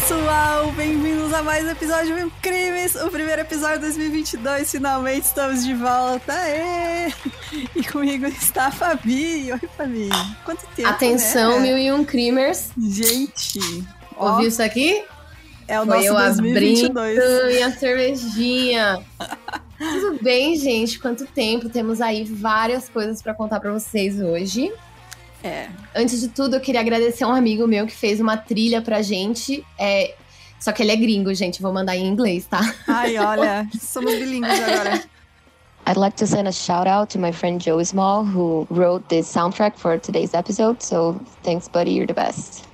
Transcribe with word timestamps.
Pessoal! 0.00 0.70
Bem-vindos 0.76 1.34
a 1.34 1.42
mais 1.42 1.64
um 1.64 1.70
episódio 1.70 2.14
de 2.14 2.30
Crimes, 2.40 2.94
o 2.94 3.10
primeiro 3.10 3.42
episódio 3.42 3.78
de 3.78 3.86
2022. 3.86 4.70
Finalmente 4.70 5.24
estamos 5.24 5.64
de 5.64 5.74
volta! 5.74 6.32
Aê! 6.34 7.12
E 7.74 7.82
comigo 7.82 8.26
está 8.26 8.66
a 8.66 8.70
Fabi. 8.70 9.50
Oi, 9.52 9.60
Fabi. 9.76 10.08
Quanto 10.44 10.64
tempo? 10.76 10.88
Atenção, 10.88 11.58
né? 11.58 11.66
mil 11.66 11.76
e 11.76 11.90
um 11.90 12.04
crimers. 12.04 12.70
Gente! 12.78 13.58
ó, 14.16 14.34
Ouviu 14.34 14.46
isso 14.48 14.62
aqui? 14.62 15.02
é 15.66 15.80
o 15.80 15.84
Foi 15.84 15.96
nosso 15.96 16.06
eu 16.06 16.14
2022. 16.14 17.18
abrindo 17.18 17.46
minha 17.48 17.70
cervejinha. 17.72 19.04
Tudo 19.78 20.22
bem, 20.22 20.54
gente? 20.56 21.00
Quanto 21.00 21.26
tempo? 21.26 21.68
Temos 21.68 22.00
aí 22.00 22.22
várias 22.22 22.88
coisas 22.88 23.20
pra 23.20 23.34
contar 23.34 23.58
pra 23.58 23.72
vocês 23.72 24.20
hoje. 24.20 24.72
É. 25.42 25.68
Antes 25.94 26.20
de 26.20 26.28
tudo, 26.28 26.56
eu 26.56 26.60
queria 26.60 26.80
agradecer 26.80 27.24
a 27.24 27.28
um 27.28 27.34
amigo 27.34 27.66
meu 27.66 27.86
que 27.86 27.94
fez 27.94 28.20
uma 28.20 28.36
trilha 28.36 28.82
pra 28.82 29.02
gente. 29.02 29.64
É... 29.78 30.14
Só 30.58 30.72
que 30.72 30.82
ele 30.82 30.90
é 30.90 30.96
gringo, 30.96 31.32
gente. 31.34 31.62
Vou 31.62 31.72
mandar 31.72 31.96
em 31.96 32.06
inglês, 32.06 32.46
tá? 32.46 32.60
Ai, 32.86 33.16
olha, 33.18 33.68
somos 33.80 34.12
bilíngues 34.14 34.60
agora. 34.60 35.02
I'd 35.86 35.96
like 35.96 36.16
to 36.18 36.26
send 36.26 36.48
a 36.48 36.52
shout 36.52 36.86
out 36.86 37.10
to 37.12 37.18
my 37.18 37.32
friend 37.32 37.62
Joey 37.62 37.84
Small, 37.84 38.24
who 38.24 38.66
wrote 38.68 39.08
this 39.08 39.26
soundtrack 39.26 39.78
for 39.78 39.98
today's 39.98 40.34
episode. 40.34 40.82
So 40.82 41.18
thanks, 41.42 41.68
buddy. 41.68 41.92
You're 41.92 42.06
the 42.06 42.14
best. 42.14 42.64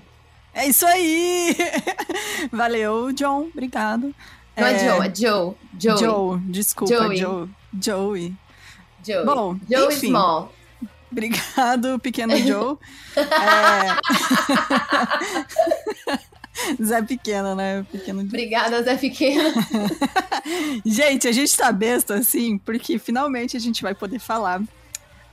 É 0.54 0.66
isso 0.66 0.86
aí! 0.86 1.54
Valeu, 2.50 3.12
John. 3.12 3.48
Obrigado. 3.52 4.14
Não 4.56 4.66
é, 4.66 4.78
Joe, 4.78 5.06
é 5.06 5.14
Joe. 5.14 5.54
Joey. 5.78 5.98
Joe, 5.98 6.38
desculpa, 6.46 6.94
Joey. 6.94 7.16
Joe. 7.16 7.48
Joey. 7.80 8.34
Joey. 9.04 9.26
Bom, 9.26 9.58
Joe 9.68 9.92
enfim. 9.92 10.08
Small. 10.08 10.52
Obrigado, 11.14 11.98
pequeno 12.00 12.36
Joe. 12.36 12.76
É... 13.16 13.22
Zé 16.82 17.02
Pequeno, 17.02 17.54
né? 17.54 17.86
Pequeno 17.90 18.20
Joe. 18.20 18.28
Obrigada, 18.28 18.82
Zé 18.82 18.96
Pequeno. 18.96 19.42
Gente, 20.84 21.28
a 21.28 21.32
gente 21.32 21.56
tá 21.56 21.70
besta 21.72 22.14
assim, 22.14 22.58
porque 22.58 22.98
finalmente 22.98 23.56
a 23.56 23.60
gente 23.60 23.82
vai 23.82 23.94
poder 23.94 24.18
falar 24.18 24.60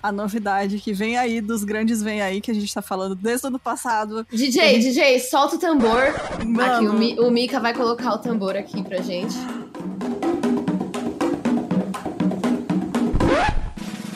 a 0.04 0.12
novidade 0.12 0.80
que 0.80 0.94
vem 0.94 1.18
aí, 1.18 1.40
dos 1.42 1.64
grandes 1.64 2.02
vem 2.02 2.22
aí, 2.22 2.42
que 2.42 2.50
a 2.50 2.54
gente 2.56 2.74
tá 2.74 2.82
falando 2.82 3.14
desde 3.16 3.46
o 3.46 3.50
ano 3.50 3.60
passado. 3.60 4.26
DJ, 4.32 4.80
DJ, 4.80 5.20
solta 5.20 5.56
o 5.58 5.60
tambor. 5.60 6.14
Mano. 6.46 6.88
Aqui, 6.88 6.88
o, 6.88 6.94
Mi- 6.94 7.20
o 7.20 7.30
Mika 7.30 7.60
vai 7.60 7.74
colocar 7.74 8.14
o 8.14 8.18
tambor 8.18 8.56
aqui 8.56 8.82
pra 8.84 8.98
gente. 9.02 9.36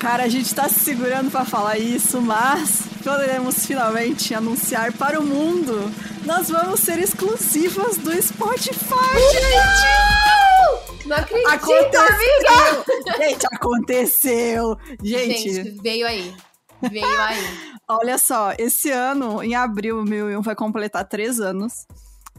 Cara, 0.05 0.25
a 0.25 0.27
gente 0.27 0.53
tá 0.53 0.69
se 0.69 0.81
segurando 0.81 1.31
pra 1.31 1.43
falar 1.43 1.79
isso, 1.79 2.21
mas 2.21 2.83
poderemos 3.03 3.65
finalmente 3.65 4.35
anunciar 4.35 4.93
para 4.93 5.19
o 5.19 5.25
mundo. 5.25 5.91
Nós 6.23 6.47
vamos 6.47 6.79
ser 6.81 6.99
exclusivas 6.99 7.97
do 7.97 8.11
Spotify, 8.21 9.17
gente! 9.31 11.07
Não 11.07 11.17
acredito, 11.17 11.47
Aconteceu! 11.49 12.85
Gente, 13.17 13.47
aconteceu! 13.51 14.77
Gente, 15.01 15.53
Gente, 15.55 15.81
veio 15.81 16.05
aí. 16.05 16.35
Veio 16.83 17.21
aí. 17.21 17.43
olha 17.87 18.19
só, 18.19 18.53
esse 18.59 18.91
ano, 18.91 19.41
em 19.41 19.55
abril, 19.55 20.01
o 20.01 20.05
1001 20.05 20.39
vai 20.39 20.53
completar 20.53 21.09
três 21.09 21.39
anos. 21.39 21.87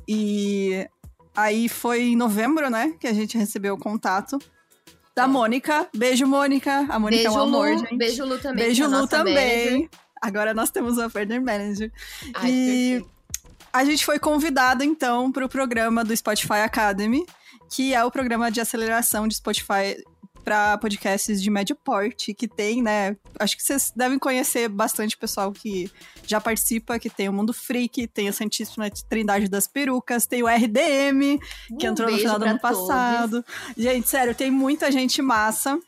E 0.06 0.88
aí 1.34 1.68
foi 1.68 2.10
em 2.10 2.16
novembro, 2.16 2.70
né, 2.70 2.94
que 3.00 3.08
a 3.08 3.12
gente 3.12 3.36
recebeu 3.36 3.74
o 3.74 3.78
contato 3.78 4.38
da 5.16 5.26
Mônica. 5.26 5.88
Beijo, 5.94 6.26
Mônica. 6.26 6.86
A 6.90 6.98
Mônica 6.98 7.22
Beijo, 7.22 7.38
é 7.38 7.40
um 7.42 7.44
amor, 7.44 7.70
Lu. 7.70 7.78
gente. 7.78 7.96
Beijo, 7.96 8.24
Lu 8.26 8.38
também. 8.38 8.64
Beijo, 8.66 8.84
é 8.84 8.86
Lu 8.86 9.06
também. 9.08 9.34
manager. 9.34 9.88
Agora 10.20 10.52
nós 10.54 10.70
temos 10.70 10.98
uma 10.98 11.08
partner 11.08 11.42
manager. 11.42 11.90
Ai, 12.34 12.50
E- 12.50 12.90
perfeito. 13.00 13.16
A 13.72 13.84
gente 13.84 14.04
foi 14.04 14.18
convidado, 14.18 14.82
então, 14.84 15.30
para 15.32 15.44
o 15.44 15.48
programa 15.48 16.02
do 16.04 16.16
Spotify 16.16 16.60
Academy, 16.64 17.24
que 17.70 17.92
é 17.94 18.04
o 18.04 18.10
programa 18.10 18.50
de 18.50 18.60
aceleração 18.60 19.26
de 19.28 19.34
Spotify 19.36 20.02
para 20.46 20.78
podcasts 20.78 21.42
de 21.42 21.50
médio 21.50 21.74
porte, 21.74 22.32
que 22.32 22.46
tem, 22.46 22.80
né? 22.80 23.16
Acho 23.36 23.56
que 23.56 23.64
vocês 23.64 23.92
devem 23.96 24.16
conhecer 24.16 24.68
bastante 24.68 25.16
pessoal 25.16 25.50
que 25.50 25.90
já 26.24 26.40
participa, 26.40 27.00
que 27.00 27.10
tem 27.10 27.28
o 27.28 27.32
Mundo 27.32 27.52
Freak, 27.52 28.06
tem 28.06 28.28
a 28.28 28.32
Santíssima 28.32 28.88
Trindade 29.08 29.48
das 29.48 29.66
Perucas, 29.66 30.24
tem 30.24 30.44
o 30.44 30.46
RDM, 30.46 31.40
que 31.76 31.88
Um 31.88 31.90
entrou 31.90 32.08
no 32.08 32.16
final 32.16 32.38
do 32.38 32.44
ano 32.44 32.60
todos. 32.60 32.78
passado. 32.78 33.44
Gente, 33.76 34.08
sério, 34.08 34.36
tem 34.36 34.48
muita 34.48 34.92
gente 34.92 35.20
massa. 35.20 35.80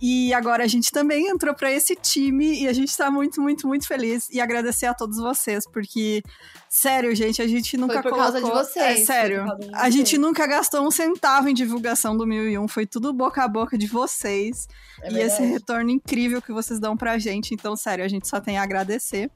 E 0.00 0.32
agora 0.32 0.64
a 0.64 0.66
gente 0.66 0.90
também 0.90 1.28
entrou 1.28 1.54
pra 1.54 1.70
esse 1.70 1.94
time 1.94 2.62
e 2.62 2.66
a 2.66 2.72
gente 2.72 2.96
tá 2.96 3.10
muito, 3.10 3.40
muito, 3.40 3.68
muito 3.68 3.86
feliz. 3.86 4.28
E 4.30 4.40
agradecer 4.40 4.86
a 4.86 4.94
todos 4.94 5.18
vocês, 5.18 5.64
porque, 5.70 6.22
sério, 6.70 7.14
gente, 7.14 7.42
a 7.42 7.46
gente 7.46 7.76
nunca 7.76 8.02
por 8.02 8.10
causa 8.16 8.38
de 8.38 8.42
colocou- 8.42 8.64
vocês, 8.64 8.84
É 8.86 8.94
foi 8.96 9.04
sério. 9.04 9.44
A 9.74 9.90
gente 9.90 10.16
nunca 10.16 10.46
gastou 10.46 10.86
um 10.86 10.90
centavo 10.90 11.48
em 11.50 11.54
divulgação 11.54 12.16
do 12.16 12.26
1001. 12.26 12.66
Foi 12.66 12.86
tudo 12.86 13.12
boca 13.12 13.44
a 13.44 13.48
boca 13.48 13.76
de 13.76 13.86
vocês. 13.86 14.66
É 15.02 15.12
e 15.12 15.18
esse 15.18 15.36
verdade. 15.36 15.52
retorno 15.52 15.90
incrível 15.90 16.40
que 16.40 16.52
vocês 16.52 16.80
dão 16.80 16.96
pra 16.96 17.18
gente. 17.18 17.52
Então, 17.52 17.76
sério, 17.76 18.02
a 18.04 18.08
gente 18.08 18.26
só 18.26 18.40
tem 18.40 18.56
a 18.56 18.62
agradecer. 18.62 19.30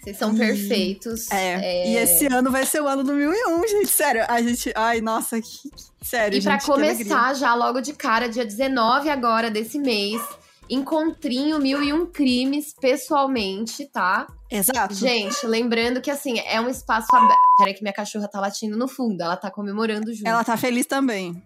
Vocês 0.00 0.16
são 0.16 0.34
perfeitos. 0.34 1.30
É. 1.30 1.90
E 1.90 1.96
esse 1.96 2.26
ano 2.26 2.50
vai 2.50 2.64
ser 2.64 2.80
o 2.80 2.86
ano 2.86 3.02
do 3.04 3.12
1001, 3.12 3.66
gente. 3.68 3.88
Sério, 3.88 4.24
a 4.28 4.40
gente. 4.40 4.72
Ai, 4.74 5.00
nossa, 5.00 5.40
que. 5.42 5.68
Sério, 6.06 6.40
E 6.40 6.48
alegria. 6.48 6.66
começar, 6.66 7.34
já 7.34 7.52
logo 7.54 7.80
de 7.80 7.92
cara, 7.92 8.28
dia 8.28 8.44
19 8.44 9.10
agora 9.10 9.50
desse 9.50 9.76
mês, 9.76 10.22
encontrinho 10.70 11.58
Mil 11.58 11.82
e 11.82 11.92
Um 11.92 12.06
Crimes 12.06 12.72
pessoalmente, 12.80 13.86
tá? 13.86 14.26
Exato. 14.48 14.94
Gente, 14.94 15.44
lembrando 15.44 16.00
que 16.00 16.10
assim, 16.10 16.38
é 16.38 16.60
um 16.60 16.68
espaço 16.68 17.14
aberto. 17.14 17.40
Peraí 17.58 17.74
que 17.74 17.82
minha 17.82 17.92
cachorra 17.92 18.28
tá 18.28 18.40
latindo 18.40 18.76
no 18.76 18.86
fundo, 18.86 19.20
ela 19.20 19.36
tá 19.36 19.50
comemorando 19.50 20.14
junto. 20.14 20.28
Ela 20.28 20.44
tá 20.44 20.56
feliz 20.56 20.86
também. 20.86 21.42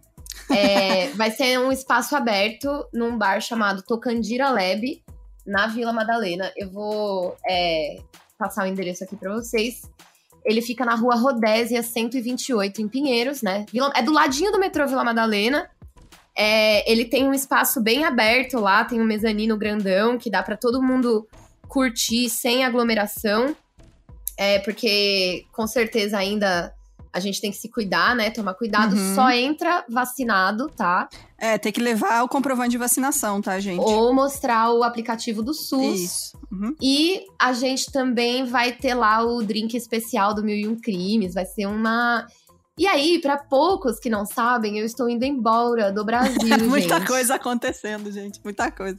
É, 0.50 1.08
vai 1.12 1.30
ser 1.30 1.58
um 1.58 1.72
espaço 1.72 2.14
aberto 2.14 2.86
num 2.92 3.16
bar 3.16 3.40
chamado 3.40 3.82
Tocandira 3.82 4.50
Lab, 4.50 5.02
na 5.46 5.68
Vila 5.68 5.92
Madalena. 5.92 6.52
Eu 6.54 6.70
vou 6.70 7.34
é, 7.48 7.96
passar 8.38 8.64
o 8.64 8.66
endereço 8.66 9.04
aqui 9.04 9.16
pra 9.16 9.32
vocês. 9.32 9.82
Ele 10.44 10.62
fica 10.62 10.84
na 10.84 10.94
rua 10.94 11.14
Rodésia 11.16 11.82
128, 11.82 12.80
em 12.80 12.88
Pinheiros, 12.88 13.42
né? 13.42 13.66
É 13.94 14.02
do 14.02 14.12
ladinho 14.12 14.50
do 14.52 14.58
metrô 14.58 14.86
Vila 14.86 15.04
Madalena. 15.04 15.68
É, 16.36 16.90
ele 16.90 17.04
tem 17.04 17.26
um 17.26 17.34
espaço 17.34 17.80
bem 17.80 18.04
aberto 18.04 18.58
lá, 18.58 18.84
tem 18.84 19.00
um 19.00 19.04
mezanino 19.04 19.56
grandão 19.56 20.16
que 20.16 20.30
dá 20.30 20.42
pra 20.42 20.56
todo 20.56 20.82
mundo 20.82 21.28
curtir 21.68 22.30
sem 22.30 22.64
aglomeração. 22.64 23.54
É, 24.36 24.58
porque 24.60 25.44
com 25.52 25.66
certeza 25.66 26.16
ainda 26.16 26.72
a 27.12 27.18
gente 27.20 27.40
tem 27.40 27.50
que 27.50 27.56
se 27.56 27.68
cuidar, 27.68 28.14
né? 28.14 28.30
Tomar 28.30 28.54
cuidado. 28.54 28.94
Uhum. 28.94 29.14
Só 29.14 29.30
entra 29.30 29.84
vacinado, 29.88 30.68
tá? 30.68 31.08
É, 31.36 31.58
tem 31.58 31.72
que 31.72 31.80
levar 31.80 32.22
o 32.22 32.28
comprovante 32.28 32.70
de 32.70 32.78
vacinação, 32.78 33.40
tá, 33.40 33.58
gente? 33.58 33.80
Ou 33.80 34.12
mostrar 34.14 34.70
o 34.72 34.82
aplicativo 34.84 35.42
do 35.42 35.52
SUS. 35.52 36.00
Isso. 36.00 36.38
Uhum. 36.52 36.74
E 36.80 37.24
a 37.38 37.52
gente 37.52 37.90
também 37.90 38.44
vai 38.44 38.72
ter 38.72 38.94
lá 38.94 39.24
o 39.24 39.42
drink 39.42 39.76
especial 39.76 40.34
do 40.34 40.42
Mil 40.44 40.54
e 40.56 40.68
Um 40.68 40.76
Crimes. 40.80 41.34
Vai 41.34 41.46
ser 41.46 41.66
uma. 41.66 42.26
E 42.78 42.86
aí, 42.86 43.20
pra 43.20 43.36
poucos 43.36 43.98
que 43.98 44.08
não 44.08 44.24
sabem, 44.24 44.78
eu 44.78 44.86
estou 44.86 45.08
indo 45.08 45.24
embora 45.24 45.92
do 45.92 46.02
Brasil, 46.06 46.64
Muita 46.68 46.98
gente. 46.98 47.06
coisa 47.06 47.34
acontecendo, 47.34 48.10
gente. 48.12 48.40
Muita 48.44 48.70
coisa. 48.70 48.98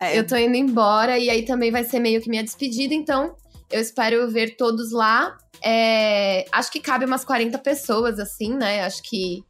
É, 0.00 0.18
Eu 0.18 0.26
tô 0.26 0.36
indo 0.36 0.54
embora 0.56 1.18
e 1.18 1.28
aí 1.28 1.44
também 1.44 1.70
vai 1.70 1.84
ser 1.84 1.98
meio 1.98 2.20
que 2.22 2.30
minha 2.30 2.42
despedida, 2.44 2.94
então 2.94 3.34
eu 3.70 3.80
espero 3.80 4.30
ver 4.30 4.56
todos 4.56 4.92
lá. 4.92 5.36
É, 5.64 6.44
acho 6.52 6.70
que 6.70 6.78
cabe 6.78 7.06
umas 7.06 7.24
40 7.24 7.58
pessoas, 7.58 8.18
assim, 8.18 8.54
né? 8.54 8.84
Acho 8.84 9.02
que. 9.02 9.42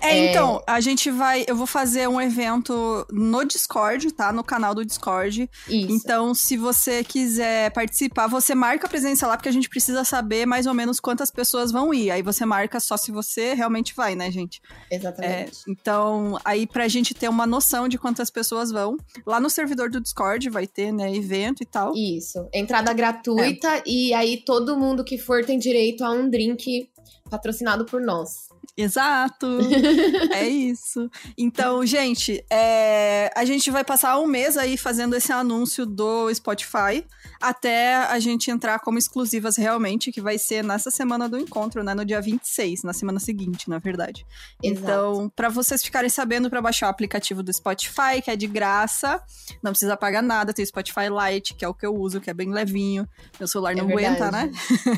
É, 0.00 0.30
então, 0.30 0.62
a 0.66 0.80
gente 0.80 1.10
vai. 1.10 1.44
Eu 1.46 1.56
vou 1.56 1.66
fazer 1.66 2.08
um 2.08 2.20
evento 2.20 3.06
no 3.10 3.44
Discord, 3.44 4.12
tá? 4.12 4.32
No 4.32 4.44
canal 4.44 4.74
do 4.74 4.84
Discord. 4.84 5.48
Isso. 5.68 5.92
Então, 5.92 6.34
se 6.34 6.56
você 6.56 7.02
quiser 7.02 7.70
participar, 7.72 8.26
você 8.26 8.54
marca 8.54 8.86
a 8.86 8.90
presença 8.90 9.26
lá, 9.26 9.36
porque 9.36 9.48
a 9.48 9.52
gente 9.52 9.68
precisa 9.68 10.04
saber 10.04 10.46
mais 10.46 10.66
ou 10.66 10.74
menos 10.74 11.00
quantas 11.00 11.30
pessoas 11.30 11.72
vão 11.72 11.92
ir. 11.92 12.10
Aí 12.10 12.22
você 12.22 12.44
marca 12.44 12.78
só 12.80 12.96
se 12.96 13.10
você 13.10 13.54
realmente 13.54 13.94
vai, 13.94 14.14
né, 14.14 14.30
gente? 14.30 14.60
É, 14.90 14.96
Exatamente. 14.96 15.58
então, 15.68 16.38
aí 16.44 16.66
pra 16.66 16.88
gente 16.88 17.14
ter 17.14 17.28
uma 17.28 17.46
noção 17.46 17.88
de 17.88 17.98
quantas 17.98 18.30
pessoas 18.30 18.70
vão, 18.70 18.96
lá 19.26 19.40
no 19.40 19.50
servidor 19.50 19.90
do 19.90 20.00
Discord 20.00 20.48
vai 20.50 20.66
ter, 20.66 20.92
né, 20.92 21.14
evento 21.14 21.62
e 21.62 21.66
tal. 21.66 21.94
Isso. 21.94 22.48
Entrada 22.52 22.92
gratuita 22.92 23.68
É. 23.78 23.82
e 23.86 24.12
aí 24.14 24.42
todo 24.44 24.76
mundo 24.76 25.04
que 25.04 25.18
for 25.18 25.44
tem 25.44 25.58
direito 25.58 26.04
a 26.04 26.10
um 26.10 26.28
drink 26.28 26.88
patrocinado 27.30 27.84
por 27.84 28.00
nós. 28.00 28.49
Exato! 28.82 29.46
é 30.32 30.48
isso. 30.48 31.10
Então, 31.36 31.84
gente, 31.84 32.44
é, 32.50 33.30
a 33.36 33.44
gente 33.44 33.70
vai 33.70 33.84
passar 33.84 34.18
um 34.18 34.26
mês 34.26 34.56
aí 34.56 34.76
fazendo 34.76 35.14
esse 35.14 35.32
anúncio 35.32 35.84
do 35.86 36.32
Spotify 36.34 37.04
até 37.40 37.96
a 37.96 38.18
gente 38.18 38.50
entrar 38.50 38.78
como 38.80 38.98
exclusivas 38.98 39.56
realmente, 39.56 40.12
que 40.12 40.20
vai 40.20 40.38
ser 40.38 40.62
nessa 40.62 40.90
semana 40.90 41.28
do 41.28 41.38
encontro, 41.38 41.82
né? 41.82 41.94
No 41.94 42.04
dia 42.04 42.20
26, 42.20 42.82
na 42.82 42.92
semana 42.92 43.18
seguinte, 43.18 43.68
na 43.68 43.78
verdade. 43.78 44.26
Exato. 44.62 44.82
Então, 44.82 45.32
para 45.34 45.48
vocês 45.48 45.82
ficarem 45.82 46.10
sabendo, 46.10 46.50
para 46.50 46.60
baixar 46.60 46.86
o 46.86 46.90
aplicativo 46.90 47.42
do 47.42 47.52
Spotify, 47.52 48.20
que 48.22 48.30
é 48.30 48.36
de 48.36 48.46
graça, 48.46 49.22
não 49.62 49.72
precisa 49.72 49.96
pagar 49.96 50.22
nada. 50.22 50.52
Tem 50.52 50.62
o 50.64 50.68
Spotify 50.68 51.06
Lite, 51.08 51.54
que 51.54 51.64
é 51.64 51.68
o 51.68 51.74
que 51.74 51.86
eu 51.86 51.94
uso, 51.94 52.20
que 52.20 52.28
é 52.30 52.34
bem 52.34 52.50
levinho. 52.52 53.08
Meu 53.38 53.48
celular 53.48 53.74
não 53.74 53.88
É 53.88 53.92
aguenta, 53.92 54.30
né? 54.30 54.50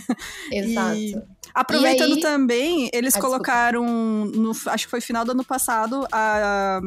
Exato. 0.50 0.96
E- 0.96 1.14
Aproveitando 1.54 2.14
aí- 2.14 2.20
também, 2.20 2.90
eles 2.92 3.14
Ah, 3.16 3.20
colocaram, 3.20 3.84
no, 4.26 4.52
acho 4.66 4.84
que 4.86 4.90
foi 4.90 5.00
final 5.00 5.24
do 5.24 5.32
ano 5.32 5.44
passado, 5.44 6.06
a, 6.10 6.80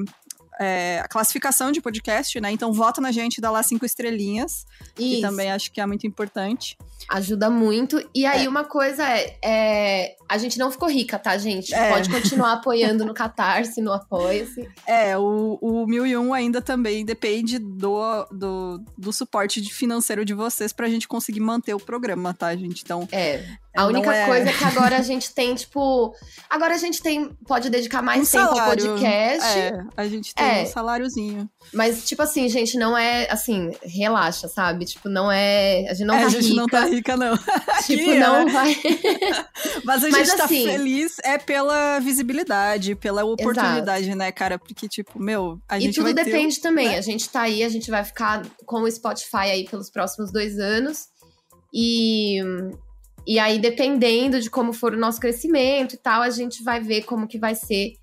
é, 0.59 1.01
a 1.03 1.07
classificação 1.07 1.71
de 1.71 1.81
podcast, 1.81 2.39
né? 2.39 2.49
Então 2.51 2.71
vota 2.71 3.01
na 3.01 3.11
gente, 3.11 3.41
dá 3.41 3.51
lá 3.51 3.61
cinco 3.61 3.85
estrelinhas, 3.85 4.65
que 4.95 5.13
Isso. 5.15 5.21
também 5.21 5.51
acho 5.51 5.71
que 5.71 5.81
é 5.81 5.85
muito 5.85 6.07
importante. 6.07 6.77
Ajuda 7.09 7.49
muito. 7.49 8.01
E 8.15 8.25
aí, 8.25 8.47
uma 8.47 8.63
coisa 8.63 9.03
é, 9.07 9.37
é, 9.43 10.15
A 10.27 10.37
gente 10.39 10.57
não 10.57 10.71
ficou 10.71 10.89
rica, 10.89 11.19
tá, 11.19 11.37
gente? 11.37 11.71
É. 11.75 11.91
Pode 11.91 12.09
continuar 12.09 12.53
apoiando 12.63 13.05
no 13.05 13.13
Catarse, 13.13 13.79
no 13.81 13.91
Apoia-se. 13.91 14.67
É, 14.87 15.15
o, 15.17 15.59
o 15.61 15.85
1001 15.85 16.33
ainda 16.33 16.61
também 16.61 17.05
depende 17.05 17.59
do, 17.59 18.25
do, 18.31 18.81
do 18.97 19.13
suporte 19.13 19.61
financeiro 19.71 20.25
de 20.25 20.33
vocês 20.33 20.73
pra 20.73 20.87
gente 20.89 21.07
conseguir 21.07 21.41
manter 21.41 21.75
o 21.75 21.79
programa, 21.79 22.33
tá, 22.33 22.55
gente? 22.55 22.81
Então, 22.83 23.07
É. 23.11 23.45
A 23.75 23.85
única 23.87 24.13
é- 24.13 24.25
coisa 24.25 24.49
é 24.49 24.53
que 24.53 24.63
agora 24.63 24.97
a 24.97 25.01
gente 25.01 25.33
tem, 25.33 25.53
tipo. 25.55 26.13
Agora 26.49 26.75
a 26.75 26.77
gente 26.77 27.01
tem. 27.01 27.29
Pode 27.47 27.69
dedicar 27.69 28.01
mais 28.01 28.29
um 28.29 28.31
tempo 28.31 28.49
ao 28.49 28.55
salário. 28.55 28.85
podcast. 28.85 29.57
É, 29.59 29.83
a 29.97 30.07
gente 30.07 30.33
tem 30.33 30.45
É. 30.45 30.63
um 30.63 30.65
saláriozinho. 30.65 31.49
Mas, 31.73 32.05
tipo 32.05 32.21
assim, 32.21 32.47
gente, 32.47 32.77
não 32.77 32.97
é 32.97 33.27
assim, 33.29 33.71
relaxa, 33.83 34.47
sabe? 34.47 34.85
Tipo, 34.85 35.09
não 35.09 35.31
é. 35.31 35.87
A 35.89 35.93
gente 35.93 36.05
não 36.07 36.15
é, 36.15 36.19
tá 36.21 36.25
a 36.25 36.29
gente 36.29 36.43
rica. 36.47 36.55
não 36.55 36.67
tá 36.67 36.85
rica, 36.85 37.17
não. 37.17 37.37
Tipo, 37.85 38.15
não 38.15 38.35
é. 38.37 38.45
vai. 38.51 38.77
Mas 39.83 40.03
a 40.03 40.09
Mas 40.09 40.27
gente 40.27 40.37
tá 40.37 40.45
assim- 40.45 40.65
feliz 40.65 41.17
é 41.23 41.37
pela 41.37 41.99
visibilidade, 41.99 42.95
pela 42.95 43.23
oportunidade, 43.25 44.15
né, 44.15 44.31
cara? 44.31 44.57
Porque, 44.57 44.87
tipo, 44.87 45.19
meu, 45.21 45.59
a 45.67 45.77
E 45.77 45.81
gente 45.81 45.95
tudo 45.95 46.05
vai 46.05 46.13
ter... 46.13 46.25
depende 46.25 46.59
também. 46.61 46.89
né? 46.89 46.97
A 46.97 47.01
gente 47.01 47.27
tá 47.29 47.41
aí, 47.41 47.63
a 47.63 47.69
gente 47.69 47.91
vai 47.91 48.03
ficar 48.03 48.43
com 48.65 48.81
o 48.81 48.89
Spotify 48.91 49.37
aí 49.51 49.65
pelos 49.69 49.89
próximos 49.89 50.31
dois 50.31 50.57
anos. 50.59 51.07
E, 51.73 52.39
e 53.25 53.39
aí, 53.39 53.59
dependendo 53.59 54.39
de 54.39 54.49
como 54.49 54.71
for 54.71 54.93
o 54.93 54.97
nosso 54.97 55.19
crescimento 55.19 55.93
e 55.93 55.97
tal, 55.97 56.21
a 56.21 56.29
gente 56.29 56.63
vai 56.63 56.79
ver 56.79 57.03
como 57.03 57.27
que 57.27 57.39
vai 57.39 57.55
ser 57.55 57.95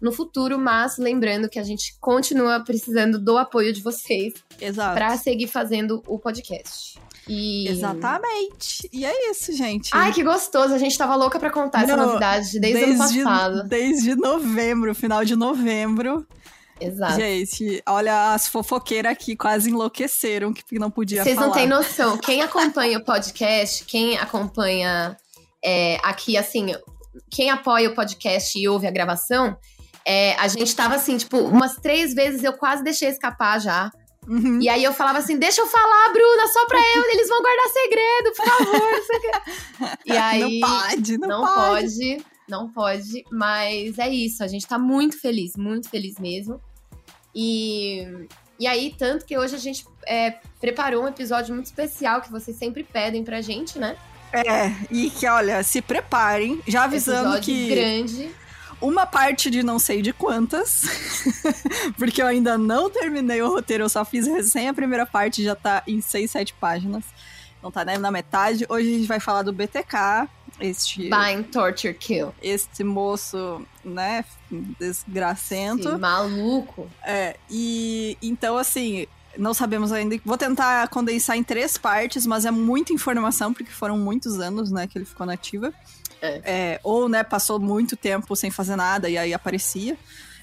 no 0.00 0.10
futuro. 0.10 0.58
Mas 0.58 0.96
lembrando 0.96 1.48
que 1.48 1.58
a 1.58 1.62
gente 1.62 1.96
continua 2.00 2.60
precisando 2.60 3.18
do 3.18 3.36
apoio 3.36 3.72
de 3.72 3.82
vocês 3.82 4.32
Exato. 4.60 4.94
pra 4.94 5.16
seguir 5.16 5.48
fazendo 5.48 6.02
o 6.06 6.18
podcast. 6.18 6.98
E... 7.28 7.68
Exatamente. 7.68 8.88
E 8.92 9.04
é 9.04 9.30
isso, 9.30 9.52
gente. 9.52 9.90
Ai, 9.92 10.12
que 10.12 10.22
gostoso. 10.22 10.74
A 10.74 10.78
gente 10.78 10.96
tava 10.96 11.14
louca 11.14 11.38
pra 11.38 11.50
contar 11.50 11.84
essa 11.84 11.96
Não, 11.96 12.06
novidade 12.06 12.58
desde, 12.58 12.82
o 12.82 12.84
ano 12.86 12.98
passado. 12.98 13.68
Desde 13.68 14.16
novembro, 14.16 14.94
final 14.94 15.24
de 15.24 15.36
novembro. 15.36 16.26
Exato. 16.80 17.16
Gente, 17.16 17.82
olha, 17.86 18.32
as 18.32 18.48
fofoqueiras 18.48 19.12
aqui 19.12 19.36
quase 19.36 19.70
enlouqueceram 19.70 20.52
que 20.52 20.78
não 20.78 20.90
podia 20.90 21.22
Vocês 21.22 21.34
falar. 21.34 21.48
não 21.48 21.54
têm 21.54 21.66
noção. 21.66 22.18
Quem 22.18 22.40
acompanha 22.42 22.98
o 22.98 23.04
podcast, 23.04 23.84
quem 23.84 24.18
acompanha 24.18 25.16
é, 25.62 25.98
aqui, 26.02 26.36
assim, 26.36 26.74
quem 27.30 27.50
apoia 27.50 27.90
o 27.90 27.94
podcast 27.94 28.58
e 28.58 28.68
ouve 28.68 28.86
a 28.86 28.90
gravação, 28.90 29.56
é, 30.04 30.34
a 30.36 30.48
gente 30.48 30.74
tava 30.74 30.94
assim, 30.94 31.16
tipo, 31.16 31.38
umas 31.38 31.76
três 31.76 32.14
vezes 32.14 32.42
eu 32.42 32.54
quase 32.54 32.82
deixei 32.82 33.08
escapar 33.08 33.60
já. 33.60 33.90
Uhum. 34.26 34.60
E 34.60 34.68
aí 34.68 34.84
eu 34.84 34.92
falava 34.92 35.18
assim: 35.18 35.38
deixa 35.38 35.60
eu 35.60 35.66
falar, 35.66 36.12
Bruna, 36.12 36.46
só 36.48 36.66
pra 36.66 36.78
eu, 36.78 37.10
eles 37.10 37.28
vão 37.28 37.40
guardar 37.40 37.68
segredo, 37.68 38.32
por 38.36 38.46
favor. 38.46 39.96
E 40.06 40.12
aí. 40.16 40.60
não 40.60 40.68
pode, 40.68 41.18
não, 41.18 41.28
não 41.28 41.44
pode. 41.46 41.82
pode, 41.82 42.26
não 42.48 42.72
pode, 42.72 43.24
mas 43.30 43.98
é 43.98 44.08
isso, 44.08 44.44
a 44.44 44.46
gente 44.46 44.66
tá 44.66 44.78
muito 44.78 45.18
feliz, 45.18 45.56
muito 45.56 45.88
feliz 45.88 46.18
mesmo. 46.18 46.60
E, 47.34 48.26
e 48.58 48.66
aí, 48.66 48.94
tanto 48.96 49.24
que 49.24 49.38
hoje 49.38 49.54
a 49.54 49.58
gente 49.58 49.84
é, 50.06 50.36
preparou 50.60 51.04
um 51.04 51.08
episódio 51.08 51.54
muito 51.54 51.66
especial 51.66 52.20
que 52.20 52.30
vocês 52.30 52.56
sempre 52.56 52.84
pedem 52.84 53.24
pra 53.24 53.40
gente, 53.40 53.78
né? 53.78 53.96
É, 54.32 54.72
e 54.90 55.10
que, 55.10 55.26
olha, 55.26 55.62
se 55.62 55.82
preparem, 55.82 56.60
já 56.66 56.84
avisando 56.84 57.36
episódio 57.36 57.42
que 57.42 57.68
grande. 57.68 58.30
uma 58.80 59.04
parte 59.04 59.50
de 59.50 59.62
não 59.62 59.78
sei 59.78 60.02
de 60.02 60.12
quantas, 60.12 60.82
porque 61.98 62.22
eu 62.22 62.26
ainda 62.26 62.56
não 62.56 62.88
terminei 62.88 63.42
o 63.42 63.48
roteiro, 63.48 63.84
eu 63.84 63.88
só 63.88 64.04
fiz 64.04 64.26
recém 64.26 64.68
a 64.68 64.74
primeira 64.74 65.04
parte, 65.04 65.42
já 65.42 65.56
tá 65.56 65.82
em 65.86 66.00
6, 66.00 66.30
7 66.30 66.54
páginas. 66.54 67.04
Não 67.62 67.70
tá 67.70 67.84
nem 67.84 67.98
na 67.98 68.10
metade. 68.10 68.64
Hoje 68.70 68.88
a 68.88 68.98
gente 68.98 69.06
vai 69.06 69.20
falar 69.20 69.42
do 69.42 69.52
BTK, 69.52 70.26
este, 70.60 71.02
Bind, 71.02 71.44
Torture, 71.50 71.94
Kill. 71.94 72.34
este 72.42 72.84
moço, 72.84 73.64
né, 73.84 74.24
desgracento. 74.78 75.88
Esse 75.88 75.98
maluco. 75.98 76.90
É, 77.02 77.36
e 77.50 78.16
então, 78.22 78.56
assim, 78.56 79.06
não 79.36 79.54
sabemos 79.54 79.92
ainda. 79.92 80.18
Vou 80.24 80.36
tentar 80.36 80.88
condensar 80.88 81.36
em 81.36 81.42
três 81.42 81.78
partes, 81.78 82.26
mas 82.26 82.44
é 82.44 82.50
muita 82.50 82.92
informação, 82.92 83.52
porque 83.52 83.70
foram 83.70 83.98
muitos 83.98 84.38
anos, 84.40 84.70
né, 84.70 84.86
que 84.86 84.98
ele 84.98 85.04
ficou 85.04 85.26
nativa. 85.26 85.72
É. 86.22 86.78
ou, 86.84 87.08
né, 87.08 87.24
passou 87.24 87.58
muito 87.58 87.96
tempo 87.96 88.36
sem 88.36 88.50
fazer 88.50 88.76
nada 88.76 89.08
e 89.08 89.16
aí 89.16 89.32
aparecia. 89.32 89.96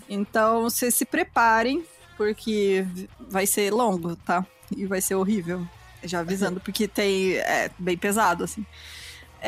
Então, 0.10 0.64
vocês 0.64 0.96
se 0.96 1.06
preparem, 1.06 1.86
porque 2.16 2.84
vai 3.20 3.46
ser 3.46 3.72
longo, 3.72 4.16
tá? 4.16 4.46
E 4.76 4.86
vai 4.86 5.02
ser 5.02 5.16
horrível. 5.16 5.68
Já 6.04 6.20
avisando, 6.20 6.60
porque 6.60 6.88
tem. 6.88 7.34
É 7.34 7.70
bem 7.78 7.98
pesado, 7.98 8.44
assim. 8.44 8.66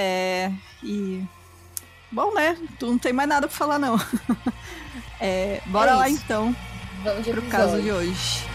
É. 0.02 0.50
E. 0.82 1.22
Bom, 2.10 2.34
né? 2.34 2.58
Tu 2.80 2.88
não 2.88 2.98
tem 2.98 3.12
mais 3.12 3.28
nada 3.28 3.50
pra 3.50 3.58
falar, 3.58 3.78
não. 3.78 3.98
É, 5.22 5.62
bora 5.66 5.92
É 5.92 5.96
lá 5.96 6.10
então 6.10 6.56
Vamos 7.04 7.26
de 7.26 7.32
pro 7.34 7.42
caso 7.42 7.82
de 7.82 7.92
hoje. 7.92 8.46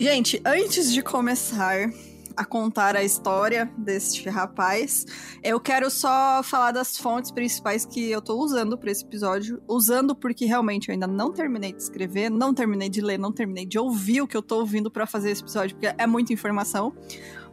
Gente, 0.00 0.42
antes 0.44 0.92
de 0.92 1.02
começar 1.02 1.88
a 2.36 2.44
contar 2.44 2.96
a 2.96 3.02
história 3.02 3.70
deste 3.76 4.28
rapaz, 4.28 5.06
eu 5.42 5.60
quero 5.60 5.90
só 5.90 6.42
falar 6.42 6.72
das 6.72 6.96
fontes 6.96 7.30
principais 7.30 7.84
que 7.84 8.10
eu 8.10 8.20
tô 8.20 8.36
usando 8.36 8.76
para 8.76 8.90
esse 8.90 9.04
episódio. 9.04 9.62
Usando 9.68 10.14
porque 10.14 10.44
realmente 10.44 10.88
eu 10.88 10.92
ainda 10.92 11.06
não 11.06 11.32
terminei 11.32 11.72
de 11.72 11.82
escrever, 11.82 12.30
não 12.30 12.52
terminei 12.52 12.88
de 12.88 13.00
ler, 13.00 13.18
não 13.18 13.32
terminei 13.32 13.66
de 13.66 13.78
ouvir 13.78 14.22
o 14.22 14.26
que 14.26 14.36
eu 14.36 14.42
tô 14.42 14.60
ouvindo 14.60 14.90
para 14.90 15.06
fazer 15.06 15.30
esse 15.30 15.42
episódio, 15.42 15.76
porque 15.76 15.94
é 15.96 16.06
muita 16.06 16.32
informação. 16.32 16.92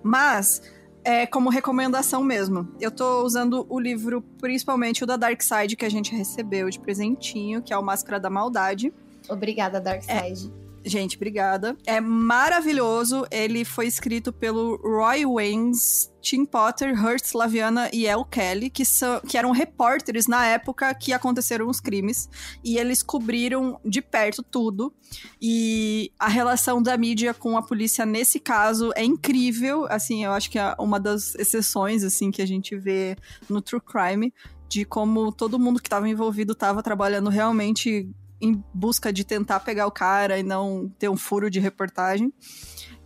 Mas 0.04 0.62
é 1.04 1.26
como 1.26 1.50
recomendação 1.50 2.24
mesmo. 2.24 2.68
Eu 2.80 2.92
tô 2.92 3.24
usando 3.24 3.66
o 3.70 3.80
livro, 3.80 4.22
principalmente 4.40 5.04
o 5.04 5.08
da 5.08 5.18
Dark 5.18 5.42
Side, 5.42 5.76
que 5.76 5.86
a 5.86 5.90
gente 5.90 6.16
recebeu 6.16 6.70
de 6.70 6.80
presentinho, 6.80 7.62
que 7.62 7.74
é 7.74 7.78
o 7.78 7.84
Máscara 7.84 8.20
da 8.20 8.30
Maldade. 8.30 8.94
Obrigada, 9.30 9.80
Darkseid. 9.80 10.52
Gente, 10.84 11.16
obrigada. 11.16 11.78
É 11.86 12.02
maravilhoso. 12.02 13.26
Ele 13.30 13.64
foi 13.64 13.86
escrito 13.86 14.34
pelo 14.34 14.78
Roy 14.78 15.26
Waynes, 15.26 16.12
Tim 16.22 16.44
Potter, 16.44 16.94
Hurst 16.94 17.34
Laviana 17.36 17.90
e 17.94 18.08
El 18.08 18.26
Kelly, 18.26 18.70
que, 18.70 18.84
são, 18.84 19.20
que 19.22 19.38
eram 19.38 19.52
repórteres 19.52 20.28
na 20.28 20.46
época 20.46 20.94
que 20.96 21.14
aconteceram 21.14 21.70
os 21.70 21.80
crimes. 21.80 22.28
E 22.64 22.78
eles 22.78 23.04
cobriram 23.04 23.80
de 23.86 24.02
perto 24.02 24.42
tudo. 24.42 24.94
E 25.40 26.12
a 26.20 26.28
relação 26.28 26.82
da 26.82 26.98
mídia 26.98 27.34
com 27.34 27.56
a 27.58 27.62
polícia 27.62 28.06
nesse 28.06 28.40
caso 28.40 28.92
é 28.96 29.04
incrível. 29.04 29.86
Assim, 29.88 30.26
eu 30.26 30.32
acho 30.32 30.50
que 30.50 30.58
é 30.58 30.76
uma 30.80 31.00
das 31.00 31.36
exceções 31.36 32.04
assim 32.04 32.32
que 32.32 32.42
a 32.42 32.48
gente 32.48 32.76
vê 32.76 33.16
no 33.48 33.62
True 33.62 33.82
Crime. 33.82 34.34
De 34.68 34.86
como 34.86 35.34
todo 35.34 35.60
mundo 35.60 35.82
que 35.82 35.88
estava 35.88 36.08
envolvido 36.08 36.54
estava 36.54 36.82
trabalhando 36.82 37.30
realmente 37.30 38.10
em 38.42 38.64
busca 38.74 39.14
de 39.14 39.24
tentar 39.24 39.60
pegar 39.62 39.86
o 39.88 39.92
cara 39.92 40.40
e 40.40 40.44
não 40.44 40.90
ter 40.98 41.10
um 41.10 41.16
furo 41.18 41.50
de 41.50 41.60
reportagem. 41.60 42.34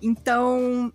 Então, 0.02 0.92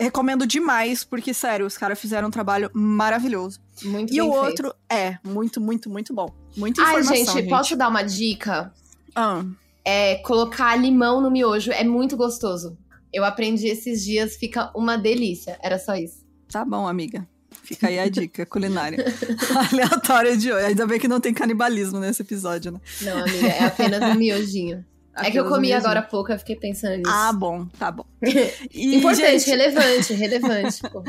recomendo 0.00 0.46
demais, 0.46 1.04
porque, 1.04 1.32
sério, 1.34 1.66
os 1.66 1.76
caras 1.76 1.98
fizeram 1.98 2.28
um 2.28 2.30
trabalho 2.30 2.70
maravilhoso. 2.74 3.60
Muito 3.82 4.12
E 4.12 4.20
o 4.20 4.30
feito. 4.32 4.44
outro 4.44 4.74
é 4.90 5.18
muito, 5.24 5.60
muito, 5.60 5.88
muito 5.90 6.14
bom. 6.14 6.28
Muita 6.56 6.82
Ai, 6.82 7.00
informação, 7.00 7.34
gente, 7.36 7.48
posso 7.48 7.76
dar 7.76 7.88
uma 7.88 8.02
dica? 8.02 8.72
Ah, 9.14 9.44
É 9.84 10.16
colocar 10.16 10.76
limão 10.76 11.20
no 11.20 11.30
miojo. 11.30 11.70
É 11.72 11.82
muito 11.84 12.16
gostoso. 12.16 12.76
Eu 13.12 13.24
aprendi 13.24 13.68
esses 13.68 14.04
dias, 14.04 14.36
fica 14.36 14.70
uma 14.76 14.96
delícia. 14.98 15.58
Era 15.62 15.78
só 15.78 15.94
isso. 15.94 16.26
tá 16.50 16.64
bom, 16.64 16.86
amiga. 16.86 17.26
Fica 17.62 17.88
aí 17.88 17.98
a 17.98 18.08
dica 18.08 18.46
culinária 18.46 19.04
aleatória 19.72 20.36
de 20.36 20.52
hoje. 20.52 20.64
Ainda 20.66 20.86
bem 20.86 20.98
que 20.98 21.08
não 21.08 21.20
tem 21.20 21.34
canibalismo 21.34 21.98
nesse 21.98 22.22
episódio, 22.22 22.72
né? 22.72 22.80
Não, 23.02 23.18
amiga, 23.18 23.46
é 23.46 23.64
apenas 23.64 24.02
um 24.02 24.14
miojinho. 24.14 24.84
é 25.16 25.30
que 25.30 25.38
eu 25.38 25.42
Apenas 25.42 25.46
um 25.46 25.48
comi 25.48 25.68
miojinho. 25.68 25.78
agora 25.78 26.00
há 26.00 26.02
pouco, 26.02 26.32
eu 26.32 26.38
fiquei 26.38 26.56
pensando 26.56 26.96
nisso. 26.96 27.10
Ah, 27.10 27.32
bom, 27.32 27.66
tá 27.78 27.90
bom. 27.90 28.04
E, 28.72 28.96
Importante, 28.96 29.38
gente, 29.40 29.50
relevante, 29.50 30.12
relevante. 30.14 30.80
Pô. 30.90 31.02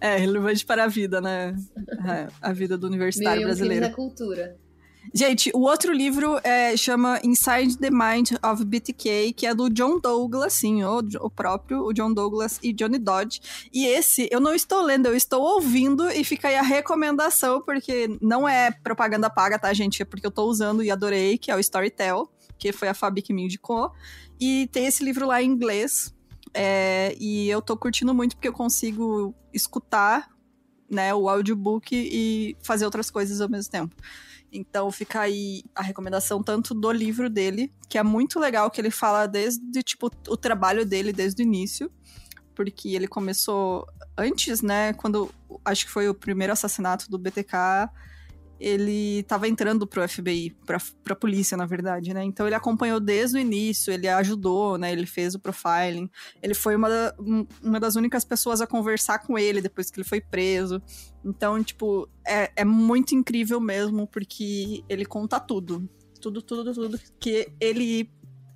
é 0.00 0.16
relevante 0.16 0.64
para 0.66 0.84
a 0.84 0.88
vida, 0.88 1.20
né? 1.20 1.54
É, 2.08 2.28
a 2.40 2.52
vida 2.52 2.76
do 2.78 2.86
universitário 2.86 3.40
um 3.40 3.42
crimes 3.44 3.58
brasileiro. 3.58 3.88
da 3.88 3.92
cultura. 3.94 4.56
Gente, 5.12 5.50
o 5.52 5.62
outro 5.62 5.92
livro 5.92 6.38
é, 6.44 6.76
chama 6.76 7.20
Inside 7.24 7.78
the 7.78 7.90
Mind 7.90 8.30
of 8.44 8.64
BTK, 8.64 9.32
que 9.32 9.44
é 9.44 9.52
do 9.52 9.68
John 9.68 9.98
Douglas, 9.98 10.52
sim, 10.52 10.84
o, 10.84 10.98
o 11.20 11.28
próprio, 11.28 11.84
o 11.84 11.92
John 11.92 12.14
Douglas 12.14 12.60
e 12.62 12.72
Johnny 12.72 12.98
Dodge. 12.98 13.40
E 13.72 13.86
esse 13.86 14.28
eu 14.30 14.38
não 14.38 14.54
estou 14.54 14.80
lendo, 14.82 15.06
eu 15.06 15.16
estou 15.16 15.42
ouvindo 15.42 16.08
e 16.08 16.22
fica 16.22 16.46
aí 16.46 16.56
a 16.56 16.62
recomendação, 16.62 17.60
porque 17.60 18.16
não 18.22 18.48
é 18.48 18.70
propaganda 18.70 19.28
paga, 19.28 19.58
tá, 19.58 19.72
gente? 19.72 20.00
É 20.00 20.04
porque 20.04 20.26
eu 20.26 20.30
tô 20.30 20.44
usando 20.44 20.82
e 20.82 20.92
adorei, 20.92 21.36
que 21.36 21.50
é 21.50 21.56
o 21.56 21.60
Storytel, 21.60 22.30
que 22.56 22.72
foi 22.72 22.86
a 22.86 22.94
Fabi 22.94 23.20
que 23.20 23.32
me 23.32 23.42
indicou. 23.42 23.92
E 24.40 24.68
tem 24.70 24.86
esse 24.86 25.02
livro 25.02 25.26
lá 25.26 25.42
em 25.42 25.46
inglês. 25.46 26.14
É, 26.54 27.16
e 27.18 27.48
eu 27.48 27.60
tô 27.60 27.76
curtindo 27.76 28.14
muito 28.14 28.36
porque 28.36 28.48
eu 28.48 28.52
consigo 28.52 29.34
escutar 29.52 30.28
né, 30.88 31.12
o 31.14 31.28
audiobook 31.28 31.88
e 31.92 32.56
fazer 32.62 32.84
outras 32.84 33.10
coisas 33.10 33.40
ao 33.40 33.48
mesmo 33.48 33.70
tempo. 33.70 33.94
Então 34.52 34.90
fica 34.90 35.20
aí 35.20 35.62
a 35.74 35.82
recomendação 35.82 36.42
tanto 36.42 36.74
do 36.74 36.90
livro 36.90 37.30
dele, 37.30 37.72
que 37.88 37.98
é 37.98 38.02
muito 38.02 38.38
legal, 38.40 38.70
que 38.70 38.80
ele 38.80 38.90
fala 38.90 39.26
desde, 39.26 39.82
tipo, 39.82 40.10
o 40.28 40.36
trabalho 40.36 40.84
dele 40.84 41.12
desde 41.12 41.42
o 41.42 41.44
início, 41.44 41.90
porque 42.54 42.90
ele 42.94 43.06
começou 43.06 43.86
antes, 44.18 44.60
né, 44.60 44.92
quando 44.92 45.30
acho 45.64 45.86
que 45.86 45.90
foi 45.90 46.08
o 46.08 46.14
primeiro 46.14 46.52
assassinato 46.52 47.10
do 47.10 47.18
BTK, 47.18 47.88
ele 48.60 49.20
estava 49.20 49.48
entrando 49.48 49.86
pro 49.86 50.06
FBI, 50.06 50.54
pra, 50.66 50.78
pra 51.02 51.16
polícia, 51.16 51.56
na 51.56 51.64
verdade, 51.64 52.12
né? 52.12 52.22
Então 52.22 52.46
ele 52.46 52.54
acompanhou 52.54 53.00
desde 53.00 53.38
o 53.38 53.40
início, 53.40 53.90
ele 53.90 54.06
ajudou, 54.06 54.76
né? 54.76 54.92
Ele 54.92 55.06
fez 55.06 55.34
o 55.34 55.38
profiling. 55.38 56.10
Ele 56.42 56.52
foi 56.52 56.76
uma, 56.76 56.88
uma 57.62 57.80
das 57.80 57.96
únicas 57.96 58.22
pessoas 58.22 58.60
a 58.60 58.66
conversar 58.66 59.20
com 59.20 59.38
ele 59.38 59.62
depois 59.62 59.90
que 59.90 59.98
ele 59.98 60.06
foi 60.06 60.20
preso. 60.20 60.82
Então, 61.24 61.62
tipo, 61.64 62.06
é, 62.26 62.52
é 62.54 62.64
muito 62.64 63.14
incrível 63.14 63.58
mesmo, 63.60 64.06
porque 64.06 64.84
ele 64.88 65.06
conta 65.06 65.40
tudo. 65.40 65.88
Tudo, 66.20 66.42
tudo, 66.42 66.74
tudo 66.74 67.00
que 67.18 67.50
ele 67.58 68.10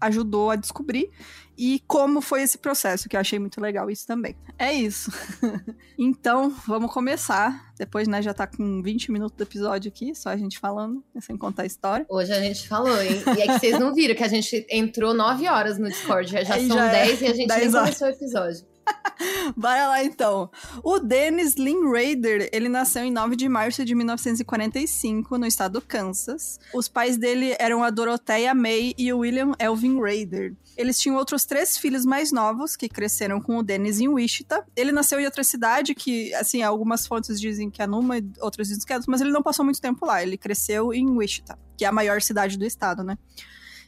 ajudou 0.06 0.50
a 0.50 0.56
descobrir 0.56 1.11
e 1.56 1.80
como 1.87 2.20
foi 2.20 2.42
esse 2.42 2.58
processo, 2.58 3.08
que 3.08 3.16
eu 3.16 3.20
achei 3.20 3.38
muito 3.38 3.61
legal 3.61 3.88
isso 3.88 4.06
também. 4.06 4.34
É 4.58 4.73
isso. 4.73 5.12
então, 5.96 6.50
vamos 6.66 6.92
começar. 6.92 7.73
Depois, 7.78 8.08
né, 8.08 8.20
já 8.20 8.34
tá 8.34 8.46
com 8.46 8.82
20 8.82 9.12
minutos 9.12 9.37
do 9.37 9.42
episódio 9.42 9.88
aqui, 9.88 10.14
só 10.14 10.30
a 10.30 10.37
gente 10.37 10.58
falando, 10.58 11.02
né, 11.14 11.20
sem 11.20 11.37
contar 11.37 11.62
a 11.62 11.66
história. 11.66 12.06
Hoje 12.08 12.32
a 12.32 12.40
gente 12.40 12.68
falou, 12.68 13.00
hein? 13.00 13.23
E 13.37 13.42
é 13.42 13.46
que 13.46 13.58
vocês 13.61 13.78
não 13.78 13.94
viram 13.94 14.14
que 14.14 14.25
a 14.25 14.28
gente 14.28 14.66
entrou 14.68 15.14
9 15.14 15.46
horas 15.49 15.78
no 15.78 15.88
Discord, 15.88 16.30
já, 16.30 16.42
já 16.42 16.54
são 16.54 16.76
já 16.76 16.88
10 16.88 17.23
é 17.23 17.25
e 17.25 17.28
a 17.28 17.34
gente 17.34 17.56
nem 17.56 17.70
começou 17.70 18.08
o 18.08 18.11
episódio. 18.11 18.74
Bora 19.56 19.88
lá 19.88 20.04
então. 20.04 20.50
O 20.83 20.99
Dennis 20.99 21.56
Lynn 21.56 21.90
Raider, 21.90 22.49
ele 22.52 22.68
nasceu 22.68 23.02
em 23.04 23.11
9 23.11 23.37
de 23.37 23.49
março 23.49 23.85
de 23.85 23.94
1945 23.94 25.38
no 25.38 25.47
estado 25.47 25.75
do 25.75 25.80
Kansas. 25.80 26.59
Os 26.73 26.88
pais 26.88 27.16
dele 27.16 27.56
eram 27.59 27.83
a 27.83 27.90
Dorothea 27.90 28.54
May 28.54 28.94
e 28.97 29.12
o 29.12 29.18
William 29.18 29.52
Elvin 29.59 30.00
Raider. 30.00 30.54
Eles 30.76 30.99
tinham 30.99 31.16
outros 31.16 31.44
três 31.44 31.78
filhos 31.78 32.04
mais 32.04 32.33
novos 32.33 32.76
que 32.76 32.88
cresceram 32.88 33.40
com 33.40 33.59
o 33.59 33.62
Dennis 33.62 34.00
em 34.00 34.09
Wichita. 34.09 34.64
Ele 34.75 34.90
nasceu 34.90 35.21
em 35.21 35.25
outra 35.25 35.44
cidade 35.44 35.94
que, 35.94 36.35
assim, 36.35 36.62
algumas 36.62 37.06
fontes 37.06 37.40
dizem 37.40 37.71
que 37.71 37.80
é 37.80 37.87
numa, 37.87 38.16
outras 38.40 38.68
dizem 38.68 38.85
que 38.85 38.92
é 38.92 38.97
outra, 38.97 39.11
mas 39.11 39.21
ele 39.21 39.30
não 39.30 39.42
passou 39.42 39.64
muito 39.64 39.80
tempo 39.80 40.04
lá. 40.04 40.23
Ele 40.23 40.37
cresceu 40.37 40.92
em 40.92 41.09
Wichita, 41.11 41.59
que 41.76 41.85
é 41.85 41.88
a 41.88 41.92
maior 41.92 42.21
cidade 42.21 42.59
do 42.59 42.64
estado, 42.64 43.04
né? 43.04 43.16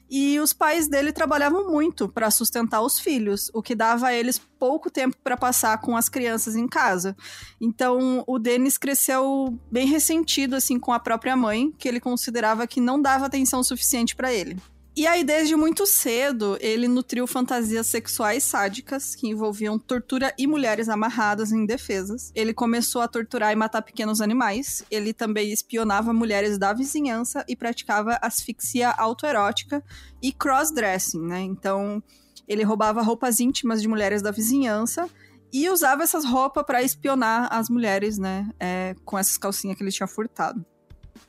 E 0.09 0.39
os 0.39 0.53
pais 0.53 0.87
dele 0.87 1.13
trabalhavam 1.13 1.71
muito 1.71 2.09
para 2.09 2.31
sustentar 2.31 2.81
os 2.81 2.99
filhos, 2.99 3.51
o 3.53 3.61
que 3.61 3.75
dava 3.75 4.07
a 4.07 4.15
eles 4.15 4.39
pouco 4.59 4.91
tempo 4.91 5.17
para 5.23 5.37
passar 5.37 5.81
com 5.81 5.97
as 5.97 6.09
crianças 6.09 6.55
em 6.55 6.69
casa. 6.69 7.17
Então, 7.61 8.23
o 8.27 8.39
Denis 8.39 8.79
cresceu 8.79 9.59
bem 9.71 9.87
ressentido 9.87 10.55
assim 10.55 10.79
com 10.79 10.93
a 10.93 11.01
própria 11.01 11.37
mãe, 11.37 11.73
que 11.77 11.89
ele 11.89 12.01
considerava 12.01 12.67
que 12.67 12.81
não 12.81 13.01
dava 13.01 13.27
atenção 13.27 13.65
suficiente 13.65 14.15
para 14.15 14.33
ele. 14.33 14.57
E 14.97 15.07
aí, 15.07 15.23
desde 15.23 15.55
muito 15.55 15.85
cedo, 15.85 16.57
ele 16.59 16.89
nutriu 16.89 17.27
fantasias 17.27 17.87
sexuais 17.87 18.43
sádicas 18.43 19.15
que 19.15 19.29
envolviam 19.29 19.79
tortura 19.79 20.33
e 20.39 20.47
mulheres 20.47 20.89
amarradas 20.89 21.53
em 21.53 21.67
defesas. 21.67 22.33
Ele 22.35 22.55
começou 22.55 23.03
a 23.03 23.09
torturar 23.09 23.53
e 23.53 23.57
matar 23.57 23.83
pequenos 23.83 24.23
animais. 24.23 24.83
Ele 24.91 25.13
também 25.13 25.53
espionava 25.53 26.15
mulheres 26.15 26.57
da 26.57 26.73
vizinhança 26.73 27.45
e 27.47 27.55
praticava 27.55 28.19
asfixia 28.23 28.89
autoerótica 28.91 29.85
e 30.23 30.33
crossdressing, 30.33 31.21
né? 31.21 31.43
Então, 31.43 32.03
ele 32.49 32.63
roubava 32.63 33.03
roupas 33.03 33.39
íntimas 33.39 33.83
de 33.83 33.89
mulheres 33.89 34.23
da 34.23 34.31
vizinhança 34.31 35.11
e 35.53 35.69
usava 35.69 36.05
essas 36.05 36.25
roupas 36.25 36.65
para 36.65 36.83
espionar 36.83 37.49
as 37.53 37.69
mulheres, 37.69 38.17
né? 38.17 38.49
É, 38.59 38.97
com 39.05 39.19
essas 39.19 39.37
calcinhas 39.37 39.77
que 39.77 39.85
ele 39.85 39.93
tinha 39.93 40.07
furtado. 40.07 40.65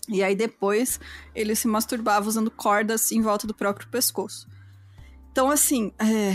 E 0.08 0.24
aí 0.24 0.36
depois 0.36 1.00
ele 1.36 1.56
se 1.56 1.68
masturbava 1.68 2.28
usando 2.28 2.50
cordas 2.50 3.12
em 3.12 3.22
volta 3.22 3.46
do 3.46 3.54
próprio 3.54 3.88
pescoço. 3.90 4.48
Então, 5.32 5.50
assim, 5.52 5.92
é... 6.00 6.34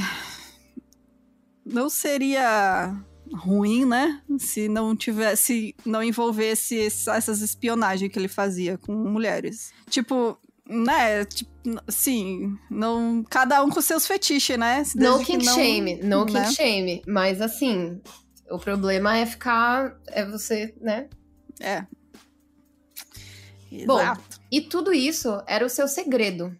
não 1.64 1.88
seria 1.88 2.95
ruim, 3.35 3.85
né? 3.85 4.23
Se 4.38 4.69
não 4.69 4.95
tivesse, 4.95 5.75
não 5.85 6.02
envolvesse 6.02 6.79
essas 6.81 7.41
espionagens 7.41 8.11
que 8.12 8.19
ele 8.19 8.29
fazia 8.29 8.76
com 8.79 8.93
mulheres. 8.93 9.73
Tipo, 9.88 10.38
né? 10.69 11.25
Tipo, 11.25 11.50
sim, 11.88 12.57
não, 12.71 13.25
cada 13.29 13.62
um 13.64 13.71
com 13.71 13.81
seus 13.81 14.07
fetiches, 14.07 14.59
né? 14.59 14.83
No 14.95 15.25
kink 15.25 15.45
não, 15.45 15.55
shame, 15.55 15.97
no 16.02 16.25
né? 16.25 16.45
kink 16.45 16.55
shame. 16.55 17.02
Mas 17.07 17.41
assim, 17.41 18.00
o 18.50 18.59
problema 18.59 19.17
é 19.17 19.26
ficar, 19.26 19.97
é 20.09 20.25
você, 20.25 20.75
né? 20.81 21.09
É, 21.61 21.85
Exato. 23.81 24.21
Bom, 24.21 24.45
e 24.50 24.61
tudo 24.61 24.93
isso 24.93 25.43
era 25.47 25.64
o 25.64 25.71
seu 25.71 25.88
segredo. 25.88 26.55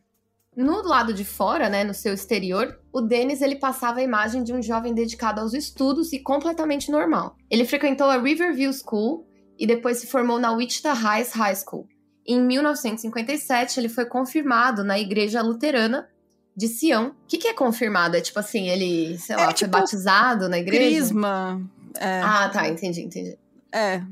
No 0.54 0.83
lado 0.83 1.14
de 1.14 1.25
fora, 1.25 1.69
né, 1.69 1.83
no 1.83 1.95
seu 1.95 2.12
exterior, 2.12 2.78
o 2.92 3.00
Dennis 3.00 3.40
ele 3.40 3.57
passava 3.57 4.00
a 4.00 4.02
imagem 4.02 4.42
de 4.42 4.52
um 4.52 4.61
jovem 4.61 4.92
dedicado 4.92 5.40
aos 5.40 5.54
estudos 5.54 6.12
e 6.12 6.19
completamente 6.19 6.90
normal. 6.90 7.37
Ele 7.50 7.64
frequentou 7.64 8.09
a 8.09 8.19
Riverview 8.19 8.71
School 8.73 9.26
e 9.59 9.66
depois 9.66 9.99
se 9.99 10.07
formou 10.07 10.38
na 10.38 10.52
Wichita 10.52 10.92
Heights 10.92 11.33
High 11.33 11.57
School. 11.57 11.88
Em 12.26 12.40
1957, 12.40 13.81
ele 13.81 13.88
foi 13.88 14.04
confirmado 14.04 14.85
na 14.85 14.99
Igreja 14.99 15.40
Luterana 15.40 16.09
de 16.54 16.69
Sião. 16.69 17.09
O 17.09 17.14
que, 17.26 17.38
que 17.38 17.49
é 17.49 17.54
confirmado? 17.54 18.16
É 18.16 18.21
tipo 18.21 18.38
assim, 18.38 18.69
ele, 18.69 19.19
sei 19.19 19.37
lá, 19.37 19.45
é, 19.45 19.52
tipo, 19.52 19.59
foi 19.59 19.81
batizado 19.81 20.49
na 20.49 20.59
igreja? 20.59 20.85
Crisma. 20.85 21.62
É. 21.99 22.21
Ah, 22.21 22.49
tá, 22.50 22.69
entendi, 22.69 23.00
entendi. 23.00 23.38
É, 23.73 24.02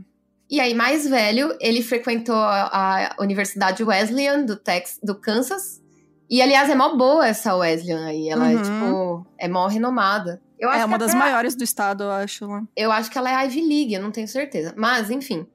e 0.50 0.58
aí, 0.58 0.74
mais 0.74 1.08
velho, 1.08 1.56
ele 1.60 1.80
frequentou 1.80 2.34
a, 2.34 3.14
Universidade 3.20 3.84
Wesleyan 3.84 4.44
do, 4.44 4.56
Tex, 4.56 4.98
do 5.00 5.14
Kansas. 5.14 5.80
E, 6.28 6.42
aliás, 6.42 6.68
é 6.68 6.74
mó 6.74 6.96
boa 6.96 7.24
essa 7.28 7.54
Wesleyan 7.54 8.04
aí. 8.06 8.28
Ela 8.28 8.50
é, 8.50 8.54
uhum. 8.56 8.60
é, 8.60 8.64
tipo, 8.64 9.26
é 9.38 9.48
mó 9.48 9.68
renomada. 9.68 10.42
é 10.58 10.84
uma 10.84 10.98
das 10.98 11.14
maiores 11.14 11.54
do 11.54 11.62
estado, 11.62 12.02
eu 12.02 12.10
acho. 12.10 12.48
Né? 12.48 12.64
Eu 12.76 12.90
acho 12.90 13.08
que 13.08 13.16
ela 13.16 13.30
é 13.30 13.46
Ivy 13.46 13.60
League, 13.60 13.94
eu 13.94 14.02
não 14.02 14.10
tenho 14.10 14.26
certeza. 14.26 14.74
Mas, 14.76 15.08
enfim. 15.08 15.46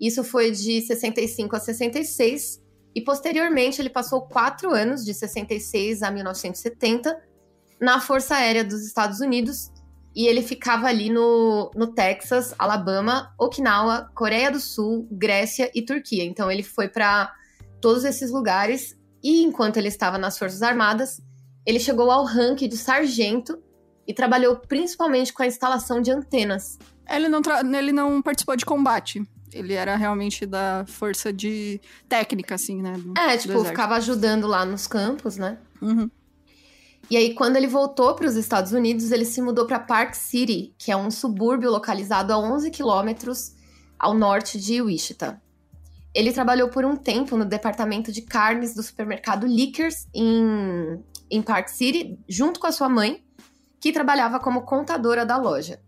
Isso 0.00 0.24
foi 0.24 0.50
de 0.50 0.80
65 0.80 1.54
a 1.54 1.60
66. 1.60 2.62
E, 2.94 3.02
posteriormente, 3.02 3.82
ele 3.82 3.90
passou 3.90 4.22
quatro 4.22 4.70
anos, 4.70 5.04
de 5.04 5.12
66 5.12 6.02
a 6.02 6.10
1970, 6.10 7.22
na 7.78 8.00
Força 8.00 8.36
Aérea 8.36 8.64
dos 8.64 8.86
Estados 8.86 9.20
Unidos, 9.20 9.70
e 10.14 10.26
ele 10.26 10.42
ficava 10.42 10.86
ali 10.86 11.08
no, 11.08 11.70
no 11.74 11.88
Texas, 11.88 12.54
Alabama, 12.58 13.32
Okinawa, 13.38 14.10
Coreia 14.14 14.50
do 14.50 14.60
Sul, 14.60 15.08
Grécia 15.10 15.70
e 15.74 15.82
Turquia. 15.82 16.24
Então 16.24 16.50
ele 16.50 16.62
foi 16.62 16.88
para 16.88 17.32
todos 17.80 18.04
esses 18.04 18.30
lugares 18.30 18.96
e 19.22 19.42
enquanto 19.42 19.76
ele 19.76 19.88
estava 19.88 20.18
nas 20.18 20.38
Forças 20.38 20.62
Armadas, 20.62 21.20
ele 21.64 21.78
chegou 21.78 22.10
ao 22.10 22.24
ranking 22.24 22.68
de 22.68 22.76
sargento 22.76 23.62
e 24.06 24.12
trabalhou 24.12 24.56
principalmente 24.56 25.32
com 25.32 25.42
a 25.42 25.46
instalação 25.46 26.00
de 26.00 26.10
antenas. 26.10 26.78
Ele 27.08 27.28
não, 27.28 27.40
ele 27.76 27.92
não 27.92 28.20
participou 28.20 28.56
de 28.56 28.64
combate. 28.64 29.22
Ele 29.52 29.74
era 29.74 29.96
realmente 29.96 30.46
da 30.46 30.84
força 30.88 31.32
de 31.32 31.80
técnica, 32.08 32.54
assim, 32.54 32.80
né? 32.80 32.96
Do, 32.96 33.12
é, 33.18 33.36
tipo, 33.36 33.62
ficava 33.64 33.96
ajudando 33.96 34.46
lá 34.46 34.64
nos 34.64 34.86
campos, 34.86 35.36
né? 35.36 35.58
Uhum. 35.80 36.10
E 37.12 37.16
aí, 37.18 37.34
quando 37.34 37.56
ele 37.56 37.66
voltou 37.66 38.14
para 38.14 38.26
os 38.26 38.36
Estados 38.36 38.72
Unidos, 38.72 39.12
ele 39.12 39.26
se 39.26 39.42
mudou 39.42 39.66
para 39.66 39.78
Park 39.78 40.14
City, 40.14 40.74
que 40.78 40.90
é 40.90 40.96
um 40.96 41.10
subúrbio 41.10 41.70
localizado 41.70 42.32
a 42.32 42.38
11 42.38 42.70
quilômetros 42.70 43.54
ao 43.98 44.14
norte 44.14 44.58
de 44.58 44.80
Wichita. 44.80 45.38
Ele 46.14 46.32
trabalhou 46.32 46.70
por 46.70 46.86
um 46.86 46.96
tempo 46.96 47.36
no 47.36 47.44
departamento 47.44 48.10
de 48.10 48.22
carnes 48.22 48.74
do 48.74 48.82
supermercado 48.82 49.46
Lickers 49.46 50.06
em, 50.14 51.04
em 51.30 51.42
Park 51.42 51.68
City, 51.68 52.18
junto 52.26 52.58
com 52.58 52.66
a 52.66 52.72
sua 52.72 52.88
mãe, 52.88 53.22
que 53.78 53.92
trabalhava 53.92 54.40
como 54.40 54.62
contadora 54.62 55.26
da 55.26 55.36
loja. 55.36 55.82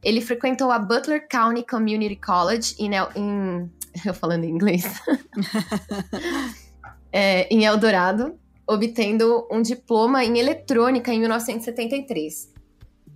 Ele 0.00 0.20
frequentou 0.20 0.70
a 0.70 0.78
Butler 0.78 1.26
County 1.26 1.66
Community 1.68 2.14
College 2.14 2.76
em, 2.78 2.92
em 3.16 3.68
eu 4.06 4.14
falando 4.14 4.44
em 4.44 4.50
inglês, 4.50 4.84
é, 7.10 7.52
em 7.52 7.64
Eldorado, 7.64 8.38
obtendo 8.70 9.46
um 9.50 9.60
diploma 9.60 10.24
em 10.24 10.38
eletrônica 10.38 11.12
em 11.12 11.18
1973. 11.18 12.48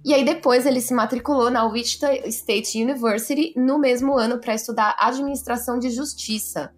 E 0.04 0.12
aí 0.12 0.24
depois 0.24 0.66
ele 0.66 0.80
se 0.80 0.92
matriculou 0.92 1.50
na 1.50 1.64
Wichita 1.64 2.12
State 2.28 2.82
University 2.82 3.54
no 3.56 3.78
mesmo 3.78 4.18
ano 4.18 4.38
para 4.40 4.54
estudar 4.54 4.96
administração 4.98 5.78
de 5.78 5.90
justiça. 5.90 6.72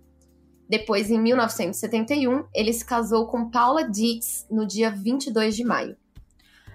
Depois, 0.69 1.11
em 1.11 1.21
1971, 1.21 2.45
ele 2.53 2.73
se 2.73 2.85
casou 2.85 3.27
com 3.29 3.49
Paula 3.49 3.89
Dietz 3.89 4.47
no 4.51 4.67
dia 4.67 4.91
22 4.91 5.55
de 5.55 5.65
maio. 5.65 5.97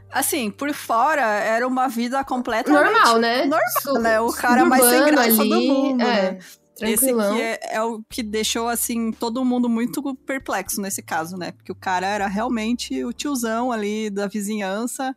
Assim, 0.10 0.50
por 0.50 0.74
fora 0.74 1.22
era 1.22 1.68
uma 1.68 1.88
vida 1.88 2.24
completamente 2.24 2.84
Normal, 2.84 3.18
né? 3.18 3.46
Normal, 3.46 4.02
né? 4.02 4.20
O 4.20 4.32
cara 4.32 4.66
mais 4.66 4.84
sem 4.84 5.06
graça 5.06 5.42
ali, 5.42 5.50
do 5.50 5.74
mundo, 5.74 6.02
é, 6.02 6.32
né? 6.32 6.40
Tranquilão. 6.82 7.36
Esse 7.36 7.54
aqui 7.54 7.66
é, 7.66 7.76
é 7.76 7.82
o 7.84 8.04
que 8.10 8.24
deixou, 8.24 8.68
assim, 8.68 9.12
todo 9.12 9.46
mundo 9.46 9.70
muito 9.70 10.16
perplexo 10.26 10.82
nesse 10.82 11.02
caso, 11.02 11.38
né? 11.38 11.52
Porque 11.52 11.72
o 11.72 11.76
cara 11.76 12.08
era 12.08 12.28
realmente 12.28 13.04
o 13.06 13.14
tiozão 13.14 13.72
ali 13.72 14.10
da 14.10 14.28
vizinhança, 14.28 15.16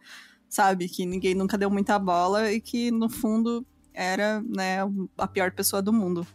sabe? 0.49 0.88
Que 0.88 1.04
ninguém 1.04 1.35
nunca 1.35 1.59
deu 1.59 1.71
muita 1.71 1.99
bola 1.99 2.52
e 2.52 2.61
que, 2.61 2.90
no 2.90 3.09
fundo, 3.09 3.66
era, 3.92 4.42
né, 4.42 4.78
a 5.16 5.26
pior 5.26 5.50
pessoa 5.52 5.80
do 5.80 5.92
mundo. 5.92 6.26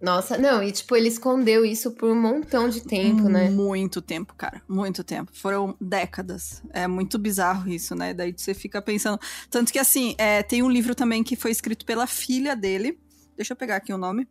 Nossa, 0.00 0.38
não, 0.38 0.62
e 0.62 0.70
tipo, 0.70 0.94
ele 0.94 1.08
escondeu 1.08 1.64
isso 1.64 1.90
por 1.90 2.08
um 2.08 2.14
montão 2.14 2.68
de 2.68 2.82
tempo, 2.82 3.28
né? 3.28 3.50
Muito 3.50 4.00
tempo, 4.00 4.32
cara. 4.36 4.62
Muito 4.68 5.02
tempo. 5.02 5.32
Foram 5.34 5.76
décadas. 5.80 6.62
É 6.70 6.86
muito 6.86 7.18
bizarro 7.18 7.68
isso, 7.68 7.96
né? 7.96 8.14
Daí 8.14 8.32
você 8.36 8.54
fica 8.54 8.80
pensando. 8.80 9.18
Tanto 9.50 9.72
que, 9.72 9.78
assim, 9.78 10.14
é, 10.16 10.40
tem 10.42 10.62
um 10.62 10.70
livro 10.70 10.94
também 10.94 11.24
que 11.24 11.34
foi 11.34 11.50
escrito 11.50 11.84
pela 11.84 12.06
filha 12.06 12.54
dele. 12.54 12.96
Deixa 13.36 13.54
eu 13.54 13.56
pegar 13.56 13.76
aqui 13.76 13.92
o 13.92 13.98
nome. 13.98 14.28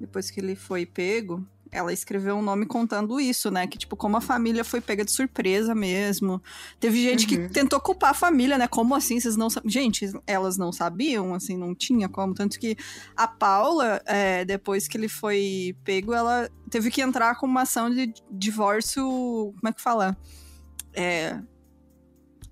Depois 0.00 0.30
que 0.30 0.40
ele 0.40 0.54
foi 0.54 0.86
pego 0.86 1.46
ela 1.70 1.92
escreveu 1.92 2.36
um 2.36 2.42
nome 2.42 2.64
contando 2.64 3.20
isso, 3.20 3.50
né? 3.50 3.66
Que, 3.66 3.78
tipo, 3.78 3.96
como 3.96 4.16
a 4.16 4.20
família 4.20 4.64
foi 4.64 4.80
pega 4.80 5.04
de 5.04 5.10
surpresa 5.10 5.74
mesmo. 5.74 6.42
Teve 6.78 7.02
gente 7.02 7.24
uhum. 7.24 7.48
que 7.48 7.52
tentou 7.52 7.80
culpar 7.80 8.10
a 8.10 8.14
família, 8.14 8.56
né? 8.56 8.66
Como 8.66 8.94
assim? 8.94 9.18
Vocês 9.18 9.36
não 9.36 9.50
sabiam? 9.50 9.70
Gente, 9.70 10.10
elas 10.26 10.56
não 10.56 10.72
sabiam, 10.72 11.34
assim, 11.34 11.56
não 11.56 11.74
tinha 11.74 12.08
como. 12.08 12.34
Tanto 12.34 12.58
que 12.58 12.76
a 13.16 13.26
Paula, 13.26 14.00
é, 14.06 14.44
depois 14.44 14.88
que 14.88 14.96
ele 14.96 15.08
foi 15.08 15.76
pego, 15.84 16.12
ela 16.12 16.48
teve 16.70 16.90
que 16.90 17.02
entrar 17.02 17.36
com 17.36 17.46
uma 17.46 17.62
ação 17.62 17.90
de 17.90 18.12
divórcio. 18.30 19.04
Como 19.04 19.68
é 19.68 19.72
que 19.72 19.82
fala? 19.82 20.16
É. 20.94 21.38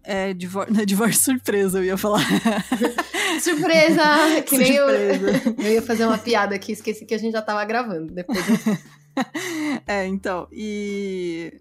É, 0.05 0.35
divor... 0.35 0.67
divórcio 0.85 1.23
surpresa, 1.23 1.79
eu 1.79 1.85
ia 1.85 1.97
falar. 1.97 2.21
surpresa! 3.41 4.03
Que 4.47 4.59
nem 4.59 4.77
surpresa. 4.77 5.43
eu. 5.47 5.65
Eu 5.65 5.73
ia 5.73 5.83
fazer 5.83 6.05
uma 6.05 6.19
piada 6.19 6.55
aqui, 6.55 6.73
esqueci 6.73 7.07
que 7.07 7.15
a 7.15 7.19
gente 7.19 7.33
já 7.33 7.43
tava 7.43 7.65
gravando. 7.65 8.13
Depois 8.13 8.39
eu... 8.49 8.77
é, 9.87 10.07
então, 10.07 10.47
e. 10.53 11.61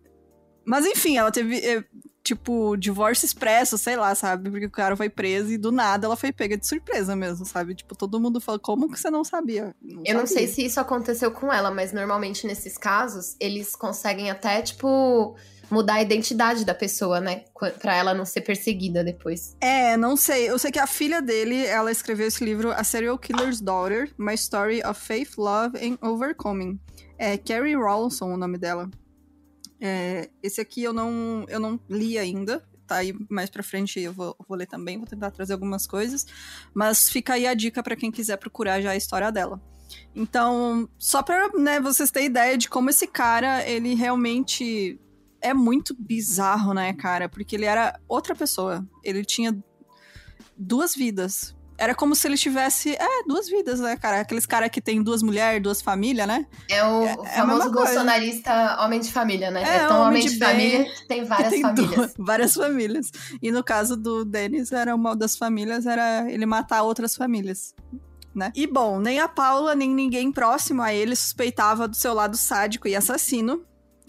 Mas 0.65 0.85
enfim, 0.85 1.17
ela 1.17 1.31
teve, 1.31 1.57
é, 1.57 1.83
tipo, 2.23 2.77
divórcio 2.77 3.25
expresso, 3.25 3.77
sei 3.77 3.95
lá, 3.95 4.15
sabe? 4.15 4.49
Porque 4.49 4.65
o 4.65 4.71
cara 4.71 4.95
foi 4.95 5.09
preso 5.09 5.51
e 5.51 5.57
do 5.57 5.71
nada 5.71 6.07
ela 6.07 6.15
foi 6.15 6.31
pega 6.31 6.57
de 6.57 6.65
surpresa 6.65 7.15
mesmo, 7.15 7.45
sabe? 7.45 7.75
Tipo, 7.75 7.95
todo 7.95 8.19
mundo 8.19 8.39
fala, 8.39 8.57
como 8.57 8.89
que 8.89 8.99
você 8.99 9.09
não 9.09 9.23
sabia? 9.23 9.75
Não 9.81 9.99
eu 9.99 10.05
sabia. 10.05 10.13
não 10.13 10.27
sei 10.27 10.47
se 10.47 10.65
isso 10.65 10.79
aconteceu 10.79 11.31
com 11.31 11.51
ela, 11.51 11.69
mas 11.69 11.91
normalmente 11.91 12.47
nesses 12.47 12.77
casos, 12.77 13.35
eles 13.39 13.75
conseguem 13.75 14.31
até, 14.31 14.61
tipo 14.61 15.35
mudar 15.73 15.95
a 15.95 16.01
identidade 16.01 16.63
da 16.63 16.73
pessoa, 16.73 17.19
né? 17.19 17.43
Pra 17.81 17.95
ela 17.95 18.13
não 18.13 18.25
ser 18.25 18.41
perseguida 18.41 19.03
depois. 19.03 19.57
É, 19.59 19.97
não 19.97 20.15
sei. 20.15 20.49
Eu 20.49 20.59
sei 20.59 20.71
que 20.71 20.79
a 20.79 20.87
filha 20.87 21.21
dele, 21.21 21.65
ela 21.65 21.91
escreveu 21.91 22.27
esse 22.27 22.45
livro, 22.45 22.71
A 22.71 22.83
Serial 22.83 23.17
Killer's 23.17 23.59
Daughter, 23.59 24.13
My 24.17 24.35
Story 24.35 24.81
of 24.85 25.01
Faith, 25.01 25.37
Love 25.37 25.77
and 25.77 25.97
Overcoming. 26.07 26.79
É 27.17 27.37
Carrie 27.37 27.75
Rawlinson 27.75 28.33
o 28.33 28.37
nome 28.37 28.57
dela. 28.57 28.89
É, 29.81 30.29
esse 30.41 30.61
aqui 30.61 30.83
eu 30.83 30.93
não, 30.93 31.45
eu 31.49 31.59
não 31.59 31.77
li 31.89 32.17
ainda, 32.17 32.63
tá 32.87 32.97
aí 32.97 33.13
mais 33.29 33.49
pra 33.49 33.61
frente 33.61 33.99
eu 33.99 34.13
vou, 34.13 34.33
vou 34.47 34.57
ler 34.57 34.65
também, 34.65 34.97
vou 34.97 35.07
tentar 35.07 35.31
trazer 35.31 35.53
algumas 35.53 35.85
coisas. 35.87 36.25
Mas 36.73 37.09
fica 37.09 37.33
aí 37.33 37.47
a 37.47 37.53
dica 37.53 37.83
para 37.83 37.95
quem 37.95 38.11
quiser 38.11 38.37
procurar 38.37 38.79
já 38.81 38.91
a 38.91 38.95
história 38.95 39.31
dela. 39.31 39.61
Então, 40.15 40.87
só 40.97 41.21
pra 41.21 41.49
né, 41.49 41.79
vocês 41.79 42.11
terem 42.11 42.27
ideia 42.27 42.57
de 42.57 42.69
como 42.69 42.89
esse 42.89 43.07
cara, 43.07 43.67
ele 43.67 43.93
realmente 43.93 44.99
é 45.43 45.53
muito 45.53 45.95
bizarro, 45.99 46.73
né, 46.73 46.93
cara? 46.93 47.27
Porque 47.27 47.55
ele 47.55 47.65
era 47.65 47.99
outra 48.07 48.33
pessoa. 48.33 48.83
Ele 49.03 49.23
tinha 49.23 49.55
duas 50.57 50.95
vidas. 50.95 51.53
Era 51.77 51.93
como 51.93 52.15
se 52.15 52.27
ele 52.27 52.37
tivesse, 52.37 52.95
é, 52.95 53.23
duas 53.27 53.49
vidas, 53.49 53.79
né, 53.79 53.97
cara? 53.97 54.21
Aqueles 54.21 54.45
caras 54.45 54.69
que 54.69 54.79
tem 54.79 55.03
duas 55.03 55.21
mulheres, 55.21 55.61
duas 55.61 55.81
famílias, 55.81 56.25
né? 56.25 56.45
É 56.69 56.83
o 56.85 57.03
é, 57.03 57.11
é 57.11 57.27
famoso 57.29 57.67
é 57.67 57.71
bolsonarista 57.71 58.77
homem 58.85 59.01
de 59.01 59.11
família, 59.11 59.51
né? 59.51 59.63
É, 59.63 59.75
é 59.77 59.87
tão 59.87 60.03
homem, 60.03 60.21
de, 60.23 60.33
de 60.33 60.39
família 60.39 60.85
que 60.85 61.07
tem 61.07 61.25
várias 61.25 61.49
tem 61.49 61.61
famílias. 61.61 61.95
Duas, 61.95 62.13
várias 62.17 62.53
famílias. 62.53 63.11
E 63.41 63.51
no 63.51 63.63
caso 63.63 63.97
do 63.97 64.23
Denis, 64.23 64.71
era 64.71 64.95
uma 64.95 65.15
das 65.15 65.35
famílias, 65.35 65.85
era 65.85 66.31
ele 66.31 66.45
matar 66.45 66.83
outras 66.83 67.15
famílias. 67.15 67.75
Né? 68.33 68.51
E 68.55 68.65
bom, 68.65 68.99
nem 68.99 69.19
a 69.19 69.27
Paula, 69.27 69.75
nem 69.75 69.93
ninguém 69.93 70.31
próximo 70.31 70.81
a 70.81 70.93
ele 70.93 71.15
suspeitava 71.15 71.87
do 71.87 71.95
seu 71.95 72.13
lado 72.13 72.37
sádico 72.37 72.87
e 72.87 72.95
assassino, 72.95 73.63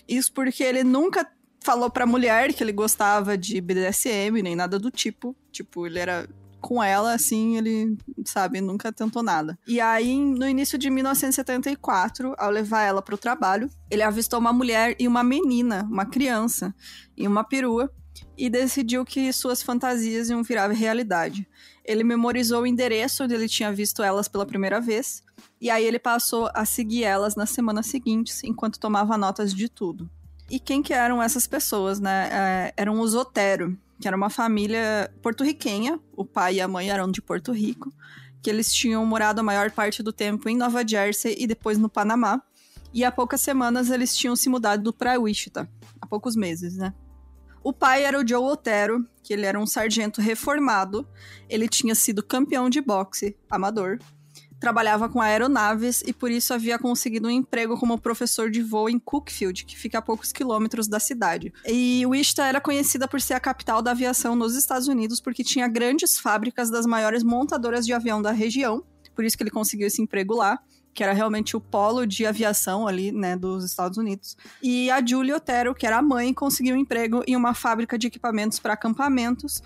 isso 0.09 0.33
porque 0.33 0.63
ele 0.63 0.85
nunca 0.85 1.27
falou 1.61 1.89
pra 1.89 2.07
mulher 2.07 2.53
que 2.53 2.63
ele 2.63 2.73
gostava 2.73 3.39
de 3.39 3.61
BDSM, 3.61 4.43
nem 4.43 4.55
nada 4.55 4.79
do 4.79 4.91
tipo. 4.91 5.35
Tipo, 5.51 5.87
ele 5.87 5.99
era 5.99 6.29
com 6.61 6.83
ela, 6.83 7.13
assim, 7.13 7.59
ele, 7.59 7.97
sabe, 8.25 8.61
nunca 8.61 8.91
tentou 8.91 9.23
nada. 9.23 9.59
E 9.67 9.81
aí, 9.81 10.19
no 10.19 10.49
início 10.49 10.79
de 10.79 10.89
1974, 10.89 12.35
ao 12.39 12.51
levar 12.51 12.83
ela 12.83 13.03
para 13.03 13.15
o 13.15 13.19
trabalho, 13.19 13.69
ele 13.91 14.03
avistou 14.03 14.39
uma 14.39 14.53
mulher 14.53 14.97
e 14.99 15.07
uma 15.07 15.23
menina, 15.23 15.87
uma 15.91 16.07
criança, 16.07 16.75
em 17.17 17.27
uma 17.27 17.45
perua, 17.45 17.93
e 18.37 18.49
decidiu 18.49 19.05
que 19.05 19.33
suas 19.33 19.63
fantasias 19.63 20.31
iam 20.31 20.43
virar 20.43 20.71
realidade. 20.71 21.47
Ele 21.85 22.05
memorizou 22.05 22.63
o 22.63 22.67
endereço 22.67 23.25
onde 23.25 23.35
ele 23.35 23.49
tinha 23.49 23.73
visto 23.73 24.03
elas 24.03 24.29
pela 24.29 24.47
primeira 24.47 24.81
vez, 24.81 25.23
e 25.65 25.71
aí 25.71 25.83
ele 25.83 25.99
passou 25.99 26.51
a 26.53 26.67
seguir 26.67 27.05
elas 27.05 27.37
nas 27.37 27.49
semanas 27.49 27.87
seguintes, 27.87 28.45
enquanto 28.45 28.79
tomava 28.79 29.17
notas 29.17 29.55
de 29.55 29.67
tudo. 29.67 30.11
E 30.51 30.61
quem 30.61 30.83
que 30.83 30.93
eram 30.93 31.23
essas 31.23 31.47
pessoas, 31.47 31.99
né? 31.99 32.29
É, 32.31 32.75
eram 32.77 33.01
os 33.01 33.15
Otero, 33.15 33.75
que 33.99 34.07
era 34.07 34.15
uma 34.15 34.29
família 34.29 35.11
porto-riquenha, 35.23 35.99
o 36.15 36.23
pai 36.23 36.57
e 36.57 36.61
a 36.61 36.69
mãe 36.69 36.91
eram 36.91 37.11
de 37.11 37.23
Porto 37.23 37.51
Rico, 37.51 37.91
que 38.43 38.51
eles 38.51 38.71
tinham 38.71 39.07
morado 39.07 39.41
a 39.41 39.43
maior 39.43 39.71
parte 39.71 40.03
do 40.03 40.13
tempo 40.13 40.51
em 40.51 40.57
Nova 40.59 40.87
Jersey 40.87 41.35
e 41.39 41.47
depois 41.47 41.79
no 41.79 41.89
Panamá. 41.89 42.43
E 42.93 43.03
há 43.03 43.11
poucas 43.11 43.41
semanas 43.41 43.91
eles 43.91 44.15
tinham 44.15 44.37
se 44.37 44.51
mudado 44.51 44.93
para 44.93 45.19
Wichita, 45.19 45.67
há 45.99 46.07
poucos 46.07 46.37
meses, 46.37 46.77
né? 46.77 46.93
O 47.63 47.73
pai 47.73 48.05
era 48.05 48.21
o 48.21 48.29
Joe 48.29 48.53
Otero, 48.53 49.09
que 49.23 49.33
ele 49.33 49.47
era 49.47 49.59
um 49.59 49.67
sargento 49.67 50.21
reformado. 50.21 51.09
Ele 51.49 51.67
tinha 51.67 51.95
sido 51.95 52.23
campeão 52.23 52.69
de 52.69 52.83
boxe 52.83 53.35
amador 53.49 53.99
trabalhava 54.61 55.09
com 55.09 55.21
aeronaves 55.21 56.03
e 56.07 56.13
por 56.13 56.31
isso 56.31 56.55
havia 56.55 56.79
conseguido 56.79 57.29
um 57.29 57.31
emprego 57.31 57.79
como 57.79 57.99
professor 58.01 58.51
de 58.51 58.63
voo 58.63 58.89
em 58.89 58.99
Cookfield, 58.99 59.65
que 59.65 59.77
fica 59.77 59.99
a 59.99 60.03
poucos 60.03 60.33
quilômetros 60.33 60.89
da 60.89 60.99
cidade. 60.99 61.53
E 61.67 62.05
Wichita 62.07 62.45
era 62.45 62.61
conhecida 62.61 63.07
por 63.07 63.21
ser 63.21 63.35
a 63.35 63.41
capital 63.41 63.83
da 63.83 63.91
aviação 63.91 64.35
nos 64.35 64.57
Estados 64.57 64.89
Unidos 64.89 65.21
porque 65.21 65.45
tinha 65.45 65.69
grandes 65.69 66.19
fábricas 66.19 66.71
das 66.71 66.87
maiores 66.87 67.23
montadoras 67.23 67.85
de 67.85 67.93
avião 67.93 68.23
da 68.23 68.33
região, 68.33 68.83
por 69.15 69.25
isso 69.25 69.37
que 69.37 69.43
ele 69.43 69.51
conseguiu 69.51 69.87
esse 69.87 70.03
emprego 70.03 70.35
lá 70.35 70.59
que 70.95 71.03
era 71.03 71.13
realmente 71.13 71.57
o 71.57 71.61
polo 71.61 72.07
de 72.07 72.25
aviação 72.25 72.87
ali, 72.87 73.11
né, 73.11 73.37
dos 73.37 73.65
Estados 73.65 73.99
Unidos. 73.99 74.37
E 74.63 74.89
a 74.91 75.05
Julie 75.05 75.33
Otero, 75.33 75.75
que 75.75 75.87
era 75.87 75.99
a 75.99 76.03
mãe, 76.03 76.33
conseguiu 76.33 76.77
um 76.77 76.79
emprego 76.79 77.23
em 77.27 77.35
uma 77.35 77.53
fábrica 77.53 77.99
de 77.99 78.07
equipamentos 78.07 78.61
para 78.61 78.75
acampamentos, 78.75 79.61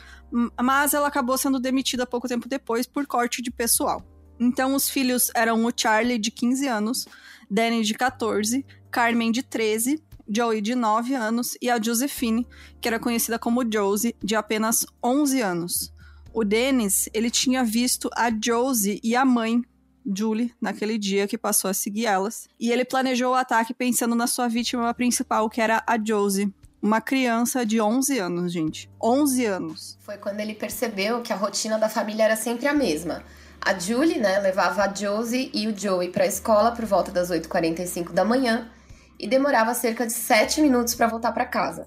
mas 0.60 0.94
ela 0.94 1.06
acabou 1.06 1.36
sendo 1.36 1.60
demitida 1.60 2.06
pouco 2.06 2.26
tempo 2.26 2.48
depois 2.48 2.86
por 2.86 3.06
corte 3.06 3.42
de 3.42 3.50
pessoal. 3.50 4.02
Então, 4.38 4.74
os 4.74 4.88
filhos 4.88 5.30
eram 5.34 5.64
o 5.64 5.72
Charlie, 5.74 6.18
de 6.18 6.30
15 6.30 6.66
anos, 6.68 7.06
Danny, 7.50 7.82
de 7.82 7.94
14, 7.94 8.64
Carmen, 8.90 9.32
de 9.32 9.42
13, 9.42 10.02
Joey, 10.28 10.60
de 10.60 10.74
9 10.74 11.14
anos, 11.14 11.56
e 11.60 11.70
a 11.70 11.80
Josephine, 11.80 12.46
que 12.80 12.88
era 12.88 12.98
conhecida 12.98 13.38
como 13.38 13.64
Josie, 13.64 14.14
de 14.22 14.36
apenas 14.36 14.84
11 15.02 15.40
anos. 15.40 15.92
O 16.32 16.44
Dennis, 16.44 17.08
ele 17.14 17.30
tinha 17.30 17.64
visto 17.64 18.10
a 18.14 18.30
Josie 18.30 19.00
e 19.02 19.16
a 19.16 19.24
mãe, 19.24 19.62
Julie, 20.06 20.54
naquele 20.60 20.98
dia 20.98 21.26
que 21.26 21.36
passou 21.36 21.70
a 21.70 21.74
seguir 21.74 22.06
elas, 22.06 22.48
e 22.60 22.70
ele 22.70 22.84
planejou 22.84 23.32
o 23.32 23.34
ataque 23.34 23.74
pensando 23.74 24.14
na 24.14 24.26
sua 24.26 24.48
vítima 24.48 24.92
principal, 24.94 25.48
que 25.50 25.60
era 25.60 25.82
a 25.86 25.98
Josie, 25.98 26.52
uma 26.80 27.00
criança 27.00 27.66
de 27.66 27.80
11 27.80 28.18
anos, 28.18 28.52
gente. 28.52 28.88
11 29.02 29.44
anos. 29.46 29.98
Foi 30.00 30.16
quando 30.16 30.40
ele 30.40 30.54
percebeu 30.54 31.22
que 31.22 31.32
a 31.32 31.36
rotina 31.36 31.78
da 31.78 31.88
família 31.88 32.24
era 32.24 32.36
sempre 32.36 32.68
a 32.68 32.74
mesma. 32.74 33.24
A 33.60 33.78
Julie, 33.78 34.18
né, 34.18 34.38
levava 34.38 34.84
a 34.84 34.94
Josie 34.94 35.50
e 35.52 35.68
o 35.68 35.76
Joey 35.76 36.10
para 36.10 36.24
a 36.24 36.26
escola 36.26 36.72
por 36.72 36.84
volta 36.84 37.10
das 37.10 37.30
8h45 37.30 38.12
da 38.12 38.24
manhã 38.24 38.70
e 39.18 39.28
demorava 39.28 39.74
cerca 39.74 40.06
de 40.06 40.12
7 40.12 40.60
minutos 40.60 40.94
para 40.94 41.08
voltar 41.08 41.32
para 41.32 41.44
casa. 41.44 41.86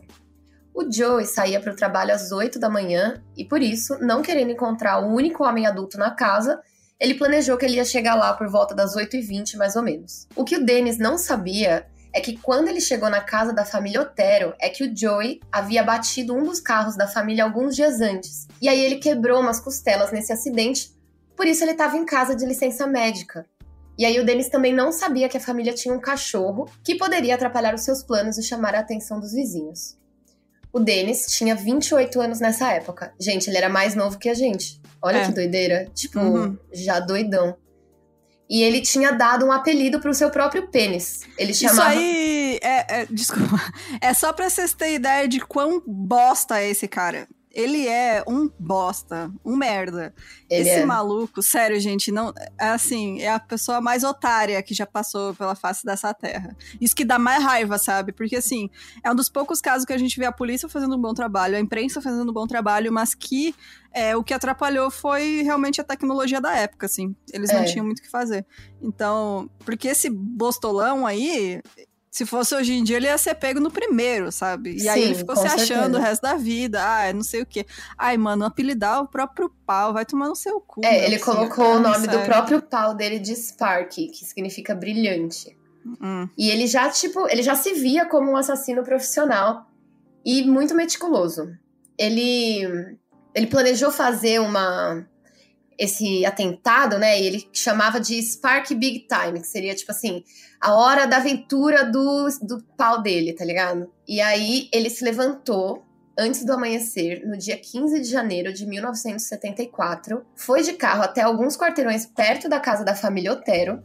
O 0.73 0.89
Joey 0.91 1.25
saía 1.25 1.59
para 1.59 1.73
o 1.73 1.75
trabalho 1.75 2.13
às 2.13 2.31
8 2.31 2.59
da 2.59 2.69
manhã 2.69 3.21
e, 3.35 3.43
por 3.43 3.61
isso, 3.61 3.97
não 3.99 4.21
querendo 4.21 4.51
encontrar 4.51 4.99
o 4.99 5.13
único 5.13 5.43
homem 5.43 5.65
adulto 5.65 5.97
na 5.97 6.11
casa, 6.11 6.61
ele 6.99 7.15
planejou 7.15 7.57
que 7.57 7.65
ele 7.65 7.75
ia 7.75 7.85
chegar 7.85 8.15
lá 8.15 8.33
por 8.33 8.47
volta 8.47 8.75
das 8.75 8.95
8h20, 8.95 9.57
mais 9.57 9.75
ou 9.75 9.81
menos. 9.81 10.27
O 10.35 10.43
que 10.43 10.57
o 10.57 10.63
Dennis 10.63 10.97
não 10.97 11.17
sabia 11.17 11.87
é 12.13 12.21
que 12.21 12.37
quando 12.37 12.67
ele 12.67 12.79
chegou 12.79 13.09
na 13.09 13.21
casa 13.21 13.53
da 13.53 13.65
família 13.65 14.01
Otero, 14.01 14.53
é 14.59 14.69
que 14.69 14.83
o 14.83 14.95
Joey 14.95 15.39
havia 15.51 15.83
batido 15.83 16.35
um 16.35 16.43
dos 16.43 16.59
carros 16.59 16.95
da 16.95 17.07
família 17.07 17.43
alguns 17.43 17.75
dias 17.75 18.01
antes. 18.01 18.47
E 18.61 18.69
aí 18.69 18.79
ele 18.79 18.97
quebrou 18.97 19.39
umas 19.39 19.59
costelas 19.59 20.11
nesse 20.11 20.31
acidente 20.31 20.91
por 21.35 21.47
isso 21.47 21.63
ele 21.63 21.71
estava 21.71 21.97
em 21.97 22.05
casa 22.05 22.35
de 22.35 22.45
licença 22.45 22.85
médica. 22.87 23.45
E 23.97 24.05
aí 24.05 24.19
o 24.19 24.25
Dennis 24.25 24.49
também 24.49 24.73
não 24.73 24.91
sabia 24.91 25.27
que 25.29 25.37
a 25.37 25.41
família 25.41 25.73
tinha 25.73 25.93
um 25.93 25.99
cachorro 25.99 26.67
que 26.83 26.95
poderia 26.95 27.35
atrapalhar 27.35 27.75
os 27.75 27.81
seus 27.83 28.01
planos 28.03 28.37
e 28.37 28.43
chamar 28.43 28.73
a 28.75 28.79
atenção 28.79 29.19
dos 29.19 29.33
vizinhos. 29.33 29.97
O 30.73 30.79
Dennis 30.79 31.25
tinha 31.27 31.53
28 31.53 32.19
anos 32.21 32.39
nessa 32.39 32.71
época. 32.71 33.13
Gente, 33.19 33.49
ele 33.49 33.57
era 33.57 33.67
mais 33.69 33.93
novo 33.93 34.17
que 34.17 34.29
a 34.29 34.33
gente. 34.33 34.81
Olha 35.01 35.17
É. 35.17 35.25
que 35.25 35.33
doideira. 35.33 35.91
Tipo, 35.93 36.19
Uhum. 36.19 36.57
já 36.71 36.99
doidão. 36.99 37.57
E 38.49 38.63
ele 38.63 38.81
tinha 38.81 39.11
dado 39.11 39.45
um 39.45 39.51
apelido 39.51 39.99
pro 39.99 40.13
seu 40.13 40.29
próprio 40.29 40.69
pênis. 40.69 41.21
Ele 41.37 41.53
chamava. 41.53 41.93
Isso 41.93 41.99
aí 41.99 42.59
é, 42.61 43.01
é- 43.01 43.05
Desculpa. 43.09 43.57
É 44.01 44.13
só 44.13 44.31
pra 44.33 44.49
vocês 44.49 44.73
terem 44.73 44.95
ideia 44.95 45.27
de 45.27 45.39
quão 45.41 45.81
bosta 45.85 46.59
é 46.59 46.69
esse 46.69 46.87
cara. 46.87 47.27
Ele 47.53 47.87
é 47.87 48.23
um 48.27 48.49
bosta, 48.57 49.31
um 49.43 49.55
merda. 49.55 50.13
Ele 50.49 50.69
esse 50.69 50.79
é. 50.79 50.85
maluco, 50.85 51.41
sério, 51.41 51.79
gente, 51.79 52.11
não. 52.11 52.33
É 52.59 52.69
assim, 52.69 53.21
é 53.21 53.29
a 53.29 53.39
pessoa 53.39 53.81
mais 53.81 54.03
otária 54.03 54.61
que 54.63 54.73
já 54.73 54.85
passou 54.85 55.35
pela 55.35 55.53
face 55.53 55.85
dessa 55.85 56.13
terra. 56.13 56.55
Isso 56.79 56.95
que 56.95 57.03
dá 57.03 57.19
mais 57.19 57.43
raiva, 57.43 57.77
sabe? 57.77 58.11
Porque, 58.13 58.37
assim, 58.37 58.69
é 59.03 59.11
um 59.11 59.15
dos 59.15 59.27
poucos 59.29 59.59
casos 59.59 59.85
que 59.85 59.93
a 59.93 59.97
gente 59.97 60.17
vê 60.17 60.25
a 60.25 60.31
polícia 60.31 60.69
fazendo 60.69 60.95
um 60.95 61.01
bom 61.01 61.13
trabalho, 61.13 61.57
a 61.57 61.59
imprensa 61.59 62.01
fazendo 62.01 62.29
um 62.29 62.33
bom 62.33 62.47
trabalho, 62.47 62.91
mas 62.91 63.13
que 63.13 63.53
é, 63.93 64.15
o 64.15 64.23
que 64.23 64.33
atrapalhou 64.33 64.89
foi 64.89 65.41
realmente 65.41 65.81
a 65.81 65.83
tecnologia 65.83 66.39
da 66.39 66.55
época, 66.55 66.85
assim. 66.85 67.13
Eles 67.33 67.51
não 67.51 67.59
É. 67.59 67.65
tinham 67.65 67.85
muito 67.85 67.99
o 67.99 68.01
que 68.01 68.09
fazer. 68.09 68.45
Então, 68.81 69.49
porque 69.65 69.89
esse 69.89 70.09
bostolão 70.09 71.05
aí. 71.05 71.61
Se 72.11 72.25
fosse 72.25 72.53
hoje 72.53 72.73
em 72.73 72.83
dia, 72.83 72.97
ele 72.97 73.05
ia 73.07 73.17
ser 73.17 73.33
pego 73.35 73.61
no 73.61 73.71
primeiro, 73.71 74.33
sabe? 74.33 74.75
E 74.75 74.89
aí 74.89 75.01
Sim, 75.01 75.05
ele 75.07 75.15
ficou 75.15 75.33
se 75.33 75.47
achando 75.47 75.65
certeza. 75.65 75.97
o 75.97 76.01
resto 76.01 76.21
da 76.21 76.35
vida. 76.35 76.83
Ah, 76.83 77.13
não 77.13 77.23
sei 77.23 77.41
o 77.41 77.45
quê. 77.45 77.65
Ai, 77.97 78.17
mano, 78.17 78.43
apelidar 78.43 79.01
o 79.01 79.07
próprio 79.07 79.49
pau, 79.65 79.93
vai 79.93 80.05
tomar 80.05 80.27
no 80.27 80.35
seu 80.35 80.59
cu. 80.59 80.81
É, 80.83 81.05
ele 81.05 81.17
colocou 81.19 81.63
o 81.65 81.77
Ai, 81.77 81.79
nome 81.81 82.07
do 82.07 82.11
sério. 82.11 82.25
próprio 82.25 82.61
pau 82.61 82.93
dele 82.93 83.17
de 83.17 83.33
Spark, 83.33 83.91
que 83.93 84.25
significa 84.25 84.75
brilhante. 84.75 85.57
Hum. 85.85 86.27
E 86.37 86.49
ele 86.49 86.67
já, 86.67 86.89
tipo, 86.89 87.29
ele 87.29 87.41
já 87.41 87.55
se 87.55 87.73
via 87.75 88.05
como 88.05 88.29
um 88.29 88.35
assassino 88.35 88.83
profissional 88.83 89.65
e 90.25 90.43
muito 90.43 90.75
meticuloso. 90.75 91.49
Ele, 91.97 92.97
ele 93.33 93.47
planejou 93.47 93.89
fazer 93.89 94.41
uma 94.41 95.07
esse 95.81 96.23
atentado, 96.27 96.99
né? 96.99 97.19
Ele 97.19 97.49
chamava 97.51 97.99
de 97.99 98.21
Spark 98.21 98.69
Big 98.75 99.07
Time, 99.07 99.41
que 99.41 99.47
seria 99.47 99.73
tipo 99.73 99.91
assim, 99.91 100.23
a 100.61 100.75
hora 100.75 101.07
da 101.07 101.17
aventura 101.17 101.83
do, 101.83 102.27
do 102.43 102.63
pau 102.77 103.01
dele, 103.01 103.33
tá 103.33 103.43
ligado? 103.43 103.91
E 104.07 104.21
aí 104.21 104.69
ele 104.71 104.91
se 104.91 105.03
levantou 105.03 105.83
antes 106.15 106.45
do 106.45 106.53
amanhecer, 106.53 107.25
no 107.25 107.35
dia 107.35 107.57
15 107.57 107.99
de 107.99 108.07
janeiro 108.07 108.53
de 108.53 108.67
1974, 108.67 110.23
foi 110.35 110.61
de 110.61 110.73
carro 110.73 111.01
até 111.01 111.23
alguns 111.23 111.57
quarteirões 111.57 112.05
perto 112.05 112.47
da 112.47 112.59
casa 112.59 112.85
da 112.85 112.93
família 112.93 113.33
Otero, 113.33 113.81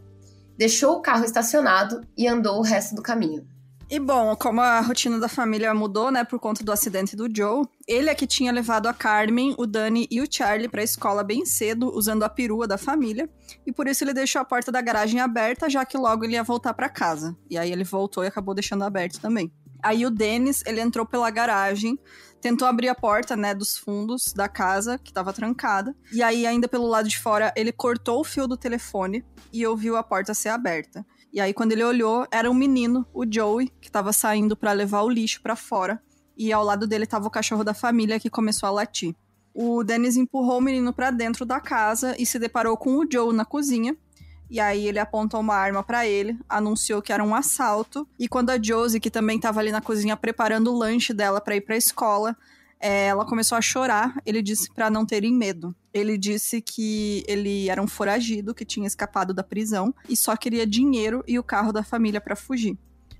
deixou 0.55 0.97
o 0.97 1.01
carro 1.01 1.25
estacionado 1.25 2.01
e 2.15 2.27
andou 2.27 2.59
o 2.59 2.63
resto 2.63 2.93
do 2.93 3.01
caminho. 3.01 3.47
E 3.89 4.01
bom, 4.01 4.35
como 4.35 4.59
a 4.59 4.81
rotina 4.81 5.17
da 5.17 5.29
família 5.29 5.73
mudou, 5.73 6.11
né, 6.11 6.25
por 6.25 6.37
conta 6.39 6.61
do 6.61 6.73
acidente 6.73 7.15
do 7.15 7.29
Joe, 7.33 7.65
ele 7.87 8.09
é 8.09 8.15
que 8.15 8.27
tinha 8.27 8.51
levado 8.51 8.87
a 8.87 8.93
Carmen, 8.93 9.55
o 9.57 9.65
Danny 9.65 10.05
e 10.11 10.19
o 10.19 10.27
Charlie 10.29 10.67
pra 10.67 10.83
escola 10.83 11.23
bem 11.23 11.45
cedo, 11.45 11.89
usando 11.95 12.23
a 12.23 12.29
perua 12.29 12.67
da 12.67 12.77
família, 12.77 13.29
e 13.65 13.71
por 13.71 13.87
isso 13.87 14.03
ele 14.03 14.13
deixou 14.13 14.41
a 14.41 14.45
porta 14.45 14.73
da 14.73 14.81
garagem 14.81 15.21
aberta, 15.21 15.69
já 15.69 15.85
que 15.85 15.97
logo 15.97 16.25
ele 16.25 16.33
ia 16.33 16.43
voltar 16.43 16.73
pra 16.73 16.89
casa. 16.89 17.33
E 17.49 17.57
aí 17.57 17.71
ele 17.71 17.85
voltou 17.85 18.25
e 18.25 18.27
acabou 18.27 18.53
deixando 18.53 18.83
aberto 18.83 19.21
também. 19.21 19.49
Aí 19.81 20.05
o 20.05 20.11
Dennis, 20.11 20.63
ele 20.65 20.81
entrou 20.81 21.05
pela 21.05 21.29
garagem, 21.29 21.97
tentou 22.41 22.67
abrir 22.67 22.89
a 22.89 22.95
porta, 22.95 23.37
né, 23.37 23.53
dos 23.55 23.77
fundos 23.77 24.33
da 24.33 24.49
casa, 24.49 24.97
que 24.97 25.13
tava 25.13 25.31
trancada, 25.31 25.95
e 26.11 26.21
aí 26.21 26.45
ainda 26.45 26.67
pelo 26.67 26.87
lado 26.87 27.07
de 27.07 27.17
fora, 27.17 27.53
ele 27.55 27.71
cortou 27.71 28.19
o 28.19 28.25
fio 28.25 28.47
do 28.47 28.57
telefone 28.57 29.23
e 29.53 29.65
ouviu 29.65 29.95
a 29.95 30.03
porta 30.03 30.33
ser 30.33 30.49
aberta. 30.49 31.05
E 31.31 31.39
aí, 31.39 31.53
quando 31.53 31.71
ele 31.71 31.83
olhou, 31.83 32.25
era 32.31 32.49
um 32.49 32.53
menino, 32.53 33.05
o 33.13 33.25
Joey, 33.29 33.69
que 33.81 33.91
tava 33.91 34.13
saindo 34.13 34.55
pra 34.55 34.71
levar 34.71 35.01
o 35.01 35.09
lixo 35.09 35.41
pra 35.41 35.55
fora. 35.55 36.01
E 36.35 36.53
ao 36.53 36.63
lado 36.63 36.87
dele 36.87 37.05
tava 37.05 37.27
o 37.27 37.31
cachorro 37.31 37.63
da 37.63 37.73
família 37.73 38.19
que 38.19 38.29
começou 38.29 38.67
a 38.67 38.71
latir. 38.71 39.15
O 39.53 39.83
Dennis 39.83 40.15
empurrou 40.15 40.59
o 40.59 40.61
menino 40.61 40.93
pra 40.93 41.09
dentro 41.09 41.45
da 41.45 41.59
casa 41.59 42.15
e 42.19 42.25
se 42.25 42.37
deparou 42.37 42.77
com 42.77 42.97
o 42.97 43.05
Joe 43.11 43.33
na 43.35 43.43
cozinha. 43.43 43.97
E 44.49 44.59
aí 44.59 44.87
ele 44.87 44.99
apontou 44.99 45.39
uma 45.39 45.55
arma 45.55 45.83
pra 45.83 46.07
ele, 46.07 46.39
anunciou 46.47 47.01
que 47.01 47.11
era 47.11 47.23
um 47.23 47.35
assalto. 47.35 48.07
E 48.19 48.27
quando 48.27 48.51
a 48.51 48.61
Josie, 48.61 48.99
que 48.99 49.09
também 49.09 49.39
tava 49.39 49.59
ali 49.59 49.71
na 49.71 49.81
cozinha 49.81 50.15
preparando 50.15 50.71
o 50.71 50.77
lanche 50.77 51.13
dela 51.13 51.41
pra 51.41 51.55
ir 51.55 51.61
pra 51.61 51.75
escola, 51.75 52.35
é, 52.35 52.37
ela 52.79 53.25
começou 53.25 53.57
a 53.57 53.61
chorar. 53.61 54.15
Ele 54.25 54.41
disse 54.41 54.71
pra 54.73 54.89
não 54.89 55.05
terem 55.05 55.33
medo. 55.33 55.75
Ele 55.93 56.17
disse 56.17 56.61
que 56.61 57.23
ele 57.27 57.69
era 57.69 57.81
um 57.81 57.87
foragido 57.87 58.53
que 58.53 58.65
tinha 58.65 58.87
escapado 58.87 59.33
da 59.33 59.43
prisão 59.43 59.93
e 60.07 60.15
só 60.15 60.35
queria 60.35 60.65
dinheiro 60.65 61.23
e 61.27 61.39
o 61.39 61.43
carro 61.43 61.71
da 61.71 61.83
família 61.83 62.21
pra 62.21 62.35
fugir. 62.35 62.77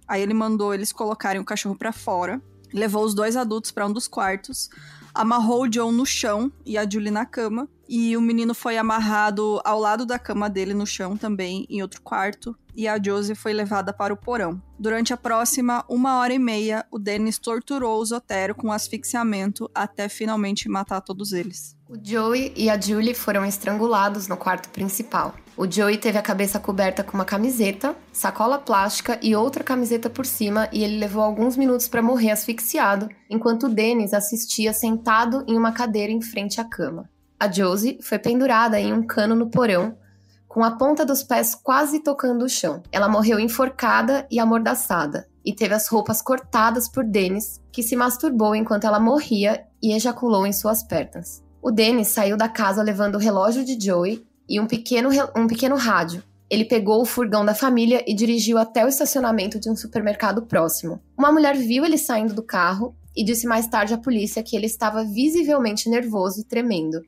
Aí 0.07 0.21
ele 0.21 0.33
mandou 0.33 0.73
eles 0.73 0.91
colocarem 0.93 1.41
o 1.41 1.45
cachorro 1.45 1.75
pra 1.75 1.91
fora, 1.91 2.41
levou 2.73 3.03
os 3.03 3.13
dois 3.13 3.35
adultos 3.35 3.71
pra 3.71 3.85
um 3.85 3.91
dos 3.91 4.07
quartos, 4.07 4.69
amarrou 5.13 5.63
o 5.63 5.67
John 5.67 5.91
no 5.91 6.05
chão 6.05 6.51
e 6.65 6.77
a 6.77 6.89
Julie 6.89 7.11
na 7.11 7.25
cama, 7.25 7.67
e 7.87 8.15
o 8.17 8.21
menino 8.21 8.53
foi 8.53 8.77
amarrado 8.77 9.61
ao 9.63 9.79
lado 9.79 10.05
da 10.05 10.19
cama 10.19 10.49
dele 10.49 10.73
no 10.73 10.85
chão 10.85 11.15
também, 11.15 11.65
em 11.69 11.81
outro 11.81 12.01
quarto, 12.01 12.55
e 12.75 12.87
a 12.87 13.01
Josie 13.01 13.33
foi 13.33 13.53
levada 13.53 13.91
para 13.91 14.13
o 14.13 14.17
porão. 14.17 14.61
Durante 14.77 15.11
a 15.11 15.17
próxima 15.17 15.83
uma 15.89 16.19
hora 16.19 16.33
e 16.33 16.39
meia, 16.39 16.85
o 16.91 16.99
Dennis 16.99 17.39
torturou 17.39 17.99
os 17.99 18.11
Otero 18.11 18.53
com 18.53 18.71
asfixiamento 18.71 19.69
até 19.73 20.07
finalmente 20.07 20.69
matar 20.69 21.01
todos 21.01 21.33
eles. 21.33 21.75
O 21.89 21.95
Joey 22.01 22.53
e 22.55 22.69
a 22.69 22.79
Julie 22.79 23.15
foram 23.15 23.43
estrangulados 23.43 24.27
no 24.27 24.37
quarto 24.37 24.69
principal. 24.69 25.33
O 25.55 25.69
Joey 25.69 25.97
teve 25.97 26.19
a 26.19 26.21
cabeça 26.21 26.59
coberta 26.59 27.03
com 27.03 27.17
uma 27.17 27.25
camiseta, 27.25 27.95
sacola 28.13 28.59
plástica 28.59 29.17
e 29.23 29.35
outra 29.35 29.63
camiseta 29.63 30.07
por 30.07 30.25
cima, 30.25 30.69
e 30.71 30.83
ele 30.83 30.99
levou 30.99 31.23
alguns 31.23 31.57
minutos 31.57 31.87
para 31.87 32.03
morrer 32.03 32.29
asfixiado, 32.29 33.09
enquanto 33.27 33.65
o 33.65 33.69
Dennis 33.69 34.13
assistia 34.13 34.71
sentado 34.71 35.43
em 35.47 35.57
uma 35.57 35.71
cadeira 35.71 36.13
em 36.13 36.21
frente 36.21 36.61
à 36.61 36.63
cama. 36.63 37.09
A 37.39 37.51
Josie 37.51 37.99
foi 38.01 38.17
pendurada 38.17 38.79
em 38.79 38.91
um 38.91 39.05
cano 39.05 39.35
no 39.35 39.49
porão, 39.49 39.95
com 40.47 40.63
a 40.63 40.71
ponta 40.71 41.05
dos 41.05 41.21
pés 41.21 41.53
quase 41.53 41.99
tocando 41.99 42.43
o 42.43 42.49
chão. 42.49 42.81
Ela 42.91 43.07
morreu 43.07 43.39
enforcada 43.39 44.25
e 44.31 44.39
amordaçada, 44.39 45.27
e 45.45 45.53
teve 45.53 45.75
as 45.75 45.87
roupas 45.87 46.19
cortadas 46.19 46.89
por 46.89 47.03
Dennis, 47.03 47.61
que 47.71 47.83
se 47.83 47.95
masturbou 47.95 48.55
enquanto 48.55 48.85
ela 48.85 48.99
morria 48.99 49.63
e 49.81 49.93
ejaculou 49.93 50.47
em 50.47 50.51
suas 50.51 50.81
pernas. 50.81 51.43
O 51.61 51.69
Dennis 51.69 52.07
saiu 52.07 52.35
da 52.35 52.49
casa 52.49 52.81
levando 52.81 53.15
o 53.15 53.19
relógio 53.19 53.63
de 53.63 53.77
Joey 53.79 54.25
e 54.49 54.59
um 54.59 54.65
pequeno, 54.65 55.09
um 55.35 55.45
pequeno 55.45 55.75
rádio. 55.75 56.23
Ele 56.49 56.65
pegou 56.65 57.01
o 57.01 57.05
furgão 57.05 57.45
da 57.45 57.53
família 57.53 58.03
e 58.07 58.15
dirigiu 58.15 58.57
até 58.57 58.83
o 58.83 58.87
estacionamento 58.87 59.59
de 59.59 59.69
um 59.69 59.75
supermercado 59.75 60.41
próximo. 60.41 60.99
Uma 61.15 61.31
mulher 61.31 61.55
viu 61.55 61.85
ele 61.85 61.99
saindo 61.99 62.33
do 62.33 62.41
carro 62.41 62.95
e 63.15 63.23
disse 63.23 63.45
mais 63.45 63.67
tarde 63.67 63.93
à 63.93 63.97
polícia 63.97 64.41
que 64.41 64.55
ele 64.55 64.65
estava 64.65 65.03
visivelmente 65.03 65.87
nervoso 65.87 66.41
e 66.41 66.43
tremendo. 66.43 67.01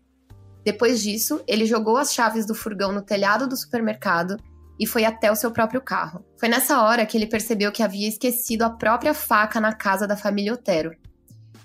Depois 0.69 1.01
disso, 1.01 1.41
ele 1.47 1.65
jogou 1.65 1.97
as 1.97 2.13
chaves 2.13 2.45
do 2.45 2.53
furgão 2.53 2.91
no 2.91 3.01
telhado 3.01 3.47
do 3.47 3.57
supermercado 3.57 4.37
e 4.79 4.85
foi 4.85 5.03
até 5.03 5.31
o 5.31 5.35
seu 5.35 5.49
próprio 5.49 5.81
carro. 5.81 6.23
Foi 6.37 6.47
nessa 6.47 6.83
hora 6.83 7.07
que 7.07 7.17
ele 7.17 7.25
percebeu 7.25 7.71
que 7.71 7.81
havia 7.81 8.07
esquecido 8.07 8.61
a 8.61 8.69
própria 8.69 9.15
faca 9.15 9.59
na 9.59 9.73
casa 9.73 10.05
da 10.05 10.15
família 10.15 10.53
Otero. 10.53 10.95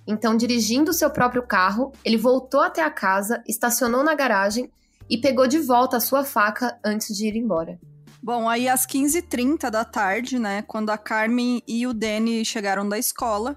Então, 0.07 0.35
dirigindo 0.35 0.90
o 0.90 0.95
seu 0.95 1.11
próprio 1.11 1.47
carro, 1.47 1.93
ele 2.03 2.17
voltou 2.17 2.62
até 2.62 2.83
a 2.83 2.90
casa, 2.90 3.43
estacionou 3.47 4.03
na 4.03 4.14
garagem 4.14 4.71
e 5.11 5.19
pegou 5.19 5.47
de 5.47 5.59
volta 5.59 5.99
a 5.99 6.01
sua 6.01 6.25
faca 6.25 6.79
antes 6.83 7.14
de 7.14 7.27
ir 7.27 7.37
embora. 7.37 7.79
Bom, 8.23 8.49
aí 8.49 8.71
às 8.71 8.87
15h30 8.87 9.69
da 9.69 9.85
tarde, 9.85 10.38
né, 10.38 10.62
quando 10.62 10.88
a 10.88 10.97
Carmen 10.97 11.62
e 11.69 11.87
o 11.87 11.93
Danny 11.93 12.43
chegaram 12.43 12.88
da 12.88 12.99
escola, 12.99 13.55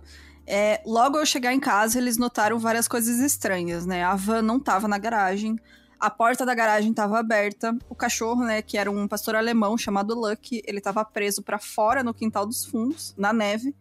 é, 0.47 0.81
logo 0.85 1.17
ao 1.17 1.25
chegar 1.25 1.53
em 1.53 1.59
casa, 1.59 1.97
eles 1.97 2.17
notaram 2.17 2.57
várias 2.57 2.87
coisas 2.87 3.19
estranhas, 3.19 3.85
né? 3.85 4.03
A 4.03 4.15
van 4.15 4.41
não 4.41 4.57
tava 4.57 4.87
na 4.87 4.97
garagem, 4.97 5.57
a 5.99 6.09
porta 6.09 6.45
da 6.45 6.55
garagem 6.55 6.91
estava 6.91 7.19
aberta, 7.19 7.77
o 7.89 7.95
cachorro, 7.95 8.45
né, 8.45 8.61
que 8.61 8.77
era 8.77 8.89
um 8.89 9.07
pastor 9.07 9.35
alemão 9.35 9.77
chamado 9.77 10.13
Lucky, 10.13 10.61
ele 10.65 10.77
estava 10.77 11.03
preso 11.03 11.41
para 11.41 11.59
fora 11.59 12.03
no 12.03 12.13
quintal 12.13 12.45
dos 12.45 12.63
fundos, 12.63 13.13
na 13.17 13.33
neve, 13.33 13.75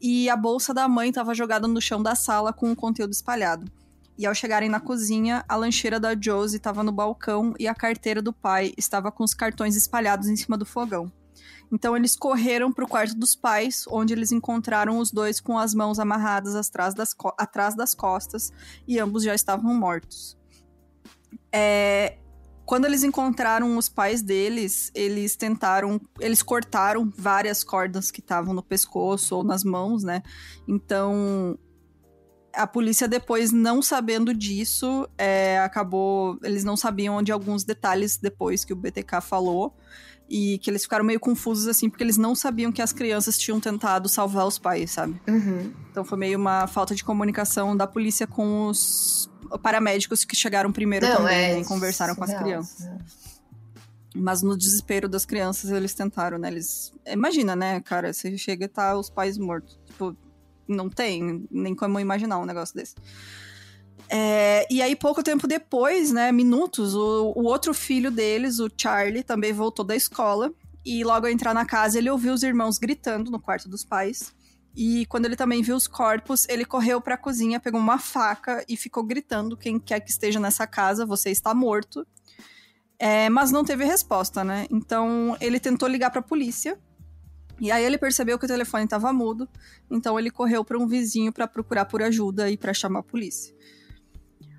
e 0.00 0.28
a 0.28 0.36
bolsa 0.36 0.74
da 0.74 0.88
mãe 0.88 1.08
estava 1.08 1.34
jogada 1.34 1.68
no 1.68 1.80
chão 1.80 2.02
da 2.02 2.14
sala 2.14 2.52
com 2.52 2.70
o 2.70 2.76
conteúdo 2.76 3.12
espalhado. 3.12 3.70
E 4.18 4.26
ao 4.26 4.34
chegarem 4.34 4.68
na 4.68 4.80
cozinha, 4.80 5.44
a 5.48 5.56
lancheira 5.56 5.98
da 5.98 6.14
Josie 6.20 6.58
estava 6.58 6.82
no 6.82 6.92
balcão 6.92 7.54
e 7.58 7.66
a 7.66 7.74
carteira 7.74 8.20
do 8.20 8.32
pai 8.32 8.74
estava 8.76 9.10
com 9.10 9.24
os 9.24 9.32
cartões 9.32 9.76
espalhados 9.76 10.28
em 10.28 10.36
cima 10.36 10.58
do 10.58 10.66
fogão. 10.66 11.10
Então 11.70 11.96
eles 11.96 12.16
correram 12.16 12.72
para 12.72 12.84
o 12.84 12.88
quarto 12.88 13.16
dos 13.16 13.34
pais, 13.34 13.84
onde 13.88 14.12
eles 14.12 14.32
encontraram 14.32 14.98
os 14.98 15.10
dois 15.10 15.40
com 15.40 15.58
as 15.58 15.74
mãos 15.74 15.98
amarradas 15.98 16.54
atrás 16.54 16.94
das, 16.94 17.14
atrás 17.38 17.74
das 17.74 17.94
costas 17.94 18.52
e 18.86 18.98
ambos 18.98 19.22
já 19.22 19.34
estavam 19.34 19.74
mortos. 19.74 20.36
É, 21.50 22.18
quando 22.64 22.84
eles 22.84 23.02
encontraram 23.02 23.76
os 23.76 23.88
pais 23.88 24.22
deles, 24.22 24.90
eles 24.94 25.36
tentaram, 25.36 26.00
eles 26.20 26.42
cortaram 26.42 27.10
várias 27.16 27.64
cordas 27.64 28.10
que 28.10 28.20
estavam 28.20 28.54
no 28.54 28.62
pescoço 28.62 29.36
ou 29.36 29.42
nas 29.42 29.64
mãos, 29.64 30.02
né? 30.04 30.22
Então 30.68 31.58
a 32.54 32.66
polícia 32.66 33.08
depois, 33.08 33.50
não 33.50 33.80
sabendo 33.80 34.34
disso, 34.34 35.08
é, 35.16 35.58
acabou. 35.60 36.38
Eles 36.42 36.64
não 36.64 36.76
sabiam 36.76 37.22
de 37.22 37.32
alguns 37.32 37.64
detalhes 37.64 38.16
depois 38.16 38.64
que 38.64 38.72
o 38.72 38.76
BTK 38.76 39.20
falou. 39.22 39.74
E 40.34 40.56
que 40.58 40.70
eles 40.70 40.82
ficaram 40.82 41.04
meio 41.04 41.20
confusos, 41.20 41.68
assim, 41.68 41.90
porque 41.90 42.02
eles 42.02 42.16
não 42.16 42.34
sabiam 42.34 42.72
que 42.72 42.80
as 42.80 42.90
crianças 42.90 43.36
tinham 43.36 43.60
tentado 43.60 44.08
salvar 44.08 44.46
os 44.46 44.58
pais, 44.58 44.90
sabe? 44.90 45.20
Uhum. 45.28 45.70
Então 45.90 46.04
foi 46.06 46.16
meio 46.16 46.38
uma 46.38 46.66
falta 46.66 46.94
de 46.94 47.04
comunicação 47.04 47.76
da 47.76 47.86
polícia 47.86 48.26
com 48.26 48.68
os 48.68 49.30
paramédicos 49.62 50.24
que 50.24 50.34
chegaram 50.34 50.72
primeiro 50.72 51.06
Não, 51.06 51.16
também 51.18 51.36
é 51.36 51.54
né, 51.56 51.60
e 51.60 51.64
conversaram 51.66 52.14
com 52.14 52.24
as 52.24 52.32
crianças. 52.32 52.88
Mas 54.14 54.42
no 54.42 54.56
desespero 54.56 55.06
das 55.06 55.26
crianças, 55.26 55.70
eles 55.70 55.92
tentaram, 55.92 56.38
né? 56.38 56.48
Eles. 56.48 56.94
Imagina, 57.06 57.54
né, 57.54 57.80
cara? 57.80 58.10
Você 58.12 58.36
chega 58.38 58.64
e 58.64 58.68
tá 58.68 58.96
os 58.96 59.10
pais 59.10 59.36
mortos. 59.36 59.78
Tipo, 59.86 60.16
não 60.66 60.88
tem 60.88 61.46
nem 61.50 61.74
como 61.74 62.00
imaginar 62.00 62.38
um 62.38 62.46
negócio 62.46 62.74
desse. 62.74 62.94
É, 64.14 64.66
e 64.70 64.82
aí, 64.82 64.94
pouco 64.94 65.22
tempo 65.22 65.46
depois, 65.46 66.12
né, 66.12 66.30
minutos, 66.30 66.94
o, 66.94 67.32
o 67.34 67.44
outro 67.44 67.72
filho 67.72 68.10
deles, 68.10 68.58
o 68.58 68.70
Charlie, 68.76 69.22
também 69.22 69.54
voltou 69.54 69.82
da 69.82 69.96
escola. 69.96 70.52
E 70.84 71.02
logo 71.02 71.24
ao 71.24 71.32
entrar 71.32 71.54
na 71.54 71.64
casa, 71.64 71.96
ele 71.96 72.10
ouviu 72.10 72.34
os 72.34 72.42
irmãos 72.42 72.76
gritando 72.76 73.30
no 73.30 73.40
quarto 73.40 73.70
dos 73.70 73.86
pais. 73.86 74.34
E 74.76 75.06
quando 75.06 75.24
ele 75.24 75.36
também 75.36 75.62
viu 75.62 75.74
os 75.74 75.86
corpos, 75.86 76.46
ele 76.50 76.66
correu 76.66 77.00
pra 77.00 77.16
cozinha, 77.16 77.58
pegou 77.58 77.80
uma 77.80 77.98
faca 77.98 78.62
e 78.68 78.76
ficou 78.76 79.02
gritando: 79.02 79.56
quem 79.56 79.78
quer 79.80 80.00
que 80.00 80.10
esteja 80.10 80.38
nessa 80.38 80.66
casa, 80.66 81.06
você 81.06 81.30
está 81.30 81.54
morto. 81.54 82.06
É, 82.98 83.30
mas 83.30 83.50
não 83.50 83.64
teve 83.64 83.84
resposta, 83.86 84.44
né? 84.44 84.66
Então 84.70 85.38
ele 85.40 85.58
tentou 85.58 85.88
ligar 85.88 86.10
pra 86.10 86.20
polícia. 86.20 86.78
E 87.58 87.70
aí 87.70 87.84
ele 87.84 87.96
percebeu 87.96 88.38
que 88.38 88.44
o 88.44 88.48
telefone 88.48 88.84
estava 88.84 89.10
mudo. 89.10 89.48
Então 89.90 90.18
ele 90.18 90.30
correu 90.30 90.64
para 90.64 90.78
um 90.78 90.86
vizinho 90.86 91.32
para 91.32 91.46
procurar 91.46 91.86
por 91.86 92.02
ajuda 92.02 92.50
e 92.50 92.58
para 92.58 92.74
chamar 92.74 93.00
a 93.00 93.02
polícia. 93.04 93.54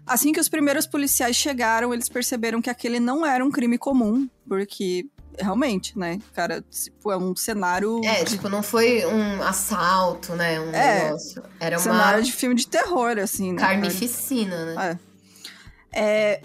Assim 0.05 0.31
que 0.31 0.39
os 0.39 0.49
primeiros 0.49 0.85
policiais 0.85 1.35
chegaram, 1.35 1.93
eles 1.93 2.09
perceberam 2.09 2.61
que 2.61 2.69
aquele 2.69 2.99
não 2.99 3.25
era 3.25 3.43
um 3.43 3.49
crime 3.49 3.77
comum, 3.77 4.29
porque 4.47 5.05
realmente, 5.39 5.97
né, 5.97 6.19
cara, 6.33 6.61
tipo, 6.69 7.11
é 7.11 7.17
um 7.17 7.35
cenário 7.35 8.01
É, 8.03 8.23
tipo, 8.23 8.49
não 8.49 8.61
foi 8.61 9.05
um 9.05 9.41
assalto, 9.41 10.33
né? 10.35 10.59
Um 10.59 10.71
É, 10.71 11.05
negócio. 11.05 11.43
Era 11.59 11.77
uma 11.77 11.83
cenário 11.83 12.23
de 12.23 12.31
filme 12.31 12.55
de 12.55 12.67
terror, 12.67 13.17
assim, 13.17 13.53
né? 13.53 13.59
carnificina, 13.59 14.65
né? 14.65 14.99
É, 15.91 16.41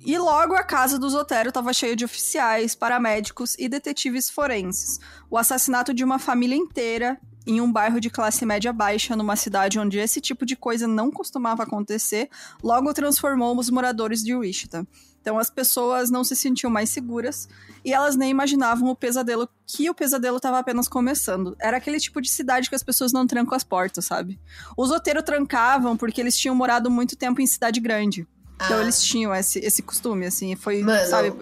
e 0.00 0.16
logo 0.18 0.54
a 0.54 0.62
casa 0.62 0.98
do 0.98 1.08
Zotero 1.08 1.50
estava 1.50 1.72
cheia 1.72 1.94
de 1.94 2.04
oficiais, 2.04 2.74
paramédicos 2.74 3.54
e 3.58 3.68
detetives 3.68 4.30
forenses. 4.30 4.98
O 5.30 5.36
assassinato 5.36 5.92
de 5.92 6.02
uma 6.02 6.18
família 6.18 6.56
inteira 6.56 7.18
em 7.46 7.60
um 7.60 7.70
bairro 7.70 8.00
de 8.00 8.10
classe 8.10 8.44
média 8.44 8.72
baixa, 8.72 9.16
numa 9.16 9.34
cidade 9.36 9.78
onde 9.78 9.98
esse 9.98 10.20
tipo 10.20 10.44
de 10.44 10.56
coisa 10.56 10.86
não 10.86 11.10
costumava 11.10 11.62
acontecer, 11.62 12.28
logo 12.62 12.92
transformou 12.92 13.58
os 13.58 13.70
moradores 13.70 14.22
de 14.22 14.34
Wichita. 14.34 14.86
Então 15.22 15.38
as 15.38 15.50
pessoas 15.50 16.10
não 16.10 16.24
se 16.24 16.34
sentiam 16.34 16.70
mais 16.70 16.88
seguras 16.88 17.46
e 17.84 17.92
elas 17.92 18.16
nem 18.16 18.30
imaginavam 18.30 18.88
o 18.88 18.96
pesadelo 18.96 19.48
que 19.66 19.88
o 19.90 19.94
pesadelo 19.94 20.36
estava 20.38 20.58
apenas 20.58 20.88
começando. 20.88 21.54
Era 21.60 21.76
aquele 21.76 22.00
tipo 22.00 22.22
de 22.22 22.30
cidade 22.30 22.68
que 22.70 22.74
as 22.74 22.82
pessoas 22.82 23.12
não 23.12 23.26
trancam 23.26 23.54
as 23.54 23.64
portas, 23.64 24.06
sabe? 24.06 24.40
Os 24.76 24.88
Zotero 24.88 25.22
trancavam 25.22 25.94
porque 25.96 26.20
eles 26.20 26.36
tinham 26.38 26.54
morado 26.54 26.90
muito 26.90 27.16
tempo 27.16 27.40
em 27.40 27.46
cidade 27.46 27.80
grande. 27.80 28.26
Então 28.56 28.78
Ah. 28.78 28.82
eles 28.82 29.02
tinham 29.02 29.34
esse, 29.34 29.58
esse 29.58 29.82
costume, 29.82 30.24
assim, 30.26 30.56
foi, 30.56 30.82
Mano, 30.82 31.06
sabe? 31.06 31.32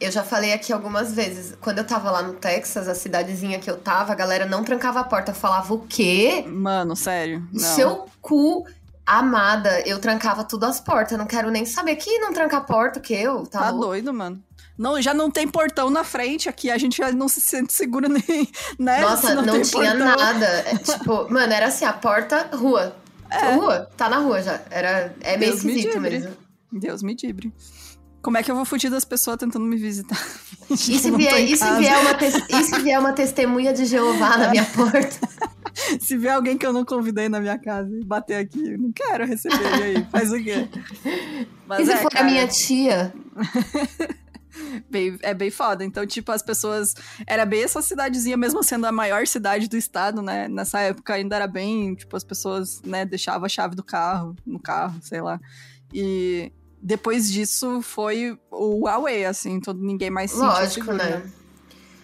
Eu 0.00 0.10
já 0.12 0.22
falei 0.22 0.52
aqui 0.52 0.72
algumas 0.72 1.12
vezes. 1.12 1.56
Quando 1.60 1.78
eu 1.78 1.84
tava 1.84 2.10
lá 2.10 2.22
no 2.22 2.34
Texas, 2.34 2.86
a 2.86 2.94
cidadezinha 2.94 3.58
que 3.58 3.68
eu 3.70 3.76
tava, 3.76 4.12
a 4.12 4.14
galera 4.14 4.46
não 4.46 4.62
trancava 4.62 5.00
a 5.00 5.04
porta. 5.04 5.34
Falava 5.34 5.74
o 5.74 5.80
quê? 5.80 6.44
Mano, 6.46 6.94
sério. 6.94 7.46
Não. 7.52 7.60
Seu 7.60 8.06
cu, 8.20 8.64
amada. 9.04 9.80
Eu 9.80 9.98
trancava 9.98 10.44
tudo 10.44 10.64
as 10.64 10.80
portas. 10.80 11.12
Eu 11.12 11.18
não 11.18 11.26
quero 11.26 11.50
nem 11.50 11.64
saber 11.64 11.96
que 11.96 12.18
não 12.20 12.32
tranca 12.32 12.58
a 12.58 12.60
porta, 12.60 13.00
que 13.00 13.12
eu. 13.14 13.44
Tá, 13.46 13.60
Tá 13.60 13.70
doido, 13.72 14.12
mano. 14.14 14.40
Não, 14.76 15.02
já 15.02 15.12
não 15.12 15.28
tem 15.28 15.48
portão 15.48 15.90
na 15.90 16.04
frente 16.04 16.48
aqui, 16.48 16.70
a 16.70 16.78
gente 16.78 16.98
já 16.98 17.10
não 17.10 17.28
se 17.28 17.40
sente 17.40 17.72
seguro 17.72 18.06
nem, 18.28 18.48
né? 18.78 19.00
Nossa, 19.00 19.34
não, 19.34 19.54
tem 19.54 19.62
tinha 19.62 19.90
portão. 19.96 20.16
nada. 20.16 20.46
É, 20.46 20.76
tipo, 20.76 21.26
mano, 21.32 21.52
era 21.52 21.66
assim, 21.66 21.84
a 21.84 21.92
porta, 21.92 22.48
rua. 22.54 22.94
Rua, 23.56 23.90
tá 23.96 24.08
na 24.08 24.18
rua 24.18 24.40
já. 24.40 24.60
Era, 24.70 25.12
é 25.20 25.36
meio 25.36 25.50
É. 25.50 25.52
Deus 25.52 25.64
me 25.64 25.72
esquisito 25.72 25.98
livre. 25.98 26.10
mesmo. 26.20 26.36
Deus 26.70 27.02
me 27.02 27.14
dibre. 27.14 27.52
Como 28.22 28.36
é 28.36 28.42
que 28.42 28.50
eu 28.50 28.54
vou 28.56 28.64
fugir 28.64 28.90
das 28.90 29.04
pessoas 29.04 29.36
tentando 29.36 29.64
me 29.64 29.76
visitar? 29.76 30.18
E 30.70 30.76
se, 30.76 31.10
vier, 31.10 31.40
e, 31.48 31.56
se 31.56 31.64
vier 31.78 31.98
uma 31.98 32.60
e 32.60 32.62
se 32.62 32.78
vier 32.82 33.00
uma 33.00 33.14
testemunha 33.14 33.72
de 33.72 33.86
Jeová 33.86 34.36
na 34.36 34.50
minha 34.50 34.66
porta? 34.76 35.18
Se 35.98 36.14
vier 36.18 36.34
alguém 36.34 36.58
que 36.58 36.66
eu 36.66 36.74
não 36.74 36.84
convidei 36.84 37.26
na 37.30 37.40
minha 37.40 37.58
casa 37.58 37.88
e 37.90 38.04
bater 38.04 38.34
aqui, 38.34 38.72
eu 38.72 38.78
não 38.78 38.92
quero 38.92 39.24
receber. 39.24 39.56
E 39.62 39.82
aí? 39.82 40.06
Faz 40.12 40.30
o 40.30 40.36
quê? 40.36 40.68
Mas 41.66 41.80
e 41.80 41.86
se 41.86 41.92
é, 41.92 41.96
for 42.02 42.10
cara, 42.10 42.26
a 42.26 42.30
minha 42.30 42.46
tia? 42.46 43.14
bem- 44.90 45.18
é 45.22 45.32
bem 45.32 45.50
foda. 45.50 45.84
Então, 45.84 46.06
tipo, 46.06 46.32
as 46.32 46.42
pessoas. 46.42 46.94
Era 47.26 47.46
bem 47.46 47.62
essa 47.62 47.80
cidadezinha, 47.80 48.36
mesmo 48.36 48.62
sendo 48.62 48.86
a 48.86 48.92
maior 48.92 49.26
cidade 49.26 49.68
do 49.68 49.76
estado, 49.76 50.20
né? 50.20 50.48
Nessa 50.48 50.80
época 50.80 51.14
ainda 51.14 51.36
era 51.36 51.46
bem. 51.46 51.94
Tipo, 51.94 52.16
as 52.16 52.24
pessoas, 52.24 52.82
né, 52.82 53.04
deixavam 53.06 53.46
a 53.46 53.48
chave 53.48 53.74
do 53.74 53.82
carro, 53.82 54.36
no 54.44 54.58
carro, 54.60 54.98
sei 55.02 55.20
lá. 55.22 55.40
E 55.92 56.52
depois 56.82 57.30
disso 57.30 57.82
foi 57.82 58.38
o 58.50 58.84
Huawei, 58.84 59.24
assim, 59.24 59.60
todo, 59.60 59.80
ninguém 59.80 60.10
mais 60.10 60.30
se 60.30 60.38
Lógico, 60.38 60.92
né? 60.92 61.22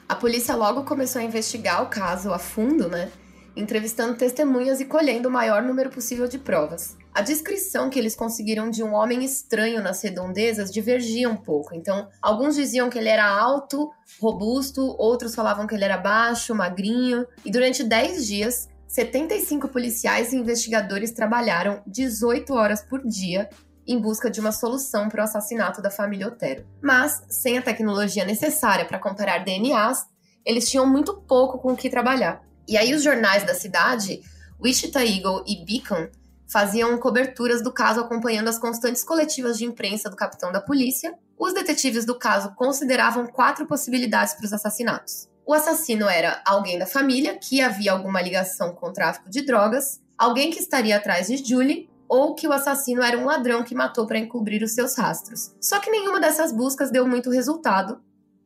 A 0.09 0.15
polícia 0.15 0.55
logo 0.55 0.85
começou 0.85 1.21
a 1.21 1.25
investigar 1.25 1.83
o 1.83 1.87
caso 1.87 2.33
a 2.33 2.39
fundo, 2.39 2.89
né? 2.89 3.11
Entrevistando 3.57 4.15
testemunhas 4.15 4.81
e 4.81 4.85
colhendo 4.85 5.29
o 5.29 5.33
maior 5.33 5.63
número 5.63 5.91
possível 5.91 6.27
de 6.27 6.39
provas. 6.39 6.97
A 7.15 7.23
descrição 7.23 7.89
que 7.89 7.99
eles 7.99 8.17
conseguiram 8.17 8.69
de 8.69 8.83
um 8.83 8.93
homem 8.93 9.25
estranho 9.25 9.81
nas 9.81 10.03
redondezas 10.03 10.73
divergia 10.73 11.31
um 11.31 11.37
pouco. 11.37 11.75
Então, 11.75 12.09
alguns 12.21 12.57
diziam 12.57 12.91
que 12.91 12.99
ele 12.99 13.09
era 13.09 13.27
alto, 13.27 13.91
robusto, 14.21 14.83
outros 14.99 15.35
falavam 15.35 15.67
que 15.67 15.75
ele 15.75 15.85
era 15.85 15.97
baixo, 15.97 16.55
magrinho. 16.55 17.25
E 17.45 17.51
durante 17.53 17.85
10 17.85 18.27
dias, 18.27 18.69
75 18.89 19.69
policiais 19.69 20.33
e 20.33 20.37
investigadores 20.37 21.13
trabalharam 21.13 21.83
18 21.87 22.53
horas 22.53 22.83
por 22.83 23.01
dia 23.07 23.49
em 23.87 24.01
busca 24.01 24.31
de 24.31 24.41
uma 24.41 24.53
solução 24.53 25.09
para 25.09 25.21
o 25.21 25.25
assassinato 25.25 25.83
da 25.83 25.91
família 25.91 26.29
Otero. 26.29 26.67
Mas, 26.83 27.23
sem 27.29 27.59
a 27.59 27.63
tecnologia 27.63 28.25
necessária 28.25 28.85
para 28.85 28.99
comparar 28.99 29.45
DNAs, 29.45 30.07
eles 30.45 30.69
tinham 30.71 30.87
muito 30.87 31.15
pouco 31.15 31.59
com 31.59 31.73
o 31.73 31.77
que 31.77 31.91
trabalhar. 31.91 32.43
E 32.67 32.77
aí 32.77 32.95
os 32.95 33.03
jornais 33.03 33.45
da 33.45 33.55
cidade, 33.55 34.23
Wichita 34.63 35.05
Eagle 35.05 35.45
e 35.47 35.65
Beacon, 35.65 36.09
faziam 36.47 36.97
coberturas 36.99 37.63
do 37.63 37.73
caso 37.73 38.01
acompanhando 38.01 38.49
as 38.49 38.59
constantes 38.59 39.03
coletivas 39.03 39.59
de 39.59 39.65
imprensa 39.65 40.09
do 40.09 40.17
capitão 40.17 40.53
da 40.53 40.61
polícia. 40.61 41.15
Os 41.39 41.53
detetives 41.53 42.05
do 42.05 42.19
caso 42.19 42.55
consideravam 42.55 43.27
quatro 43.27 43.67
possibilidades 43.67 44.35
para 44.35 44.47
os 44.47 44.53
assassinatos. 44.53 45.29
O 45.47 45.53
assassino 45.53 46.09
era 46.09 46.41
alguém 46.47 46.79
da 46.79 46.87
família 46.87 47.37
que 47.39 47.61
havia 47.61 47.93
alguma 47.93 48.23
ligação 48.23 48.75
com 48.75 48.87
o 48.87 48.93
tráfico 48.93 49.29
de 49.29 49.45
drogas, 49.45 50.01
alguém 50.17 50.51
que 50.51 50.59
estaria 50.59 50.97
atrás 50.97 51.27
de 51.27 51.37
Julie 51.37 51.91
ou 52.15 52.35
que 52.35 52.47
o 52.47 52.53
assassino 52.53 53.03
era 53.03 53.19
um 53.19 53.25
ladrão 53.25 53.65
que 53.65 53.75
matou 53.75 54.07
para 54.07 54.19
encobrir 54.19 54.63
os 54.63 54.73
seus 54.73 54.95
rastros. 54.97 55.53
Só 55.61 55.81
que 55.81 55.91
nenhuma 55.91 56.21
dessas 56.21 56.53
buscas 56.53 56.91
deu 56.91 57.07
muito 57.09 57.29
resultado, 57.31 58.01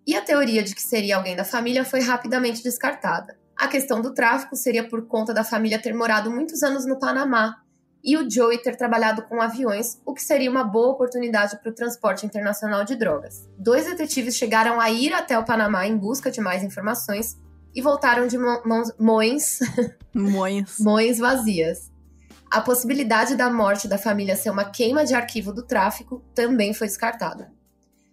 e 0.06 0.16
a 0.16 0.22
teoria 0.22 0.62
de 0.62 0.74
que 0.74 0.82
seria 0.82 1.16
alguém 1.16 1.36
da 1.36 1.44
família 1.44 1.84
foi 1.84 2.00
rapidamente 2.00 2.62
descartada. 2.62 3.36
A 3.54 3.68
questão 3.68 4.00
do 4.00 4.14
tráfico 4.14 4.56
seria 4.56 4.88
por 4.88 5.06
conta 5.06 5.34
da 5.34 5.44
família 5.44 5.78
ter 5.82 5.92
morado 5.92 6.30
muitos 6.30 6.62
anos 6.62 6.86
no 6.86 6.98
Panamá 6.98 7.56
e 8.02 8.16
o 8.16 8.30
Joey 8.30 8.58
ter 8.58 8.76
trabalhado 8.76 9.22
com 9.22 9.42
aviões, 9.42 10.00
o 10.06 10.14
que 10.14 10.22
seria 10.22 10.50
uma 10.50 10.64
boa 10.64 10.92
oportunidade 10.92 11.58
para 11.60 11.70
o 11.70 11.74
transporte 11.74 12.24
internacional 12.24 12.84
de 12.84 12.94
drogas. 12.96 13.46
Dois 13.58 13.84
detetives 13.84 14.36
chegaram 14.36 14.80
a 14.80 14.88
ir 14.90 15.12
até 15.12 15.36
o 15.38 15.44
Panamá 15.44 15.86
em 15.86 15.96
busca 15.96 16.30
de 16.30 16.40
mais 16.40 16.62
informações 16.62 17.36
e 17.74 17.82
voltaram 17.82 18.26
de 18.26 18.38
mão- 18.38 18.62
mãos 18.64 18.92
mões 18.98 19.58
Moinhos. 20.14 20.78
mães 20.78 21.18
vazias. 21.18 21.90
A 22.50 22.60
possibilidade 22.60 23.36
da 23.36 23.50
morte 23.50 23.86
da 23.86 23.98
família 23.98 24.36
ser 24.36 24.50
uma 24.50 24.64
queima 24.64 25.04
de 25.04 25.14
arquivo 25.14 25.52
do 25.52 25.62
tráfico 25.62 26.22
também 26.34 26.72
foi 26.72 26.86
descartada. 26.86 27.52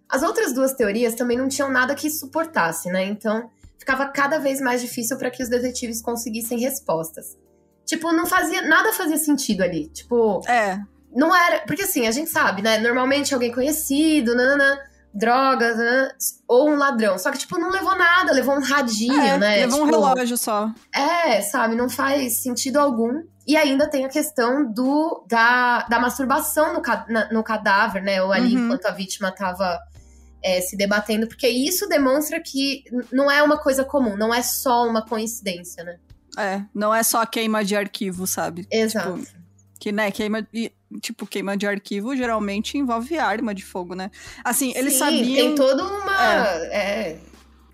As 0.10 0.24
outras 0.24 0.54
duas 0.54 0.74
teorias 0.74 1.16
também 1.16 1.38
não 1.38 1.48
tinham 1.48 1.72
nada 1.72 1.96
que 1.96 2.10
suportasse, 2.10 2.90
né? 2.90 3.06
Então 3.06 3.50
ficava 3.78 4.08
cada 4.08 4.38
vez 4.40 4.60
mais 4.60 4.82
difícil 4.82 5.18
para 5.18 5.30
que 5.32 5.42
os 5.42 5.50
detetives 5.50 6.02
conseguissem 6.02 6.60
respostas. 6.60 7.38
Tipo, 7.86 8.12
não 8.12 8.26
fazia 8.26 8.62
nada 8.68 8.92
fazia 8.94 9.18
sentido 9.18 9.62
ali. 9.62 9.88
Tipo, 9.90 10.42
É, 10.48 10.80
não 11.16 11.34
era. 11.36 11.60
Porque 11.66 11.84
assim, 11.84 12.08
a 12.08 12.12
gente 12.12 12.30
sabe, 12.30 12.62
né? 12.62 12.78
Normalmente 12.80 13.34
alguém 13.34 13.52
conhecido, 13.54 14.36
nanana, 14.36 14.80
drogas, 15.14 15.78
nanana, 15.78 16.16
ou 16.48 16.70
um 16.70 16.76
ladrão. 16.76 17.18
Só 17.18 17.32
que, 17.32 17.38
tipo, 17.38 17.58
não 17.60 17.70
levou 17.70 17.96
nada, 17.96 18.34
levou 18.34 18.56
um 18.56 18.62
radinho, 18.62 19.14
é, 19.22 19.38
né? 19.38 19.58
levou 19.62 19.84
um 19.84 19.86
Tipo, 19.86 20.00
relógio 20.00 20.38
só. 20.38 20.72
é, 20.94 21.42
sabe, 21.42 21.76
não 21.76 21.90
faz 21.90 22.42
sentido 22.42 22.78
algum. 22.78 23.24
E 23.48 23.56
ainda 23.56 23.88
tem 23.90 24.06
a 24.06 24.10
questão 24.10 24.66
do 24.72 25.24
da, 25.28 25.84
da 25.84 26.00
masturbação 26.00 26.74
no, 26.74 26.82
na- 27.08 27.30
no 27.32 27.44
cadáver, 27.44 28.02
né? 28.02 28.22
Ou 28.24 28.32
ali 28.32 28.56
Uhum. 28.56 28.66
enquanto 28.66 28.86
a 28.88 28.92
vítima 28.92 29.32
tava 29.32 29.80
é, 30.44 30.62
se 30.62 30.76
debatendo, 30.78 31.28
porque 31.28 31.48
isso 31.48 31.88
demonstra 31.88 32.40
que 32.40 32.84
não 33.12 33.30
é 33.30 33.42
uma 33.44 33.58
coisa 33.58 33.84
comum, 33.84 34.16
não 34.16 34.34
é 34.34 34.42
só 34.44 34.88
uma 34.88 35.04
coincidência, 35.06 35.84
né? 35.84 35.98
É, 36.38 36.62
não 36.74 36.94
é 36.94 37.02
só 37.02 37.26
queima 37.26 37.64
de 37.64 37.76
arquivo, 37.76 38.28
sabe? 38.28 38.68
Exato. 38.70 39.18
Tipo, 39.20 39.36
Que, 39.80 39.92
né, 39.92 40.10
queima. 40.12 40.46
E, 40.54 40.72
tipo, 41.02 41.26
queima 41.28 41.56
de 41.56 41.66
arquivo 41.68 42.16
geralmente 42.16 42.78
envolve 42.78 43.18
arma 43.18 43.54
de 43.54 43.64
fogo, 43.64 43.94
né? 43.96 44.10
Assim, 44.44 44.74
eles 44.76 44.94
Sim, 44.94 45.00
sabiam. 45.00 45.36
Tem 45.48 45.56
toda 45.56 45.84
uma. 45.84 46.16
É. 46.72 47.20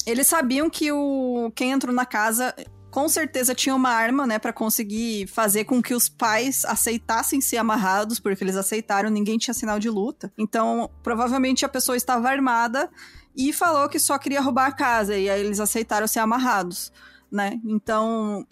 Eles 0.06 0.28
sabiam 0.28 0.70
que 0.70 0.92
o 0.92 1.52
quem 1.56 1.72
entrou 1.72 1.94
na 1.94 2.06
casa 2.06 2.54
com 2.92 3.08
certeza 3.08 3.56
tinha 3.56 3.74
uma 3.74 3.90
arma, 3.90 4.28
né, 4.28 4.38
para 4.38 4.52
conseguir 4.52 5.26
fazer 5.28 5.64
com 5.64 5.82
que 5.82 5.94
os 5.96 6.10
pais 6.10 6.66
aceitassem 6.66 7.40
ser 7.40 7.58
amarrados, 7.58 8.20
porque 8.20 8.44
eles 8.44 8.58
aceitaram, 8.58 9.10
ninguém 9.10 9.38
tinha 9.38 9.54
sinal 9.54 9.80
de 9.80 9.90
luta. 9.90 10.32
Então, 10.38 10.92
provavelmente 11.02 11.66
a 11.66 11.70
pessoa 11.70 11.96
estava 11.96 12.30
armada 12.30 12.90
e 13.36 13.54
falou 13.54 13.88
que 13.88 13.98
só 13.98 14.18
queria 14.18 14.42
roubar 14.42 14.68
a 14.68 14.72
casa 14.74 15.18
e 15.18 15.30
aí 15.30 15.40
eles 15.40 15.62
aceitaram 15.62 16.06
ser 16.06 16.20
amarrados, 16.20 16.92
né? 17.32 17.60
Então, 17.64 18.46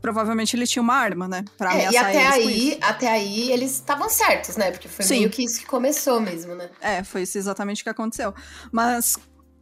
provavelmente 0.00 0.56
ele 0.56 0.66
tinha 0.66 0.82
uma 0.82 0.94
arma, 0.94 1.28
né, 1.28 1.44
para 1.56 1.70
É, 1.76 1.86
ameaçar 1.86 2.14
e 2.14 2.18
até 2.18 2.26
aí, 2.26 2.78
até 2.82 3.08
aí 3.08 3.52
eles 3.52 3.72
estavam 3.72 4.08
certos, 4.10 4.56
né? 4.56 4.72
Porque 4.72 4.88
foi 4.88 5.04
Sim. 5.04 5.18
meio 5.18 5.30
que 5.30 5.44
isso 5.44 5.60
que 5.60 5.66
começou 5.66 6.20
mesmo, 6.20 6.56
né? 6.56 6.68
É, 6.80 7.04
foi 7.04 7.22
isso 7.22 7.38
exatamente 7.38 7.82
o 7.82 7.84
que 7.84 7.90
aconteceu. 7.90 8.34
Mas, 8.72 9.16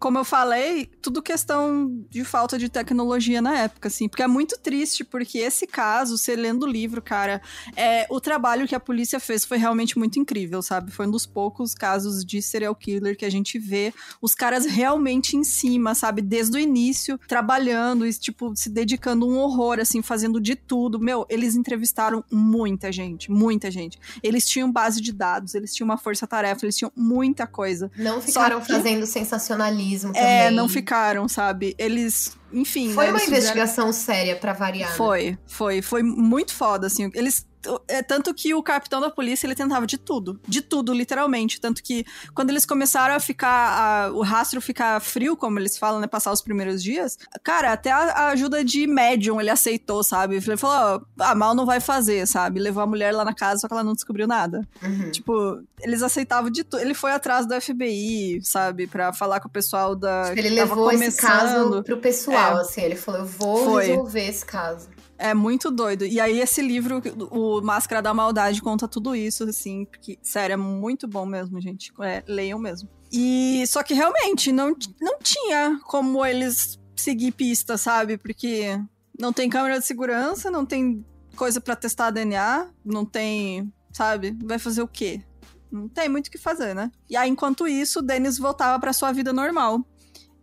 como 0.04 0.18
eu 0.18 0.24
falei, 0.24 0.90
tudo 1.00 1.22
questão 1.22 2.04
de 2.10 2.24
falta 2.24 2.58
de 2.58 2.68
tecnologia 2.68 3.40
na 3.40 3.58
época, 3.60 3.88
assim. 3.88 4.06
Porque 4.06 4.22
é 4.22 4.26
muito 4.26 4.58
triste, 4.58 5.02
porque 5.02 5.38
esse 5.38 5.66
caso, 5.66 6.18
você 6.18 6.36
lendo 6.36 6.64
o 6.64 6.66
livro, 6.66 7.00
cara, 7.00 7.40
é, 7.74 8.06
o 8.10 8.20
trabalho 8.20 8.68
que 8.68 8.74
a 8.74 8.80
polícia 8.80 9.18
fez 9.18 9.46
foi 9.46 9.56
realmente 9.56 9.98
muito 9.98 10.18
incrível, 10.18 10.60
sabe? 10.60 10.90
Foi 10.90 11.06
um 11.06 11.10
dos 11.10 11.24
poucos 11.24 11.74
casos 11.74 12.22
de 12.22 12.42
serial 12.42 12.74
killer 12.74 13.16
que 13.16 13.24
a 13.24 13.30
gente 13.30 13.58
vê 13.58 13.94
os 14.20 14.34
caras 14.34 14.66
realmente 14.66 15.38
em 15.38 15.42
cima, 15.42 15.94
sabe? 15.94 16.20
Desde 16.20 16.54
o 16.58 16.60
início, 16.60 17.18
trabalhando 17.26 18.06
e, 18.06 18.12
tipo, 18.12 18.54
se 18.54 18.68
dedicando 18.68 19.26
um 19.26 19.38
horror, 19.38 19.80
assim, 19.80 20.02
fazendo 20.02 20.38
de 20.38 20.54
tudo. 20.54 21.00
Meu, 21.00 21.24
eles 21.30 21.54
entrevistaram 21.56 22.22
muita 22.30 22.92
gente, 22.92 23.30
muita 23.30 23.70
gente. 23.70 23.98
Eles 24.22 24.46
tinham 24.46 24.70
base 24.70 25.00
de 25.00 25.14
dados, 25.14 25.54
eles 25.54 25.72
tinham 25.74 25.86
uma 25.88 25.96
força-tarefa, 25.96 26.66
eles 26.66 26.76
tinham 26.76 26.92
muita 26.94 27.46
coisa. 27.46 27.90
Não 27.96 28.20
ficaram 28.20 28.60
que- 28.60 28.70
fazendo 28.70 29.06
sensacionalismo 29.06 29.93
É, 30.14 30.44
também. 30.44 30.56
não 30.56 30.68
ficaram, 30.68 31.28
sabe? 31.28 31.74
Eles, 31.78 32.36
enfim. 32.52 32.92
Foi 32.92 33.06
né, 33.06 33.10
uma 33.12 33.18
eles 33.18 33.24
fizeram- 33.24 33.42
investigação 33.42 33.92
séria 33.92 34.36
pra 34.36 34.52
variar. 34.52 34.90
né? 34.90 34.96
Foi, 34.96 35.38
foi, 35.46 35.82
foi 35.82 36.02
muito 36.02 36.52
foda, 36.54 36.86
assim. 36.86 37.10
Eles. 37.14 37.46
É 37.88 38.02
tanto 38.02 38.34
que 38.34 38.52
o 38.52 38.62
capitão 38.62 39.00
da 39.00 39.08
polícia 39.08 39.46
ele 39.46 39.54
tentava 39.54 39.86
de 39.86 39.96
tudo, 39.96 40.38
de 40.46 40.60
tudo, 40.60 40.92
literalmente. 40.92 41.58
Tanto 41.58 41.82
que 41.82 42.04
quando 42.34 42.50
eles 42.50 42.66
começaram 42.66 43.14
a 43.14 43.18
ficar, 43.18 43.48
a- 43.48 44.12
o 44.12 44.20
rastro 44.20 44.60
ficar 44.60 45.00
frio, 45.00 45.34
como 45.34 45.58
eles 45.58 45.78
falam, 45.78 45.98
né? 45.98 46.06
Passar 46.06 46.30
os 46.30 46.42
primeiros 46.42 46.82
dias, 46.82 47.16
cara, 47.42 47.72
até 47.72 47.90
a, 47.90 47.96
a 48.00 48.26
ajuda 48.32 48.62
de 48.62 48.86
médium 48.86 49.40
ele 49.40 49.48
aceitou, 49.48 50.02
sabe? 50.04 50.34
Ele 50.36 50.56
falou: 50.58 50.76
ó, 51.18 51.22
ah, 51.24 51.34
mal 51.34 51.54
não 51.54 51.64
vai 51.64 51.80
fazer, 51.80 52.26
sabe? 52.28 52.60
Levou 52.60 52.82
a 52.82 52.86
mulher 52.86 53.12
lá 53.14 53.24
na 53.24 53.32
casa, 53.32 53.62
só 53.62 53.66
que 53.66 53.72
ela 53.72 53.82
não 53.82 53.94
descobriu 53.94 54.26
nada. 54.26 54.60
Uhum. 54.82 55.10
Tipo, 55.10 55.58
eles 55.80 56.02
aceitavam 56.02 56.50
de 56.50 56.64
tudo. 56.64 56.80
Ele 56.82 56.92
foi 56.92 57.12
atrás 57.12 57.46
do 57.46 57.58
FBI, 57.58 58.40
sabe? 58.42 58.86
Pra 58.86 59.10
falar 59.14 59.40
com 59.40 59.48
o 59.48 59.50
pessoal 59.50 59.96
da. 59.96 60.32
Ele 60.36 60.50
que 60.50 60.56
tava 60.56 60.74
levou 60.74 60.90
esse 60.90 60.98
começando. 61.22 61.70
caso 61.70 61.82
pro 61.82 61.96
pessoal, 61.96 62.43
É. 62.50 62.60
assim. 62.60 62.80
Ele 62.82 62.96
falou, 62.96 63.20
eu 63.20 63.26
vou 63.26 63.64
Foi. 63.64 63.86
resolver 63.86 64.26
esse 64.26 64.44
caso. 64.44 64.88
É 65.16 65.32
muito 65.32 65.70
doido. 65.70 66.04
E 66.04 66.20
aí, 66.20 66.40
esse 66.40 66.60
livro, 66.60 67.00
o 67.30 67.60
Máscara 67.60 68.02
da 68.02 68.12
Maldade, 68.12 68.60
conta 68.60 68.88
tudo 68.88 69.14
isso, 69.14 69.44
assim, 69.44 69.84
porque, 69.84 70.18
sério, 70.22 70.54
é 70.54 70.56
muito 70.56 71.06
bom 71.06 71.24
mesmo, 71.24 71.60
gente. 71.60 71.92
É, 72.02 72.22
leiam 72.26 72.58
mesmo. 72.58 72.88
E 73.12 73.64
só 73.68 73.82
que 73.82 73.94
realmente 73.94 74.50
não, 74.50 74.74
não 75.00 75.18
tinha 75.20 75.78
como 75.84 76.24
eles 76.26 76.80
seguir 76.96 77.32
pista, 77.32 77.78
sabe? 77.78 78.18
Porque 78.18 78.78
não 79.18 79.32
tem 79.32 79.48
câmera 79.48 79.78
de 79.78 79.86
segurança, 79.86 80.50
não 80.50 80.66
tem 80.66 81.04
coisa 81.36 81.60
pra 81.60 81.76
testar 81.76 82.10
DNA, 82.10 82.68
não 82.84 83.04
tem, 83.04 83.72
sabe? 83.92 84.36
Vai 84.44 84.58
fazer 84.58 84.82
o 84.82 84.88
quê? 84.88 85.22
Não 85.70 85.88
tem 85.88 86.08
muito 86.08 86.28
o 86.28 86.30
que 86.30 86.38
fazer, 86.38 86.74
né? 86.74 86.90
E 87.08 87.16
aí, 87.16 87.28
enquanto 87.28 87.66
isso, 87.66 88.00
o 88.00 88.02
Denis 88.02 88.38
voltava 88.38 88.78
pra 88.80 88.92
sua 88.92 89.12
vida 89.12 89.32
normal. 89.32 89.84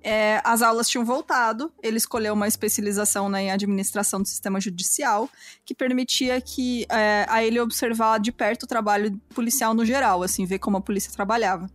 É, 0.04 0.42
as 0.44 0.64
aulas 0.64 0.90
tinham 0.90 1.06
voltado, 1.06 1.72
ele 1.82 1.98
escolheu 1.98 2.34
uma 2.34 2.48
especialização 2.48 3.30
né, 3.30 3.44
em 3.44 3.52
administração 3.52 4.20
do 4.20 4.28
sistema 4.28 4.60
judicial, 4.60 5.30
que 5.64 5.76
permitia 5.76 6.42
que 6.42 6.86
é, 6.90 7.26
a 7.30 7.44
ele 7.44 7.60
observar 7.60 8.20
de 8.20 8.32
perto 8.32 8.64
o 8.64 8.68
trabalho 8.68 9.16
policial 9.36 9.74
no 9.76 9.86
geral, 9.86 10.24
assim, 10.24 10.46
ver 10.46 10.58
como 10.58 10.78
a 10.78 10.82
polícia 10.82 11.12
trabalhava. 11.12 11.70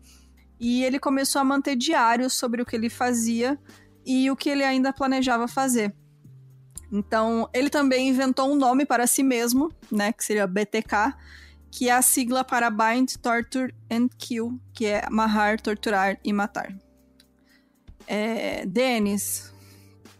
E 0.58 0.82
ele 0.82 0.98
começou 0.98 1.40
a 1.40 1.44
manter 1.44 1.76
diários 1.76 2.34
sobre 2.34 2.60
o 2.60 2.66
que 2.66 2.74
ele 2.74 2.90
fazia 2.90 3.58
e 4.04 4.30
o 4.30 4.36
que 4.36 4.48
ele 4.48 4.64
ainda 4.64 4.92
planejava 4.92 5.46
fazer. 5.46 5.94
Então, 6.90 7.48
ele 7.52 7.68
também 7.68 8.08
inventou 8.08 8.50
um 8.50 8.56
nome 8.56 8.84
para 8.86 9.06
si 9.06 9.22
mesmo, 9.22 9.72
né, 9.90 10.12
que 10.12 10.24
seria 10.24 10.46
BTK, 10.46 11.14
que 11.70 11.88
é 11.88 11.92
a 11.92 12.02
sigla 12.02 12.42
para 12.42 12.70
Bind, 12.70 13.16
Torture 13.20 13.74
and 13.90 14.08
Kill, 14.18 14.58
que 14.72 14.86
é 14.86 15.04
amarrar, 15.04 15.60
torturar 15.60 16.18
e 16.24 16.32
matar. 16.32 16.74
É, 18.06 18.64
Denis. 18.66 19.52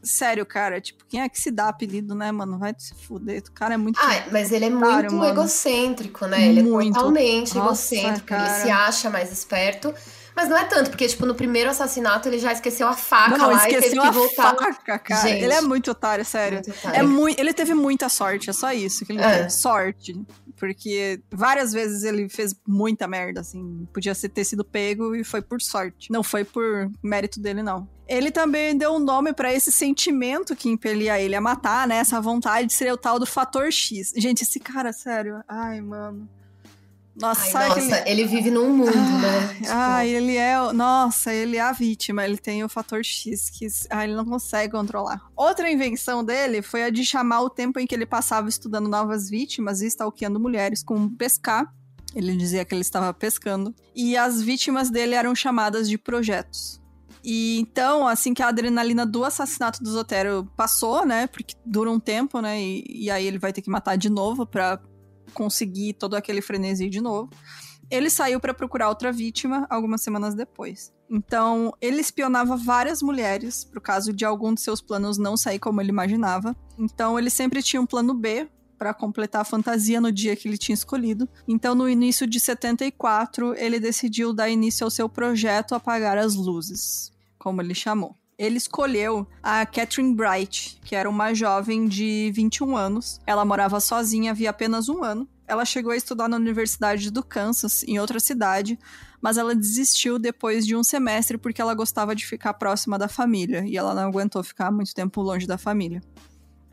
Sério, 0.02 0.46
cara, 0.46 0.80
tipo, 0.80 1.04
quem 1.08 1.20
é 1.20 1.28
que 1.28 1.40
se 1.40 1.50
dá 1.50 1.68
apelido, 1.68 2.14
né, 2.14 2.30
mano? 2.30 2.58
Vai 2.58 2.72
se 2.78 2.94
fuder. 2.94 3.42
O 3.48 3.52
cara 3.52 3.74
é 3.74 3.76
muito. 3.76 3.98
Ah, 4.00 4.24
mas 4.30 4.52
ele 4.52 4.66
é 4.66 4.70
muito 4.70 5.14
mano. 5.14 5.24
egocêntrico, 5.24 6.26
né? 6.26 6.46
Ele 6.46 6.62
Muito. 6.62 6.92
é 6.96 6.98
totalmente 7.00 7.56
Nossa, 7.56 7.94
egocêntrico. 7.96 8.28
cara. 8.28 8.48
Ele 8.54 8.62
se 8.66 8.70
acha 8.70 9.10
mais 9.10 9.32
esperto. 9.32 9.92
Mas 10.36 10.48
não 10.50 10.56
é 10.56 10.64
tanto, 10.64 10.90
porque, 10.90 11.08
tipo, 11.08 11.24
no 11.26 11.34
primeiro 11.34 11.70
assassinato 11.70 12.28
ele 12.28 12.38
já 12.38 12.52
esqueceu 12.52 12.86
a 12.86 12.92
faca 12.92 13.38
não, 13.38 13.50
lá 13.50 13.56
e 13.66 13.70
teve 13.72 13.86
esqueceu 13.86 14.02
que 14.02 14.06
a 14.08 14.10
voltar. 14.10 14.54
faca, 14.54 14.98
cara. 14.98 15.22
Gente. 15.22 15.42
Ele 15.42 15.52
é 15.54 15.60
muito 15.62 15.90
otário, 15.90 16.24
sério. 16.26 16.58
Muito 16.62 16.70
É 16.70 16.88
otário. 16.90 17.08
muito, 17.08 17.40
ele 17.40 17.54
teve 17.54 17.72
muita 17.74 18.08
sorte, 18.10 18.50
é 18.50 18.52
só 18.52 18.70
isso 18.70 19.04
que 19.06 19.12
ele 19.12 19.22
É. 19.22 19.38
teve. 19.38 19.50
Sorte. 19.50 20.20
Porque 20.56 21.20
várias 21.30 21.72
vezes 21.72 22.02
ele 22.02 22.28
fez 22.28 22.54
muita 22.66 23.06
merda, 23.06 23.40
assim. 23.40 23.86
Podia 23.92 24.14
ter 24.14 24.44
sido 24.44 24.64
pego 24.64 25.14
e 25.14 25.22
foi 25.22 25.42
por 25.42 25.60
sorte. 25.60 26.10
Não 26.10 26.22
foi 26.22 26.44
por 26.44 26.90
mérito 27.02 27.40
dele, 27.40 27.62
não. 27.62 27.88
Ele 28.08 28.30
também 28.30 28.76
deu 28.76 28.94
um 28.94 29.00
nome 29.00 29.32
pra 29.32 29.52
esse 29.52 29.72
sentimento 29.72 30.54
que 30.54 30.68
impelia 30.68 31.20
ele 31.20 31.34
a 31.34 31.40
matar, 31.40 31.88
né? 31.88 31.96
Essa 31.96 32.20
vontade 32.20 32.68
de 32.68 32.72
ser 32.72 32.92
o 32.92 32.96
tal 32.96 33.18
do 33.18 33.26
fator 33.26 33.70
X. 33.70 34.12
Gente, 34.16 34.42
esse 34.42 34.60
cara, 34.60 34.92
sério. 34.92 35.42
Ai, 35.48 35.80
mano. 35.80 36.28
Nossa, 37.18 37.58
Ai, 37.58 37.68
nossa, 37.68 37.96
aquele... 37.96 38.10
ele 38.10 38.24
vive 38.26 38.50
num 38.50 38.76
mundo, 38.76 38.94
né? 38.94 39.54
Tipo, 39.54 39.68
Ah, 39.70 40.04
ele 40.04 40.36
é. 40.36 40.72
Nossa, 40.72 41.32
ele 41.32 41.56
é 41.56 41.60
a 41.60 41.72
vítima. 41.72 42.24
Ele 42.24 42.36
tem 42.36 42.62
o 42.62 42.68
fator 42.68 43.02
X 43.02 43.48
que 43.48 43.66
ah, 43.88 44.04
ele 44.04 44.14
não 44.14 44.24
consegue 44.24 44.72
controlar. 44.72 45.22
Outra 45.34 45.70
invenção 45.70 46.22
dele 46.22 46.60
foi 46.60 46.84
a 46.84 46.90
de 46.90 47.04
chamar 47.04 47.40
o 47.40 47.50
tempo 47.50 47.80
em 47.80 47.86
que 47.86 47.94
ele 47.94 48.04
passava 48.04 48.48
estudando 48.48 48.88
novas 48.88 49.30
vítimas 49.30 49.80
e 49.80 49.86
stalkeando 49.86 50.38
mulheres 50.38 50.82
com 50.82 51.08
pescar. 51.08 51.72
Ele 52.14 52.36
dizia 52.36 52.64
que 52.64 52.74
ele 52.74 52.82
estava 52.82 53.12
pescando. 53.14 53.74
E 53.94 54.16
as 54.16 54.42
vítimas 54.42 54.90
dele 54.90 55.14
eram 55.14 55.34
chamadas 55.34 55.88
de 55.88 55.96
projetos. 55.96 56.80
E 57.24 57.58
então, 57.58 58.06
assim 58.06 58.32
que 58.32 58.42
a 58.42 58.48
adrenalina 58.48 59.04
do 59.04 59.24
assassinato 59.24 59.82
do 59.82 59.90
Zotero 59.90 60.48
passou, 60.56 61.04
né? 61.04 61.26
Porque 61.26 61.56
dura 61.64 61.90
um 61.90 61.98
tempo, 61.98 62.40
né? 62.40 62.60
E, 62.60 62.84
e 63.04 63.10
aí 63.10 63.26
ele 63.26 63.38
vai 63.38 63.52
ter 63.52 63.62
que 63.62 63.70
matar 63.70 63.96
de 63.96 64.08
novo 64.08 64.46
pra 64.46 64.78
conseguir 65.34 65.94
todo 65.94 66.14
aquele 66.14 66.40
frenesi 66.40 66.88
de 66.88 67.00
novo 67.00 67.30
ele 67.90 68.10
saiu 68.10 68.40
para 68.40 68.54
procurar 68.54 68.88
outra 68.88 69.12
vítima 69.12 69.66
algumas 69.70 70.02
semanas 70.02 70.34
depois. 70.34 70.92
Então, 71.08 71.72
ele 71.80 72.00
espionava 72.00 72.56
várias 72.56 73.00
mulheres 73.00 73.64
pro 73.64 73.80
caso 73.80 74.12
de 74.12 74.24
algum 74.24 74.52
de 74.52 74.60
seus 74.60 74.80
planos 74.80 75.18
não 75.18 75.36
sair 75.36 75.58
como 75.58 75.80
ele 75.80 75.90
imaginava. 75.90 76.56
Então, 76.76 77.18
ele 77.18 77.30
sempre 77.30 77.62
tinha 77.62 77.80
um 77.80 77.86
plano 77.86 78.12
B 78.12 78.48
para 78.76 78.92
completar 78.92 79.42
a 79.42 79.44
fantasia 79.44 80.00
no 80.00 80.12
dia 80.12 80.36
que 80.36 80.48
ele 80.48 80.58
tinha 80.58 80.74
escolhido. 80.74 81.28
Então, 81.46 81.74
no 81.74 81.88
início 81.88 82.26
de 82.26 82.40
74, 82.40 83.54
ele 83.54 83.78
decidiu 83.78 84.32
dar 84.32 84.50
início 84.50 84.84
ao 84.84 84.90
seu 84.90 85.08
projeto 85.08 85.74
Apagar 85.74 86.18
as 86.18 86.34
Luzes, 86.34 87.12
como 87.38 87.62
ele 87.62 87.74
chamou. 87.74 88.16
Ele 88.38 88.58
escolheu 88.58 89.26
a 89.42 89.64
Catherine 89.64 90.14
Bright, 90.14 90.78
que 90.84 90.94
era 90.94 91.08
uma 91.08 91.32
jovem 91.32 91.88
de 91.88 92.30
21 92.34 92.76
anos. 92.76 93.18
Ela 93.26 93.46
morava 93.46 93.80
sozinha 93.80 94.32
havia 94.32 94.50
apenas 94.50 94.90
um 94.90 95.02
ano. 95.02 95.26
Ela 95.48 95.64
chegou 95.64 95.90
a 95.90 95.96
estudar 95.96 96.28
na 96.28 96.36
Universidade 96.36 97.10
do 97.10 97.22
Kansas, 97.22 97.82
em 97.84 97.98
outra 97.98 98.20
cidade, 98.20 98.78
mas 99.22 99.38
ela 99.38 99.54
desistiu 99.54 100.18
depois 100.18 100.66
de 100.66 100.76
um 100.76 100.84
semestre 100.84 101.38
porque 101.38 101.62
ela 101.62 101.72
gostava 101.72 102.14
de 102.14 102.26
ficar 102.26 102.52
próxima 102.54 102.98
da 102.98 103.08
família 103.08 103.64
e 103.66 103.74
ela 103.74 103.94
não 103.94 104.08
aguentou 104.08 104.42
ficar 104.42 104.70
muito 104.70 104.94
tempo 104.94 105.22
longe 105.22 105.46
da 105.46 105.56
família. 105.56 106.02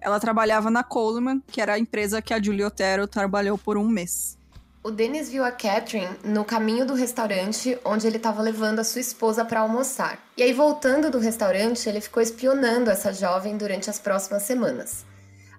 Ela 0.02 0.20
trabalhava 0.20 0.70
na 0.70 0.84
Coleman, 0.84 1.42
que 1.48 1.62
era 1.62 1.76
a 1.76 1.80
empresa 1.80 2.22
que 2.22 2.34
a 2.34 2.44
Julie 2.44 2.66
Otero 2.66 3.08
trabalhou 3.08 3.58
por 3.58 3.78
um 3.78 3.88
mês. 3.88 4.38
O 4.86 4.92
Dennis 4.92 5.30
viu 5.30 5.46
a 5.46 5.52
Catherine 5.52 6.20
no 6.26 6.44
caminho 6.44 6.86
do 6.86 6.94
restaurante 6.94 7.80
onde 7.86 8.06
ele 8.06 8.18
estava 8.18 8.42
levando 8.42 8.80
a 8.80 8.84
sua 8.84 9.00
esposa 9.00 9.46
para 9.46 9.62
almoçar. 9.62 10.22
E 10.36 10.44
aí, 10.44 10.52
voltando 10.52 11.10
do 11.10 11.20
restaurante, 11.20 11.88
ele 11.88 12.02
ficou 12.02 12.22
espionando 12.22 12.92
essa 12.92 13.14
jovem 13.14 13.56
durante 13.56 13.90
as 13.90 13.98
próximas 13.98 14.44
semanas. 14.44 15.06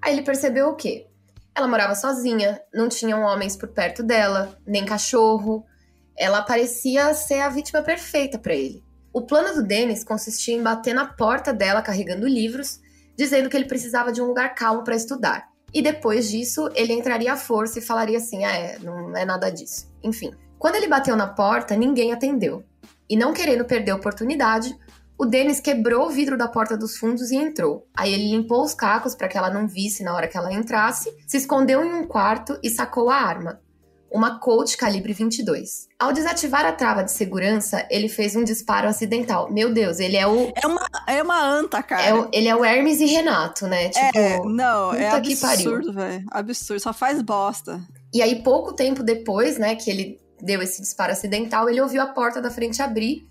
Aí 0.03 0.13
ele 0.13 0.21
percebeu 0.21 0.69
o 0.69 0.77
quê? 0.77 1.07
Ela 1.55 1.67
morava 1.67 1.95
sozinha, 1.95 2.61
não 2.75 2.87
tinham 2.87 3.23
homens 3.23 3.57
por 3.57 3.71
perto 3.71 4.03
dela, 4.03 4.59
nem 4.67 4.85
cachorro. 4.85 5.65
Ela 6.19 6.43
parecia 6.43 7.15
ser 7.15 7.41
a 7.41 7.49
vítima 7.49 7.81
perfeita 7.81 8.39
para 8.39 8.55
ele. 8.55 8.85
O 9.11 9.23
plano 9.23 9.55
do 9.55 9.67
Dennis 9.67 10.05
consistia 10.05 10.55
em 10.55 10.63
bater 10.63 10.95
na 10.95 11.07
porta 11.07 11.51
dela 11.51 11.81
carregando 11.81 12.29
livros, 12.29 12.79
dizendo 13.17 13.49
que 13.49 13.57
ele 13.57 13.69
precisava 13.69 14.13
de 14.13 14.21
um 14.21 14.27
lugar 14.27 14.55
calmo 14.55 14.85
para 14.85 14.95
estudar. 14.95 15.54
E 15.75 15.83
depois 15.83 16.31
disso, 16.31 16.71
ele 16.75 16.93
entraria 16.93 17.33
à 17.33 17.37
força 17.37 17.81
e 17.81 17.83
falaria 17.83 18.19
assim: 18.19 18.45
ah, 18.45 18.57
é, 18.57 18.79
não 18.79 19.17
é 19.17 19.25
nada 19.25 19.51
disso. 19.51 19.93
Enfim. 20.03 20.33
Quando 20.57 20.77
ele 20.77 20.89
bateu 20.89 21.17
na 21.17 21.27
porta, 21.27 21.77
ninguém 21.77 22.13
atendeu. 22.13 22.65
E 23.11 23.17
não 23.17 23.35
querendo 23.35 23.65
perder 23.65 23.91
a 23.91 23.97
oportunidade, 23.97 24.75
o 25.19 25.27
Denis 25.27 25.61
quebrou 25.61 26.07
o 26.07 26.11
vidro 26.11 26.39
da 26.39 26.49
porta 26.49 26.77
dos 26.77 26.97
fundos 26.97 27.31
e 27.31 27.37
entrou. 27.37 27.87
Aí 27.95 28.15
ele 28.15 28.31
limpou 28.31 28.65
os 28.65 28.73
cacos 28.73 29.15
para 29.15 29.29
que 29.29 29.37
ela 29.37 29.51
não 29.51 29.69
visse 29.69 30.03
na 30.03 30.15
hora 30.15 30.27
que 30.27 30.37
ela 30.37 30.53
entrasse, 30.53 31.15
se 31.27 31.37
escondeu 31.37 31.85
em 31.85 31.93
um 31.93 32.07
quarto 32.07 32.59
e 32.63 32.71
sacou 32.71 33.11
a 33.11 33.17
arma, 33.17 33.61
uma 34.15 34.39
Colt 34.39 34.77
calibre 34.77 35.13
22. 35.13 35.89
Ao 35.99 36.13
desativar 36.13 36.65
a 36.65 36.73
trava 36.73 37.03
de 37.03 37.11
segurança, 37.11 37.85
ele 37.91 38.09
fez 38.09 38.37
um 38.37 38.45
disparo 38.45 38.89
acidental. 38.89 39.51
Meu 39.53 39.73
Deus, 39.75 39.99
ele 39.99 40.17
é 40.17 40.27
o 40.27 40.53
É 40.55 40.67
uma 40.67 40.87
é 41.07 41.23
uma 41.23 41.43
anta, 41.45 41.83
cara. 41.83 42.03
é 42.03 42.15
o- 42.15 42.29
ele 42.33 42.49
é 42.49 42.55
o 42.55 42.65
Hermes 42.65 43.01
e 43.01 43.07
Renato, 43.07 43.67
né? 43.67 43.89
Tipo, 43.89 44.19
É, 44.19 44.39
não, 44.45 44.95
é 44.95 45.11
absurdo, 45.11 45.93
velho. 45.93 46.25
Absurdo, 46.31 46.81
só 46.81 46.93
faz 46.93 47.21
bosta. 47.21 47.81
E 48.13 48.23
aí, 48.23 48.43
pouco 48.43 48.73
tempo 48.73 49.03
depois, 49.03 49.59
né, 49.59 49.75
que 49.75 49.91
ele 49.91 50.21
deu 50.41 50.63
esse 50.63 50.81
disparo 50.81 51.13
acidental, 51.13 51.69
ele 51.69 51.81
ouviu 51.81 52.01
a 52.01 52.07
porta 52.07 52.41
da 52.41 52.51
frente 52.51 52.81
abrir. 52.81 53.27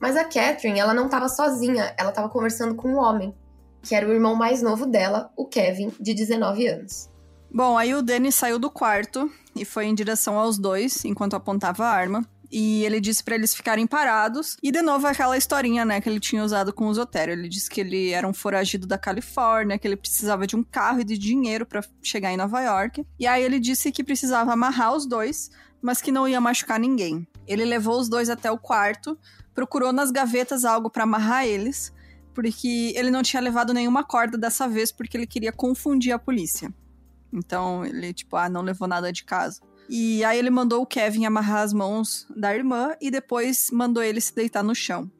Mas 0.00 0.16
a 0.16 0.22
Catherine, 0.22 0.78
ela 0.78 0.94
não 0.94 1.06
estava 1.06 1.28
sozinha, 1.28 1.92
ela 1.98 2.10
estava 2.10 2.28
conversando 2.28 2.76
com 2.76 2.88
um 2.90 2.98
homem, 2.98 3.34
que 3.82 3.94
era 3.96 4.06
o 4.06 4.12
irmão 4.12 4.36
mais 4.36 4.62
novo 4.62 4.86
dela, 4.86 5.32
o 5.36 5.44
Kevin, 5.44 5.92
de 5.98 6.14
19 6.14 6.68
anos. 6.68 7.08
Bom, 7.52 7.78
aí 7.78 7.94
o 7.94 8.02
Danny 8.02 8.30
saiu 8.30 8.58
do 8.58 8.70
quarto 8.70 9.30
e 9.56 9.64
foi 9.64 9.86
em 9.86 9.94
direção 9.94 10.38
aos 10.38 10.58
dois 10.58 11.04
enquanto 11.04 11.34
apontava 11.34 11.84
a 11.84 11.90
arma. 11.90 12.24
E 12.50 12.82
ele 12.84 13.00
disse 13.00 13.22
pra 13.22 13.34
eles 13.34 13.54
ficarem 13.54 13.86
parados. 13.86 14.56
E 14.62 14.72
de 14.72 14.80
novo 14.80 15.06
aquela 15.06 15.36
historinha, 15.36 15.84
né, 15.84 16.00
que 16.00 16.08
ele 16.08 16.20
tinha 16.20 16.42
usado 16.42 16.72
com 16.72 16.86
o 16.86 16.94
Zotério. 16.94 17.32
Ele 17.32 17.48
disse 17.48 17.68
que 17.68 17.80
ele 17.80 18.10
era 18.10 18.26
um 18.26 18.32
foragido 18.32 18.86
da 18.86 18.96
Califórnia, 18.96 19.78
que 19.78 19.86
ele 19.86 19.96
precisava 19.96 20.46
de 20.46 20.56
um 20.56 20.62
carro 20.62 21.00
e 21.00 21.04
de 21.04 21.18
dinheiro 21.18 21.66
pra 21.66 21.82
chegar 22.02 22.32
em 22.32 22.36
Nova 22.36 22.60
York. 22.62 23.04
E 23.18 23.26
aí 23.26 23.42
ele 23.42 23.60
disse 23.60 23.92
que 23.92 24.02
precisava 24.02 24.52
amarrar 24.52 24.94
os 24.94 25.06
dois, 25.06 25.50
mas 25.82 26.00
que 26.00 26.12
não 26.12 26.26
ia 26.26 26.40
machucar 26.40 26.80
ninguém. 26.80 27.26
Ele 27.46 27.64
levou 27.64 27.98
os 27.98 28.08
dois 28.08 28.30
até 28.30 28.50
o 28.50 28.58
quarto, 28.58 29.18
procurou 29.54 29.92
nas 29.92 30.10
gavetas 30.10 30.64
algo 30.64 30.88
pra 30.88 31.04
amarrar 31.04 31.46
eles, 31.46 31.92
porque 32.34 32.92
ele 32.96 33.10
não 33.10 33.22
tinha 33.22 33.42
levado 33.42 33.74
nenhuma 33.74 34.04
corda 34.04 34.38
dessa 34.38 34.66
vez 34.68 34.90
porque 34.90 35.16
ele 35.16 35.26
queria 35.26 35.52
confundir 35.52 36.12
a 36.12 36.18
polícia. 36.18 36.72
Então 37.32 37.84
ele, 37.84 38.12
tipo, 38.12 38.36
ah, 38.36 38.48
não 38.48 38.62
levou 38.62 38.88
nada 38.88 39.12
de 39.12 39.24
casa. 39.24 39.60
E 39.88 40.22
aí 40.24 40.38
ele 40.38 40.50
mandou 40.50 40.82
o 40.82 40.86
Kevin 40.86 41.24
amarrar 41.24 41.62
as 41.62 41.72
mãos 41.72 42.26
da 42.36 42.54
irmã 42.54 42.94
e 43.00 43.10
depois 43.10 43.68
mandou 43.72 44.02
ele 44.02 44.20
se 44.20 44.34
deitar 44.34 44.62
no 44.62 44.74
chão. 44.74 45.10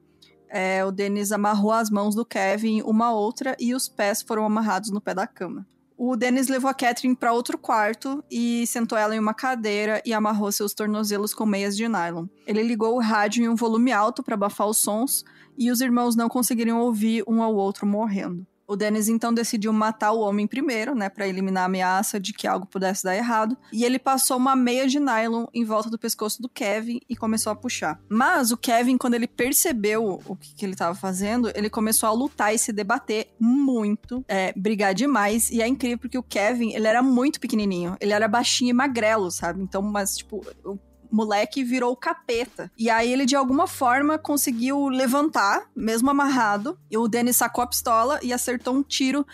É, 0.51 0.85
o 0.85 0.91
Dennis 0.91 1.33
amarrou 1.33 1.73
as 1.73 1.91
mãos 1.91 2.15
do 2.15 2.25
Kevin 2.25 2.83
uma 2.83 3.07
a 3.07 3.13
outra 3.13 3.57
e 3.59 3.75
os 3.75 3.89
pés 3.89 4.23
foram 4.23 4.45
amarrados 4.45 4.91
no 4.91 5.01
pé 5.01 5.15
da 5.15 5.27
cama. 5.27 5.67
O 5.97 6.15
Dennis 6.17 6.47
levou 6.47 6.71
a 6.71 6.75
Catherine 6.75 7.17
para 7.17 7.33
outro 7.33 7.59
quarto 7.59 8.23
e 8.31 8.65
sentou 8.69 8.97
ela 8.97 9.17
em 9.17 9.19
uma 9.19 9.35
cadeira 9.35 10.01
e 10.07 10.13
amarrou 10.13 10.53
seus 10.53 10.73
tornozelos 10.73 11.35
com 11.35 11.45
meias 11.45 11.77
de 11.77 11.89
nylon. 11.89 12.27
Ele 12.47 12.63
ligou 12.63 12.95
o 12.95 13.01
rádio 13.01 13.45
em 13.45 13.49
um 13.49 13.57
volume 13.57 13.91
alto 13.91 14.23
para 14.23 14.35
abafar 14.35 14.69
os 14.69 14.79
sons 14.79 15.25
e 15.57 15.73
os 15.73 15.81
irmãos 15.81 16.15
não 16.15 16.29
conseguiriam 16.29 16.81
ouvir 16.81 17.25
um 17.27 17.43
ao 17.43 17.55
outro 17.55 17.85
morrendo. 17.85 18.47
O 18.69 18.77
Dennis 18.77 19.09
então 19.09 19.33
decidiu 19.33 19.73
matar 19.73 20.13
o 20.13 20.21
homem 20.21 20.47
primeiro, 20.47 20.95
né, 20.95 21.09
para 21.09 21.27
eliminar 21.27 21.63
a 21.63 21.67
ameaça 21.67 22.21
de 22.21 22.35
que 22.35 22.47
algo 22.47 22.67
pudesse 22.67 23.03
dar 23.03 23.17
errado, 23.17 23.57
e 23.73 23.83
ele 23.83 23.99
passou 23.99 24.37
uma 24.37 24.55
meia 24.55 24.87
de 24.87 25.01
nylon 25.01 25.47
em 25.55 25.65
volta 25.65 25.89
do 25.89 25.99
pescoço 25.99 26.43
do 26.43 26.51
Kevin 26.51 27.01
e 27.09 27.17
começou 27.17 27.51
a 27.51 27.57
puxar. 27.57 27.99
Mas 28.11 28.53
o 28.53 28.59
Kevin, 28.59 28.99
quando 28.99 29.15
ele 29.15 29.27
percebeu 29.27 30.21
o 30.27 30.37
que, 30.37 30.55
que 30.55 30.67
ele 30.67 30.75
estava 30.75 30.95
fazendo, 30.95 31.51
ele 31.55 31.71
começou 31.71 32.07
a 32.11 32.13
lutar 32.13 32.55
e 32.55 32.59
se 32.59 32.71
debater 32.71 33.29
muito, 33.41 34.23
é, 34.29 34.53
brigar 34.55 34.95
demais, 34.95 35.51
e 35.51 35.63
é 35.63 35.67
incrível 35.67 35.99
porque 35.99 36.19
o 36.19 36.23
Kevin, 36.23 36.75
ele 36.75 36.87
era 36.87 37.03
muito 37.03 37.41
pequenininho, 37.41 37.97
ele 37.99 38.13
era 38.13 38.29
baixinho 38.29 38.69
e 38.69 38.75
magrelo, 38.75 39.31
sabe? 39.31 39.63
Então, 39.63 39.81
mas 39.81 40.19
tipo, 40.19 40.45
o 40.63 40.79
moleque 41.11 41.65
virou 41.65 41.97
capeta. 41.97 42.71
E 42.77 42.89
aí 42.91 43.13
ele, 43.13 43.27
de 43.27 43.37
alguma 43.37 43.67
forma, 43.67 44.19
conseguiu 44.19 44.89
levantar, 44.89 45.69
mesmo 45.75 46.11
amarrado. 46.11 46.79
E 46.91 46.97
o 46.97 47.09
Dennis 47.09 47.37
sacou 47.37 47.63
a 47.63 47.67
pistola 47.67 48.19
e 48.23 48.33
acertou 48.33 48.75
um 48.75 48.83
tiro 48.83 49.27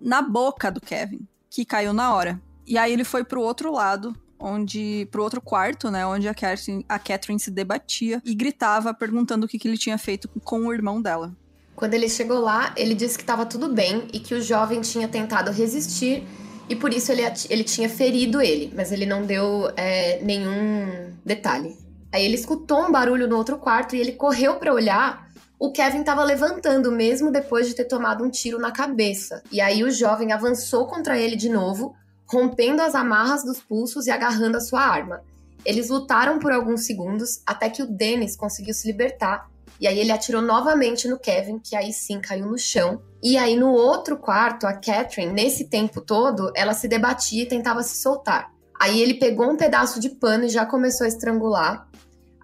na 0.00 0.22
boca 0.22 0.70
do 0.70 0.80
Kevin, 0.80 1.26
que 1.50 1.64
caiu 1.64 1.92
na 1.92 2.14
hora. 2.14 2.40
E 2.66 2.76
aí 2.76 2.92
ele 2.92 3.04
foi 3.04 3.24
pro 3.24 3.40
outro 3.40 3.72
lado, 3.72 4.14
onde 4.38 5.08
pro 5.10 5.22
outro 5.22 5.40
quarto, 5.40 5.90
né, 5.90 6.06
onde 6.06 6.28
a 6.28 6.34
Catherine, 6.34 6.84
a 6.88 6.98
Catherine 6.98 7.40
se 7.40 7.50
debatia 7.50 8.20
e 8.24 8.34
gritava 8.34 8.92
perguntando 8.92 9.46
o 9.46 9.48
que, 9.48 9.58
que 9.58 9.68
ele 9.68 9.78
tinha 9.78 9.96
feito 9.96 10.28
com 10.44 10.66
o 10.66 10.72
irmão 10.72 11.00
dela. 11.00 11.34
Quando 11.74 11.94
ele 11.94 12.08
chegou 12.08 12.40
lá, 12.40 12.72
ele 12.76 12.94
disse 12.94 13.18
que 13.18 13.22
estava 13.22 13.44
tudo 13.44 13.72
bem 13.72 14.08
e 14.12 14.18
que 14.18 14.34
o 14.34 14.40
jovem 14.40 14.80
tinha 14.80 15.06
tentado 15.06 15.50
resistir 15.50 16.26
e 16.68 16.74
por 16.74 16.92
isso 16.92 17.12
ele, 17.12 17.22
ele 17.48 17.64
tinha 17.64 17.88
ferido 17.88 18.40
ele, 18.40 18.72
mas 18.74 18.90
ele 18.90 19.06
não 19.06 19.24
deu 19.24 19.70
é, 19.76 20.20
nenhum 20.22 21.12
detalhe. 21.24 21.76
Aí 22.12 22.24
ele 22.24 22.34
escutou 22.34 22.86
um 22.86 22.92
barulho 22.92 23.28
no 23.28 23.36
outro 23.36 23.58
quarto 23.58 23.94
e 23.94 24.00
ele 24.00 24.12
correu 24.12 24.56
para 24.56 24.72
olhar. 24.72 25.28
O 25.58 25.70
Kevin 25.70 26.00
estava 26.00 26.24
levantando 26.24 26.90
mesmo 26.90 27.30
depois 27.30 27.68
de 27.68 27.74
ter 27.74 27.84
tomado 27.84 28.24
um 28.24 28.30
tiro 28.30 28.58
na 28.58 28.72
cabeça. 28.72 29.42
E 29.52 29.60
aí 29.60 29.84
o 29.84 29.90
jovem 29.90 30.32
avançou 30.32 30.86
contra 30.86 31.18
ele 31.18 31.36
de 31.36 31.48
novo, 31.48 31.94
rompendo 32.26 32.82
as 32.82 32.94
amarras 32.94 33.44
dos 33.44 33.60
pulsos 33.60 34.06
e 34.06 34.10
agarrando 34.10 34.56
a 34.56 34.60
sua 34.60 34.80
arma. 34.80 35.22
Eles 35.64 35.88
lutaram 35.88 36.38
por 36.38 36.52
alguns 36.52 36.84
segundos 36.84 37.40
até 37.46 37.68
que 37.68 37.82
o 37.82 37.86
Dennis 37.86 38.36
conseguiu 38.36 38.74
se 38.74 38.86
libertar. 38.86 39.48
E 39.80 39.86
aí 39.86 39.98
ele 39.98 40.12
atirou 40.12 40.40
novamente 40.40 41.08
no 41.08 41.18
Kevin, 41.18 41.58
que 41.58 41.76
aí 41.76 41.92
sim 41.92 42.20
caiu 42.20 42.46
no 42.46 42.58
chão. 42.58 43.02
E 43.22 43.36
aí 43.36 43.56
no 43.56 43.72
outro 43.72 44.16
quarto, 44.16 44.66
a 44.66 44.72
Catherine, 44.72 45.32
nesse 45.32 45.68
tempo 45.68 46.00
todo, 46.00 46.50
ela 46.54 46.72
se 46.72 46.88
debatia 46.88 47.42
e 47.42 47.48
tentava 47.48 47.82
se 47.82 47.96
soltar. 48.00 48.52
Aí 48.80 49.00
ele 49.00 49.14
pegou 49.14 49.50
um 49.50 49.56
pedaço 49.56 49.98
de 50.00 50.10
pano 50.10 50.44
e 50.44 50.48
já 50.48 50.66
começou 50.66 51.04
a 51.04 51.08
estrangular 51.08 51.88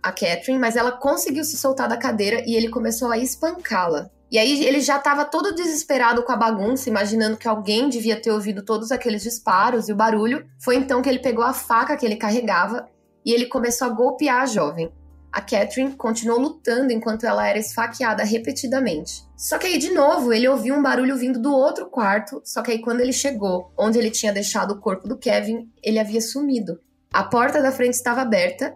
a 0.03 0.11
Catherine, 0.11 0.59
mas 0.59 0.77
ela 0.77 0.93
conseguiu 0.93 1.45
se 1.45 1.57
soltar 1.57 1.89
da 1.89 1.97
cadeira 1.97 2.43
e 2.47 2.57
ele 2.57 2.69
começou 2.69 3.11
a 3.11 3.19
espancá-la. 3.19 4.11
E 4.31 4.39
aí 4.39 4.65
ele 4.65 4.81
já 4.81 4.97
estava 4.97 5.27
todo 5.27 5.55
desesperado 5.55 6.23
com 6.23 6.33
a 6.33 6.37
bagunça, 6.37 6.89
imaginando 6.89 7.37
que 7.37 7.47
alguém 7.47 7.91
devia 7.91 8.19
ter 8.19 8.31
ouvido 8.31 8.65
todos 8.65 8.91
aqueles 8.91 9.23
disparos 9.23 9.89
e 9.89 9.93
o 9.93 9.97
barulho. 9.97 10.47
Foi 10.59 10.75
então 10.75 11.03
que 11.03 11.09
ele 11.09 11.19
pegou 11.19 11.45
a 11.45 11.53
faca 11.53 11.97
que 11.99 12.07
ele 12.07 12.17
carregava 12.17 12.89
e 13.25 13.31
ele 13.31 13.45
começou 13.45 13.87
a 13.87 13.91
golpear 13.91 14.41
a 14.41 14.47
jovem. 14.47 14.91
A 15.33 15.41
Catherine 15.41 15.93
continuou 15.93 16.39
lutando 16.39 16.93
enquanto 16.93 17.25
ela 17.25 17.47
era 17.49 17.59
esfaqueada 17.59 18.23
repetidamente. 18.23 19.25
Só 19.37 19.59
que 19.59 19.67
aí, 19.67 19.79
de 19.79 19.91
novo, 19.91 20.33
ele 20.33 20.47
ouviu 20.47 20.75
um 20.75 20.83
barulho 20.83 21.17
vindo 21.17 21.41
do 21.41 21.53
outro 21.53 21.87
quarto. 21.87 22.41
Só 22.45 22.63
que 22.63 22.71
aí, 22.71 22.81
quando 22.81 23.01
ele 23.01 23.13
chegou 23.13 23.73
onde 23.77 23.99
ele 23.99 24.11
tinha 24.11 24.33
deixado 24.33 24.73
o 24.73 24.81
corpo 24.81 25.09
do 25.09 25.17
Kevin, 25.17 25.71
ele 25.83 25.99
havia 25.99 26.21
sumido. 26.21 26.79
A 27.13 27.25
porta 27.25 27.63
da 27.63 27.73
frente 27.73 27.95
estava 27.95 28.21
aberta 28.21 28.75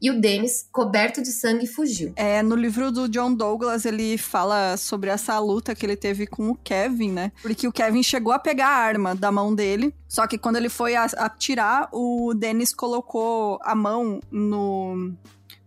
e 0.00 0.10
o 0.10 0.20
Dennis, 0.20 0.68
coberto 0.70 1.20
de 1.20 1.32
sangue, 1.32 1.66
fugiu. 1.66 2.12
É, 2.14 2.40
no 2.42 2.54
livro 2.54 2.92
do 2.92 3.08
John 3.08 3.34
Douglas, 3.34 3.84
ele 3.84 4.16
fala 4.16 4.76
sobre 4.76 5.10
essa 5.10 5.38
luta 5.40 5.74
que 5.74 5.84
ele 5.84 5.96
teve 5.96 6.26
com 6.26 6.50
o 6.50 6.54
Kevin, 6.54 7.10
né? 7.10 7.32
Porque 7.42 7.66
o 7.66 7.72
Kevin 7.72 8.02
chegou 8.02 8.32
a 8.32 8.38
pegar 8.38 8.68
a 8.68 8.76
arma 8.76 9.14
da 9.14 9.32
mão 9.32 9.54
dele, 9.54 9.92
só 10.06 10.26
que 10.26 10.38
quando 10.38 10.56
ele 10.56 10.68
foi 10.68 10.94
atirar, 10.94 11.88
o 11.92 12.32
Dennis 12.34 12.72
colocou 12.72 13.58
a 13.62 13.74
mão 13.74 14.20
no. 14.30 15.12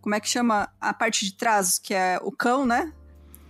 Como 0.02 0.16
é 0.16 0.20
que 0.20 0.28
chama? 0.28 0.70
A 0.80 0.93
parte 0.93 1.26
de 1.26 1.36
trás, 1.36 1.78
que 1.80 1.93
é 1.93 2.20
o 2.22 2.32
cão, 2.32 2.66
né? 2.66 2.91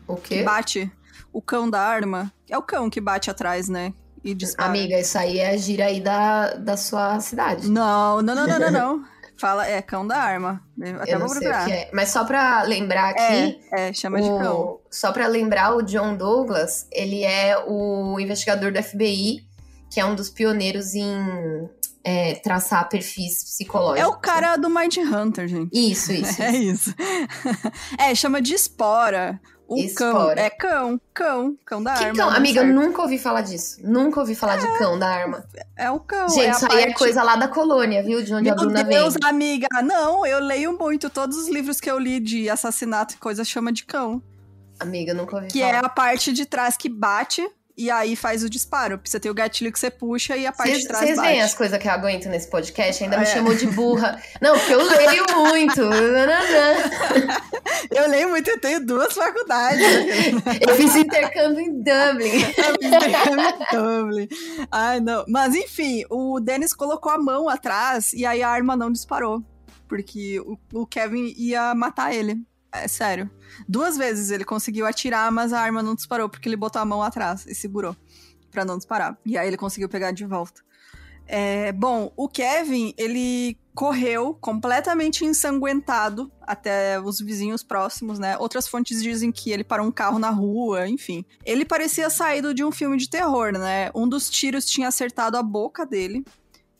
O 0.07 0.15
quê? 0.15 0.37
Que 0.39 0.43
bate. 0.43 0.91
O 1.31 1.41
cão 1.41 1.69
da 1.69 1.79
arma. 1.81 2.31
É 2.49 2.57
o 2.57 2.61
cão 2.61 2.89
que 2.89 2.99
bate 2.99 3.29
atrás, 3.31 3.69
né? 3.69 3.93
E 4.23 4.33
dispara. 4.35 4.69
Amiga, 4.69 4.99
isso 4.99 5.17
aí 5.17 5.39
é 5.39 5.57
gira 5.57 5.85
aí 5.85 5.99
da, 6.01 6.53
da 6.55 6.75
sua 6.77 7.19
cidade. 7.19 7.67
Não, 7.69 8.21
não, 8.21 8.35
não, 8.35 8.45
não, 8.47 8.59
não, 8.59 8.71
não. 8.71 9.03
Fala, 9.39 9.65
é 9.67 9.81
cão 9.81 10.05
da 10.05 10.17
arma. 10.19 10.61
Até 10.99 11.15
Eu 11.15 11.19
vou 11.19 11.27
procurar. 11.29 11.67
é. 11.71 11.89
Mas 11.91 12.09
só 12.09 12.23
pra 12.23 12.61
lembrar 12.61 13.09
aqui, 13.09 13.59
É, 13.73 13.87
é, 13.89 13.93
chama 13.93 14.21
de 14.21 14.29
o- 14.29 14.37
cão. 14.37 14.79
Só 14.91 15.11
pra 15.11 15.25
lembrar, 15.25 15.73
o 15.75 15.81
John 15.81 16.15
Douglas, 16.15 16.85
ele 16.91 17.23
é 17.23 17.57
o 17.65 18.19
investigador 18.19 18.71
do 18.71 18.83
FBI, 18.83 19.47
que 19.91 19.99
é 19.99 20.05
um 20.05 20.15
dos 20.15 20.29
pioneiros 20.29 20.95
em 20.95 21.69
é, 22.03 22.35
traçar 22.35 22.87
perfis 22.89 23.43
psicológicos. 23.43 24.01
É 24.01 24.07
o 24.07 24.17
cara 24.17 24.55
do 24.55 24.69
Mind 24.69 24.97
Hunter, 24.97 25.47
gente. 25.47 25.69
Isso, 25.91 26.11
isso. 26.13 26.39
É 26.41 26.51
isso. 26.51 26.95
é, 27.99 28.15
chama 28.15 28.41
de 28.41 28.53
espora. 28.53 29.39
O 29.67 29.75
cão. 29.93 30.09
Espora. 30.09 30.41
É 30.41 30.49
cão, 30.49 30.99
cão, 31.13 31.57
cão 31.65 31.81
da 31.83 31.93
Que 31.93 32.03
arma. 32.03 32.17
cão? 32.17 32.29
não 32.29 32.35
Amiga, 32.35 32.61
eu 32.61 32.67
nunca 32.73 33.01
ouvi 33.03 33.17
falar 33.17 33.41
disso. 33.41 33.77
Nunca 33.83 34.19
ouvi 34.19 34.35
falar 34.35 34.57
de 34.57 34.77
cão 34.77 34.99
da 34.99 35.07
arma. 35.07 35.45
É 35.77 35.89
o 35.89 35.97
cão. 35.99 36.27
Gente, 36.27 36.41
é 36.45 36.49
a 36.49 36.51
isso 36.51 36.71
aí 36.71 36.83
é 36.83 36.93
coisa 36.93 37.23
lá 37.23 37.37
da 37.37 37.47
colônia, 37.47 38.03
viu? 38.03 38.21
De 38.21 38.33
onde 38.33 38.49
a 38.49 38.55
Meu 38.55 38.65
Bruna 38.65 38.83
Deus, 38.83 39.13
vem. 39.13 39.29
amiga. 39.29 39.67
Não, 39.81 40.25
eu 40.25 40.39
leio 40.39 40.77
muito. 40.77 41.09
Todos 41.09 41.37
os 41.37 41.47
livros 41.47 41.79
que 41.79 41.89
eu 41.89 41.97
li 41.97 42.19
de 42.19 42.49
assassinato 42.49 43.13
e 43.13 43.17
coisa 43.17 43.45
chama 43.45 43.71
de 43.71 43.85
cão. 43.85 44.21
Amiga, 44.77 45.13
nunca 45.13 45.35
ouvi 45.37 45.47
Que 45.47 45.61
é 45.61 45.73
falar. 45.75 45.85
a 45.85 45.89
parte 45.89 46.33
de 46.33 46.45
trás 46.45 46.75
que 46.75 46.89
bate 46.89 47.47
e 47.77 47.89
aí 47.89 48.15
faz 48.15 48.43
o 48.43 48.49
disparo. 48.49 48.99
Você 49.03 49.19
tem 49.19 49.31
o 49.31 49.33
gatilho 49.33 49.71
que 49.71 49.79
você 49.79 49.89
puxa 49.89 50.35
e 50.37 50.45
a 50.45 50.51
parte 50.51 50.79
de 50.79 50.87
trás 50.87 51.05
Vocês 51.05 51.19
veem 51.19 51.41
as 51.41 51.53
coisas 51.53 51.77
que 51.79 51.87
eu 51.87 51.91
aguento 51.91 52.27
nesse 52.29 52.49
podcast? 52.49 53.03
Ainda 53.03 53.17
me 53.17 53.23
É. 53.23 53.25
chamou 53.25 53.55
de 53.55 53.67
burra. 53.67 54.21
Não, 54.41 54.57
porque 54.57 54.73
eu 54.73 54.83
leio 54.83 55.25
muito. 55.37 55.81
Eu 57.91 58.03
falei 58.03 58.25
muito, 58.25 58.49
eu 58.49 58.59
tenho 58.59 58.85
duas 58.85 59.13
faculdades. 59.13 59.81
eu 60.67 60.75
fiz 60.75 60.95
intercâmbio 60.95 61.59
em 61.59 61.81
Dublin. 61.81 62.37
intercâmbio 62.81 63.49
em 63.49 63.77
Dublin. 63.77 64.27
Ai, 64.71 64.99
não. 64.99 65.25
Mas 65.27 65.55
enfim, 65.55 66.03
o 66.09 66.39
Dennis 66.39 66.73
colocou 66.73 67.11
a 67.11 67.17
mão 67.17 67.49
atrás 67.49 68.13
e 68.13 68.25
aí 68.25 68.41
a 68.43 68.49
arma 68.49 68.75
não 68.75 68.91
disparou. 68.91 69.43
Porque 69.87 70.39
o, 70.39 70.57
o 70.73 70.85
Kevin 70.87 71.33
ia 71.37 71.73
matar 71.75 72.13
ele. 72.13 72.37
É 72.73 72.87
sério. 72.87 73.29
Duas 73.67 73.97
vezes 73.97 74.31
ele 74.31 74.45
conseguiu 74.45 74.85
atirar, 74.85 75.31
mas 75.31 75.51
a 75.51 75.59
arma 75.59 75.83
não 75.83 75.95
disparou, 75.95 76.29
porque 76.29 76.47
ele 76.47 76.55
botou 76.55 76.81
a 76.81 76.85
mão 76.85 77.03
atrás 77.03 77.45
e 77.45 77.53
segurou 77.53 77.95
para 78.49 78.65
não 78.65 78.77
disparar. 78.77 79.17
E 79.25 79.37
aí 79.37 79.47
ele 79.47 79.57
conseguiu 79.57 79.89
pegar 79.89 80.11
de 80.11 80.25
volta. 80.25 80.61
É, 81.27 81.71
bom, 81.71 82.11
o 82.17 82.27
Kevin, 82.27 82.93
ele 82.97 83.57
correu 83.73 84.33
completamente 84.33 85.23
ensanguentado 85.23 86.29
até 86.41 86.99
os 86.99 87.21
vizinhos 87.21 87.63
próximos, 87.63 88.19
né? 88.19 88.37
Outras 88.37 88.67
fontes 88.67 89.01
dizem 89.01 89.31
que 89.31 89.49
ele 89.49 89.63
parou 89.63 89.87
um 89.87 89.91
carro 89.91 90.19
na 90.19 90.29
rua, 90.29 90.89
enfim. 90.89 91.23
Ele 91.45 91.63
parecia 91.63 92.09
saído 92.09 92.53
de 92.53 92.63
um 92.65 92.71
filme 92.71 92.97
de 92.97 93.09
terror, 93.09 93.53
né? 93.53 93.89
Um 93.95 94.09
dos 94.09 94.29
tiros 94.29 94.65
tinha 94.65 94.89
acertado 94.89 95.37
a 95.37 95.43
boca 95.43 95.85
dele 95.85 96.25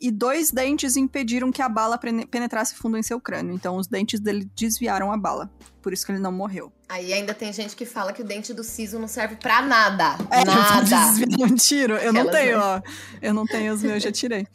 e 0.02 0.10
dois 0.10 0.50
dentes 0.50 0.96
impediram 0.96 1.52
que 1.52 1.62
a 1.62 1.68
bala 1.68 1.96
penetrasse 1.96 2.74
fundo 2.74 2.98
em 2.98 3.02
seu 3.02 3.20
crânio. 3.20 3.54
Então 3.54 3.76
os 3.76 3.86
dentes 3.86 4.18
dele 4.18 4.50
desviaram 4.56 5.12
a 5.12 5.16
bala. 5.16 5.48
Por 5.80 5.92
isso 5.92 6.04
que 6.04 6.12
ele 6.12 6.18
não 6.18 6.32
morreu. 6.32 6.72
Aí 6.88 7.12
ainda 7.12 7.32
tem 7.32 7.52
gente 7.52 7.76
que 7.76 7.86
fala 7.86 8.12
que 8.12 8.20
o 8.20 8.24
dente 8.24 8.52
do 8.52 8.64
siso 8.64 8.98
não 8.98 9.08
serve 9.08 9.36
para 9.36 9.62
nada. 9.62 10.16
É, 10.30 10.42
nada. 10.44 11.44
um 11.44 11.54
tiro. 11.54 11.94
Eu 11.94 12.12
não 12.12 12.28
tenho, 12.30 12.58
ó. 12.58 12.82
Eu 13.20 13.32
não 13.32 13.46
tenho 13.46 13.72
os 13.72 13.82
meus, 13.82 14.02
já 14.02 14.10
tirei. 14.10 14.46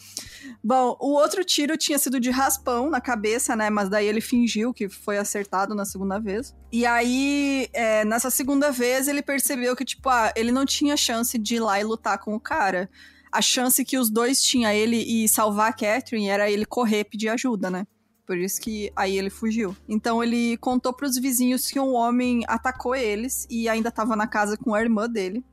Bom, 0.63 0.97
o 0.99 1.13
outro 1.13 1.43
tiro 1.43 1.77
tinha 1.77 1.97
sido 1.97 2.19
de 2.19 2.29
raspão 2.29 2.89
na 2.89 2.99
cabeça, 2.99 3.55
né? 3.55 3.69
Mas 3.69 3.89
daí 3.89 4.05
ele 4.05 4.21
fingiu 4.21 4.73
que 4.73 4.89
foi 4.89 5.17
acertado 5.17 5.73
na 5.73 5.85
segunda 5.85 6.19
vez. 6.19 6.53
E 6.71 6.85
aí, 6.85 7.69
é, 7.73 8.03
nessa 8.03 8.29
segunda 8.29 8.71
vez, 8.71 9.07
ele 9.07 9.21
percebeu 9.21 9.75
que, 9.75 9.85
tipo, 9.85 10.09
ah, 10.09 10.31
ele 10.35 10.51
não 10.51 10.65
tinha 10.65 10.97
chance 10.97 11.37
de 11.37 11.55
ir 11.55 11.59
lá 11.59 11.79
e 11.79 11.83
lutar 11.83 12.17
com 12.17 12.35
o 12.35 12.39
cara. 12.39 12.89
A 13.31 13.41
chance 13.41 13.83
que 13.83 13.97
os 13.97 14.09
dois 14.09 14.41
tinham, 14.41 14.71
ele 14.71 14.97
e 14.97 15.27
salvar 15.27 15.69
a 15.69 15.73
Catherine, 15.73 16.29
era 16.29 16.49
ele 16.49 16.65
correr 16.65 17.03
pedir 17.03 17.29
ajuda, 17.29 17.69
né? 17.69 17.85
Por 18.25 18.37
isso 18.37 18.59
que 18.59 18.91
aí 18.95 19.17
ele 19.17 19.29
fugiu. 19.29 19.75
Então 19.87 20.21
ele 20.21 20.57
contou 20.57 20.91
para 20.91 21.07
os 21.07 21.17
vizinhos 21.17 21.67
que 21.67 21.79
um 21.79 21.93
homem 21.93 22.43
atacou 22.47 22.93
eles 22.93 23.47
e 23.49 23.69
ainda 23.69 23.89
estava 23.89 24.15
na 24.15 24.27
casa 24.27 24.57
com 24.57 24.73
a 24.73 24.81
irmã 24.81 25.09
dele. 25.09 25.43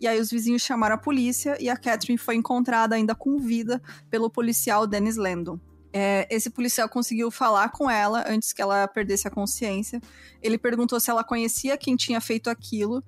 E 0.00 0.06
aí 0.06 0.20
os 0.20 0.30
vizinhos 0.30 0.62
chamaram 0.62 0.96
a 0.96 0.98
polícia 0.98 1.56
e 1.60 1.70
a 1.70 1.76
Catherine 1.76 2.18
foi 2.18 2.34
encontrada 2.34 2.96
ainda 2.96 3.14
com 3.14 3.38
vida 3.38 3.80
pelo 4.10 4.28
policial 4.28 4.86
Dennis 4.86 5.16
Landon. 5.16 5.58
É, 5.92 6.26
esse 6.28 6.50
policial 6.50 6.88
conseguiu 6.88 7.30
falar 7.30 7.70
com 7.70 7.88
ela 7.88 8.24
antes 8.28 8.52
que 8.52 8.60
ela 8.60 8.86
perdesse 8.86 9.26
a 9.26 9.30
consciência. 9.30 10.00
Ele 10.42 10.58
perguntou 10.58 11.00
se 11.00 11.10
ela 11.10 11.24
conhecia 11.24 11.78
quem 11.78 11.96
tinha 11.96 12.20
feito 12.20 12.50
aquilo 12.50 13.02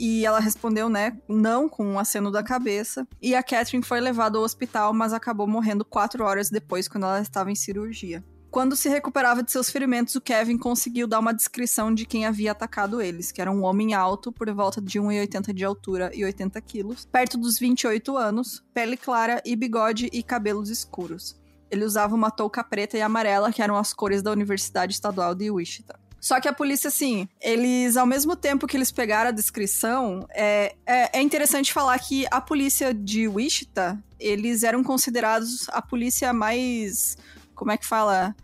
e 0.00 0.24
ela 0.24 0.40
respondeu, 0.40 0.88
né, 0.88 1.18
não, 1.28 1.68
com 1.68 1.84
um 1.84 1.98
aceno 1.98 2.30
da 2.30 2.42
cabeça. 2.42 3.06
E 3.20 3.34
a 3.34 3.42
Catherine 3.42 3.84
foi 3.84 4.00
levada 4.00 4.38
ao 4.38 4.44
hospital, 4.44 4.94
mas 4.94 5.12
acabou 5.12 5.46
morrendo 5.46 5.84
quatro 5.84 6.24
horas 6.24 6.48
depois, 6.48 6.88
quando 6.88 7.04
ela 7.04 7.20
estava 7.20 7.50
em 7.50 7.54
cirurgia. 7.54 8.24
Quando 8.50 8.74
se 8.74 8.88
recuperava 8.88 9.42
de 9.42 9.52
seus 9.52 9.70
ferimentos, 9.70 10.14
o 10.16 10.20
Kevin 10.20 10.56
conseguiu 10.56 11.06
dar 11.06 11.20
uma 11.20 11.34
descrição 11.34 11.94
de 11.94 12.06
quem 12.06 12.24
havia 12.24 12.52
atacado 12.52 13.02
eles, 13.02 13.30
que 13.30 13.42
era 13.42 13.52
um 13.52 13.62
homem 13.62 13.92
alto, 13.92 14.32
por 14.32 14.50
volta 14.52 14.80
de 14.80 14.98
1,80 14.98 15.52
de 15.52 15.64
altura 15.66 16.10
e 16.14 16.24
80 16.24 16.58
quilos, 16.62 17.04
perto 17.04 17.36
dos 17.36 17.58
28 17.58 18.16
anos, 18.16 18.64
pele 18.72 18.96
clara 18.96 19.42
e 19.44 19.54
bigode 19.54 20.08
e 20.12 20.22
cabelos 20.22 20.70
escuros. 20.70 21.38
Ele 21.70 21.84
usava 21.84 22.14
uma 22.14 22.30
touca 22.30 22.64
preta 22.64 22.96
e 22.96 23.02
amarela, 23.02 23.52
que 23.52 23.62
eram 23.62 23.76
as 23.76 23.92
cores 23.92 24.22
da 24.22 24.32
Universidade 24.32 24.94
Estadual 24.94 25.34
de 25.34 25.50
Wichita. 25.50 26.00
Só 26.20 26.38
que 26.38 26.46
a 26.46 26.52
polícia, 26.52 26.88
assim, 26.88 27.26
eles, 27.40 27.96
ao 27.96 28.06
mesmo 28.06 28.36
tempo 28.36 28.66
que 28.66 28.76
eles 28.76 28.92
pegaram 28.92 29.30
a 29.30 29.32
descrição, 29.32 30.26
é, 30.30 30.76
é, 30.84 31.18
é, 31.18 31.22
interessante 31.22 31.72
falar 31.72 31.98
que 31.98 32.26
a 32.30 32.40
polícia 32.40 32.92
de 32.92 33.26
Wichita, 33.26 33.98
eles 34.18 34.62
eram 34.62 34.84
considerados 34.84 35.66
a 35.70 35.80
polícia 35.80 36.32
mais 36.32 37.16
como 37.60 37.72
é 37.72 37.76
que 37.76 37.84
fala? 37.84 38.34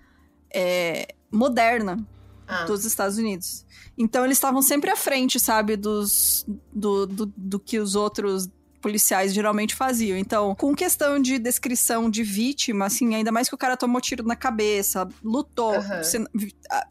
É, 0.54 1.14
moderna 1.32 2.06
ah. 2.46 2.64
dos 2.64 2.84
Estados 2.84 3.16
Unidos. 3.16 3.64
Então 3.96 4.26
eles 4.26 4.36
estavam 4.36 4.60
sempre 4.60 4.90
à 4.90 4.96
frente, 4.96 5.40
sabe, 5.40 5.74
dos, 5.74 6.44
do, 6.70 7.06
do, 7.06 7.32
do 7.34 7.58
que 7.58 7.78
os 7.78 7.94
outros 7.94 8.46
policiais 8.76 9.32
geralmente 9.32 9.74
faziam. 9.74 10.16
Então, 10.16 10.54
com 10.54 10.74
questão 10.74 11.20
de 11.20 11.38
descrição 11.38 12.10
de 12.10 12.22
vítima, 12.22 12.86
assim, 12.86 13.14
ainda 13.14 13.32
mais 13.32 13.48
que 13.48 13.54
o 13.54 13.58
cara 13.58 13.76
tomou 13.76 14.00
tiro 14.00 14.24
na 14.24 14.36
cabeça, 14.36 15.08
lutou. 15.22 15.74
Uhum. 15.76 16.36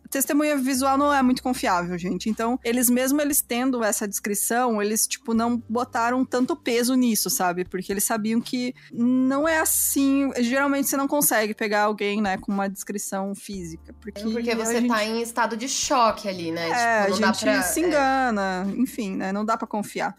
testemunha 0.09 0.57
visual 0.57 0.97
não 0.97 1.13
é 1.13 1.21
muito 1.21 1.41
confiável, 1.41 1.97
gente. 1.97 2.29
Então, 2.29 2.59
eles 2.63 2.89
mesmo 2.89 3.21
eles 3.21 3.41
tendo 3.41 3.83
essa 3.83 4.07
descrição, 4.07 4.81
eles, 4.81 5.07
tipo, 5.07 5.33
não 5.33 5.61
botaram 5.69 6.23
tanto 6.25 6.55
peso 6.55 6.95
nisso, 6.95 7.29
sabe? 7.29 7.65
Porque 7.65 7.91
eles 7.91 8.03
sabiam 8.03 8.41
que 8.41 8.73
não 8.91 9.47
é 9.47 9.59
assim. 9.59 10.31
Geralmente 10.39 10.89
você 10.89 10.97
não 10.97 11.07
consegue 11.07 11.53
pegar 11.53 11.83
alguém, 11.83 12.21
né, 12.21 12.37
com 12.37 12.51
uma 12.51 12.67
descrição 12.67 13.33
física. 13.35 13.93
Porque, 14.01 14.21
porque 14.21 14.55
você 14.55 14.81
gente... 14.81 14.87
tá 14.87 15.03
em 15.03 15.21
estado 15.21 15.57
de 15.57 15.67
choque 15.67 16.27
ali, 16.27 16.51
né? 16.51 16.69
É, 16.69 17.01
tipo, 17.05 17.13
a 17.13 17.27
gente 17.27 17.43
pra... 17.43 17.61
se 17.61 17.83
é. 17.83 17.87
engana, 17.87 18.67
é. 18.67 18.79
enfim, 18.79 19.15
né? 19.15 19.31
Não 19.31 19.45
dá 19.45 19.57
para 19.57 19.67
confiar. 19.67 20.15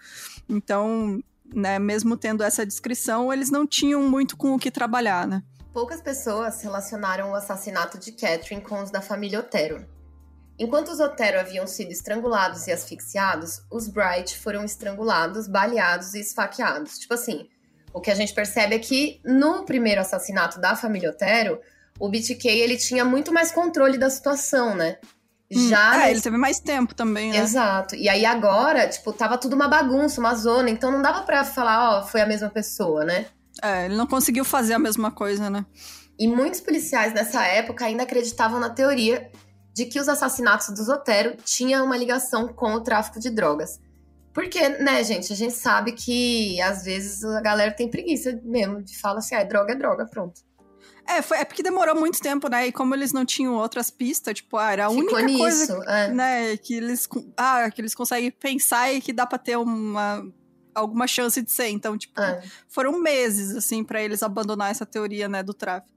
Então, 0.49 1.23
né, 1.55 1.79
mesmo 1.79 2.17
tendo 2.17 2.43
essa 2.43 2.65
descrição, 2.67 3.33
eles 3.33 3.51
não 3.51 3.67
tinham 3.67 4.03
muito 4.03 4.37
com 4.37 4.55
o 4.55 4.59
que 4.59 4.71
trabalhar, 4.71 5.27
né? 5.27 5.43
Poucas 5.73 6.01
pessoas 6.01 6.63
relacionaram 6.63 7.31
o 7.31 7.35
assassinato 7.35 7.99
de 7.99 8.13
Catherine 8.13 8.63
com 8.63 8.83
os 8.83 8.91
da 8.91 9.03
família 9.03 9.41
Otero. 9.41 9.87
Enquanto 10.59 10.89
os 10.89 11.01
Otero 11.01 11.39
haviam 11.39 11.67
sido 11.67 11.91
estrangulados 11.91 12.67
e 12.67 12.73
asfixiados, 12.73 13.61
os 13.71 13.87
Bright 13.89 14.39
foram 14.39 14.65
estrangulados, 14.65 15.47
baleados 15.47 16.15
e 16.15 16.21
esfaqueados. 16.21 16.99
Tipo 16.99 17.13
assim, 17.13 17.47
o 17.93 18.01
que 18.01 18.11
a 18.11 18.15
gente 18.15 18.33
percebe 18.33 18.75
é 18.75 18.79
que 18.79 19.21
no 19.25 19.65
primeiro 19.67 20.01
assassinato 20.01 20.59
da 20.59 20.75
família 20.75 21.11
Otero, 21.11 21.61
o 21.99 22.09
BTK 22.09 22.49
ele 22.49 22.77
tinha 22.77 23.05
muito 23.05 23.33
mais 23.33 23.53
controle 23.53 23.99
da 23.99 24.09
situação, 24.09 24.75
né? 24.75 24.99
Hum, 25.53 25.69
Já. 25.69 26.07
É, 26.07 26.11
ele 26.11 26.21
teve 26.21 26.37
mais 26.37 26.59
tempo 26.59 26.95
também, 26.95 27.31
né? 27.31 27.39
Exato. 27.39 27.95
E 27.95 28.09
aí 28.09 28.25
agora, 28.25 28.89
tipo, 28.89 29.13
tava 29.13 29.39
tudo 29.39 29.55
uma 29.55 29.69
bagunça, 29.69 30.21
uma 30.21 30.35
zona, 30.35 30.71
então 30.71 30.91
não 30.91 31.01
dava 31.01 31.23
pra 31.23 31.45
falar, 31.45 31.99
ó, 31.99 32.03
foi 32.03 32.21
a 32.21 32.27
mesma 32.27 32.51
pessoa, 32.51 33.05
né? 33.05 33.27
É, 33.63 33.87
ele 33.87 33.97
não 33.97 34.07
conseguiu 34.07 34.45
fazer 34.45 34.75
a 34.75 34.79
mesma 34.79 35.11
coisa, 35.11 35.49
né? 35.49 35.65
E 36.19 36.27
muitos 36.27 36.61
policiais 36.61 37.13
nessa 37.13 37.45
época 37.47 37.85
ainda 37.85 38.03
acreditavam 38.03 38.59
na 38.59 38.71
teoria 38.71 39.31
de 39.75 39.85
que 39.85 40.01
os 40.01 40.09
assassinatos 40.09 40.69
dos 40.71 40.89
Otero 40.89 41.37
tinham 41.45 41.85
uma 41.85 41.97
ligação 41.97 42.49
com 42.49 42.73
o 42.73 42.81
tráfico 42.81 43.21
de 43.21 43.31
drogas. 43.31 43.79
Porque, 44.33 44.69
né, 44.69 45.03
gente, 45.05 45.33
a 45.33 45.37
gente 45.37 45.55
sabe 45.55 45.93
que 45.93 46.61
às 46.61 46.85
vezes 46.85 47.25
a 47.25 47.41
galera 47.41 47.73
tem 47.73 47.91
preguiça 47.91 48.39
mesmo 48.43 48.83
de 48.83 48.99
falar 48.99 49.19
assim, 49.19 49.35
ah, 49.35 49.41
é 49.41 49.45
droga, 49.45 49.73
é 49.73 49.77
droga, 49.77 50.07
pronto. 50.07 50.41
É, 51.09 51.23
foi, 51.23 51.39
é 51.39 51.45
porque 51.45 51.63
demorou 51.63 51.95
muito 51.95 52.21
tempo, 52.21 52.49
né? 52.49 52.67
E 52.67 52.73
como 52.73 52.95
eles 52.95 53.13
não 53.13 53.25
tinham 53.25 53.55
outras 53.55 53.91
pistas, 53.91 54.35
tipo, 54.35 54.57
ah, 54.57 54.73
era 54.73 54.87
a 54.87 54.91
Ficou 54.91 55.05
única 55.05 55.23
nisso, 55.23 55.39
coisa 55.39 55.85
é. 55.91 56.09
né, 56.09 56.57
que 56.57 56.75
eles, 56.75 57.09
ah, 57.37 57.71
que 57.71 57.81
eles 57.81 57.95
conseguem 57.95 58.31
pensar 58.31 58.93
e 58.93 59.01
que 59.01 59.13
dá 59.13 59.27
pra 59.27 59.39
ter 59.39 59.57
uma 59.57 60.27
alguma 60.75 61.07
chance 61.07 61.41
de 61.41 61.51
ser. 61.51 61.69
Então, 61.69 61.97
tipo, 61.97 62.21
é. 62.21 62.43
foram 62.69 63.01
meses, 63.01 63.57
assim, 63.57 63.83
para 63.83 64.03
eles 64.03 64.23
abandonar 64.23 64.71
essa 64.71 64.85
teoria, 64.85 65.27
né, 65.29 65.43
do 65.43 65.55
tráfico. 65.55 65.97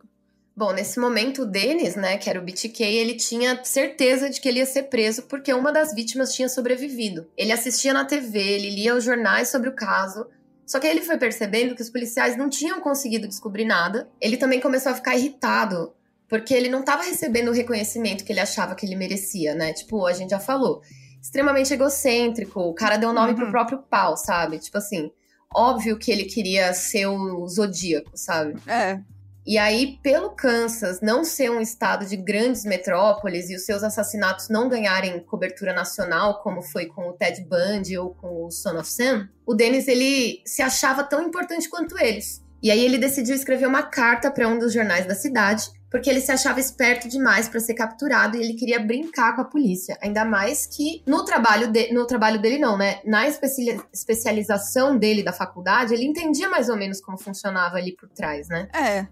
Bom, 0.55 0.73
nesse 0.73 0.99
momento, 0.99 1.43
o 1.43 1.45
Denis, 1.45 1.95
né, 1.95 2.17
que 2.17 2.29
era 2.29 2.39
o 2.39 2.43
BTK, 2.43 2.83
ele 2.83 3.13
tinha 3.13 3.63
certeza 3.63 4.29
de 4.29 4.41
que 4.41 4.49
ele 4.49 4.59
ia 4.59 4.65
ser 4.65 4.83
preso 4.83 5.23
porque 5.23 5.53
uma 5.53 5.71
das 5.71 5.93
vítimas 5.93 6.33
tinha 6.33 6.49
sobrevivido. 6.49 7.25
Ele 7.37 7.53
assistia 7.53 7.93
na 7.93 8.03
TV, 8.03 8.39
ele 8.39 8.69
lia 8.69 8.93
os 8.93 9.03
jornais 9.03 9.47
sobre 9.47 9.69
o 9.69 9.73
caso, 9.73 10.27
só 10.69 10.79
que 10.79 10.85
ele 10.85 11.01
foi 11.01 11.17
percebendo 11.17 11.73
que 11.73 11.81
os 11.81 11.89
policiais 11.89 12.37
não 12.37 12.47
tinham 12.47 12.79
conseguido 12.79 13.27
descobrir 13.27 13.65
nada. 13.65 14.07
Ele 14.21 14.37
também 14.37 14.61
começou 14.61 14.91
a 14.91 14.95
ficar 14.95 15.15
irritado, 15.15 15.91
porque 16.27 16.53
ele 16.53 16.69
não 16.69 16.81
estava 16.81 17.01
recebendo 17.01 17.47
o 17.47 17.51
reconhecimento 17.51 18.23
que 18.23 18.31
ele 18.31 18.39
achava 18.39 18.75
que 18.75 18.85
ele 18.85 18.95
merecia, 18.95 19.55
né? 19.55 19.73
Tipo, 19.73 20.05
a 20.05 20.13
gente 20.13 20.29
já 20.29 20.39
falou. 20.39 20.83
Extremamente 21.19 21.73
egocêntrico, 21.73 22.59
o 22.61 22.75
cara 22.75 22.97
deu 22.97 23.11
nome 23.11 23.31
uhum. 23.31 23.37
pro 23.37 23.49
próprio 23.49 23.79
pau, 23.79 24.15
sabe? 24.15 24.59
Tipo 24.59 24.77
assim, 24.77 25.11
óbvio 25.51 25.97
que 25.97 26.11
ele 26.11 26.25
queria 26.25 26.71
ser 26.71 27.07
o 27.07 27.47
zodíaco, 27.47 28.11
sabe? 28.13 28.53
É. 28.67 29.01
E 29.49 29.57
aí, 29.57 29.97
pelo 30.03 30.29
Kansas 30.29 31.01
não 31.01 31.23
ser 31.23 31.49
um 31.49 31.59
estado 31.59 32.05
de 32.05 32.15
grandes 32.15 32.63
metrópoles 32.65 33.49
e 33.49 33.55
os 33.55 33.65
seus 33.65 33.81
assassinatos 33.81 34.47
não 34.47 34.69
ganharem 34.69 35.19
cobertura 35.21 35.73
nacional, 35.73 36.43
como 36.43 36.61
foi 36.61 36.85
com 36.85 37.09
o 37.09 37.13
Ted 37.13 37.43
Bundy 37.45 37.97
ou 37.97 38.11
com 38.13 38.45
o 38.45 38.51
Son 38.51 38.77
of 38.77 38.87
Sam, 38.87 39.27
o 39.47 39.55
Dennis 39.55 39.87
ele 39.87 40.39
se 40.45 40.61
achava 40.61 41.03
tão 41.03 41.23
importante 41.23 41.67
quanto 41.67 41.97
eles. 41.97 42.43
E 42.61 42.69
aí 42.69 42.79
ele 42.79 42.99
decidiu 42.99 43.33
escrever 43.33 43.65
uma 43.65 43.81
carta 43.81 44.29
para 44.29 44.47
um 44.47 44.59
dos 44.59 44.71
jornais 44.71 45.07
da 45.07 45.15
cidade, 45.15 45.71
porque 45.89 46.09
ele 46.09 46.21
se 46.21 46.31
achava 46.31 46.59
esperto 46.59 47.09
demais 47.09 47.49
para 47.49 47.59
ser 47.59 47.73
capturado 47.73 48.37
e 48.37 48.41
ele 48.41 48.53
queria 48.53 48.79
brincar 48.79 49.33
com 49.35 49.41
a 49.41 49.45
polícia. 49.45 49.97
Ainda 50.01 50.23
mais 50.23 50.67
que 50.67 51.01
no 51.07 51.25
trabalho, 51.25 51.71
de, 51.71 51.91
no 51.91 52.05
trabalho 52.05 52.39
dele, 52.39 52.59
não, 52.59 52.77
né? 52.77 52.99
Na 53.03 53.25
especialização 53.27 54.97
dele 54.97 55.23
da 55.23 55.33
faculdade, 55.33 55.93
ele 55.93 56.05
entendia 56.05 56.49
mais 56.49 56.69
ou 56.69 56.77
menos 56.77 57.01
como 57.01 57.17
funcionava 57.17 57.77
ali 57.77 57.95
por 57.95 58.09
trás, 58.09 58.47
né? 58.47 58.67
É. 58.73 59.07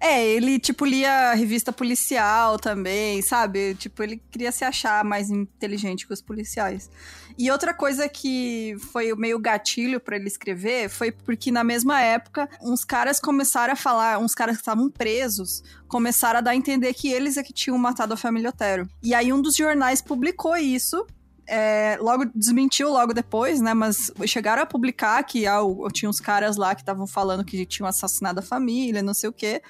É, 0.00 0.26
ele, 0.26 0.58
tipo, 0.58 0.84
lia 0.84 1.34
revista 1.34 1.72
policial 1.72 2.58
também, 2.58 3.22
sabe? 3.22 3.74
Tipo, 3.74 4.02
ele 4.02 4.22
queria 4.30 4.52
se 4.52 4.64
achar 4.64 5.04
mais 5.04 5.30
inteligente 5.30 6.06
que 6.06 6.12
os 6.12 6.22
policiais. 6.22 6.90
E 7.38 7.50
outra 7.50 7.74
coisa 7.74 8.08
que 8.08 8.76
foi 8.92 9.14
meio 9.14 9.38
gatilho 9.38 10.00
para 10.00 10.16
ele 10.16 10.26
escrever 10.26 10.88
foi 10.88 11.12
porque 11.12 11.50
na 11.50 11.62
mesma 11.62 12.00
época 12.00 12.48
uns 12.62 12.82
caras 12.82 13.20
começaram 13.20 13.74
a 13.74 13.76
falar, 13.76 14.18
uns 14.18 14.34
caras 14.34 14.56
que 14.56 14.62
estavam 14.62 14.88
presos, 14.88 15.62
começaram 15.86 16.38
a 16.38 16.40
dar 16.40 16.52
a 16.52 16.56
entender 16.56 16.94
que 16.94 17.12
eles 17.12 17.36
é 17.36 17.42
que 17.42 17.52
tinham 17.52 17.76
matado 17.76 18.14
a 18.14 18.16
família 18.16 18.48
Otero. 18.48 18.88
E 19.02 19.14
aí 19.14 19.34
um 19.34 19.42
dos 19.42 19.54
jornais 19.54 20.00
publicou 20.00 20.56
isso 20.56 21.06
é, 21.46 21.96
logo 22.00 22.24
desmentiu 22.34 22.90
logo 22.90 23.14
depois, 23.14 23.60
né? 23.60 23.72
Mas 23.72 24.10
chegaram 24.26 24.62
a 24.62 24.66
publicar 24.66 25.22
que 25.22 25.46
ah, 25.46 25.60
tinha 25.92 26.08
uns 26.08 26.20
caras 26.20 26.56
lá 26.56 26.74
que 26.74 26.82
estavam 26.82 27.06
falando 27.06 27.44
que 27.44 27.64
tinham 27.64 27.88
assassinado 27.88 28.40
a 28.40 28.42
família, 28.42 29.02
não 29.02 29.14
sei 29.14 29.30
o 29.30 29.32
quê. 29.32 29.62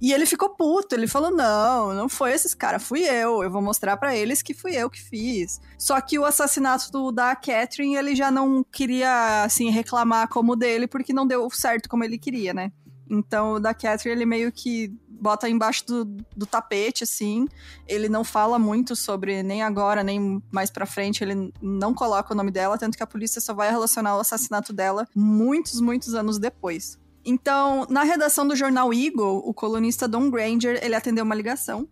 E 0.00 0.12
ele 0.12 0.26
ficou 0.26 0.50
puto, 0.50 0.94
ele 0.94 1.06
falou: 1.06 1.30
não, 1.30 1.94
não 1.94 2.08
foi 2.08 2.32
esses 2.32 2.54
caras, 2.54 2.82
fui 2.82 3.02
eu. 3.02 3.42
Eu 3.42 3.50
vou 3.50 3.62
mostrar 3.62 3.96
para 3.96 4.14
eles 4.14 4.42
que 4.42 4.54
fui 4.54 4.76
eu 4.76 4.90
que 4.90 5.02
fiz. 5.02 5.60
Só 5.78 6.00
que 6.00 6.18
o 6.18 6.24
assassinato 6.24 6.90
do, 6.90 7.10
da 7.10 7.34
Catherine, 7.34 7.96
ele 7.96 8.14
já 8.14 8.30
não 8.30 8.62
queria, 8.62 9.44
assim, 9.44 9.70
reclamar 9.70 10.28
como 10.28 10.54
dele, 10.54 10.86
porque 10.86 11.12
não 11.12 11.26
deu 11.26 11.48
certo 11.50 11.88
como 11.88 12.04
ele 12.04 12.18
queria, 12.18 12.52
né? 12.52 12.70
Então, 13.08 13.54
o 13.54 13.60
da 13.60 13.72
Catherine, 13.72 14.18
ele 14.18 14.26
meio 14.26 14.50
que 14.52 14.92
bota 15.08 15.48
embaixo 15.48 15.86
do, 15.86 16.04
do 16.36 16.46
tapete, 16.46 17.04
assim. 17.04 17.46
Ele 17.86 18.08
não 18.08 18.24
fala 18.24 18.58
muito 18.58 18.94
sobre, 18.94 19.42
nem 19.42 19.62
agora, 19.62 20.02
nem 20.02 20.42
mais 20.50 20.70
pra 20.70 20.86
frente, 20.86 21.22
ele 21.22 21.52
não 21.60 21.94
coloca 21.94 22.32
o 22.32 22.36
nome 22.36 22.50
dela, 22.50 22.78
tanto 22.78 22.96
que 22.96 23.02
a 23.02 23.06
polícia 23.06 23.40
só 23.40 23.54
vai 23.54 23.70
relacionar 23.70 24.16
o 24.16 24.20
assassinato 24.20 24.72
dela 24.72 25.06
muitos, 25.14 25.80
muitos 25.80 26.14
anos 26.14 26.38
depois. 26.38 26.98
Então, 27.24 27.86
na 27.90 28.04
redação 28.04 28.46
do 28.46 28.54
jornal 28.54 28.92
Eagle, 28.94 29.42
o 29.44 29.52
colunista 29.52 30.06
Don 30.06 30.30
Granger, 30.30 30.78
ele 30.82 30.94
atendeu 30.94 31.24
uma 31.24 31.34
ligação. 31.34 31.88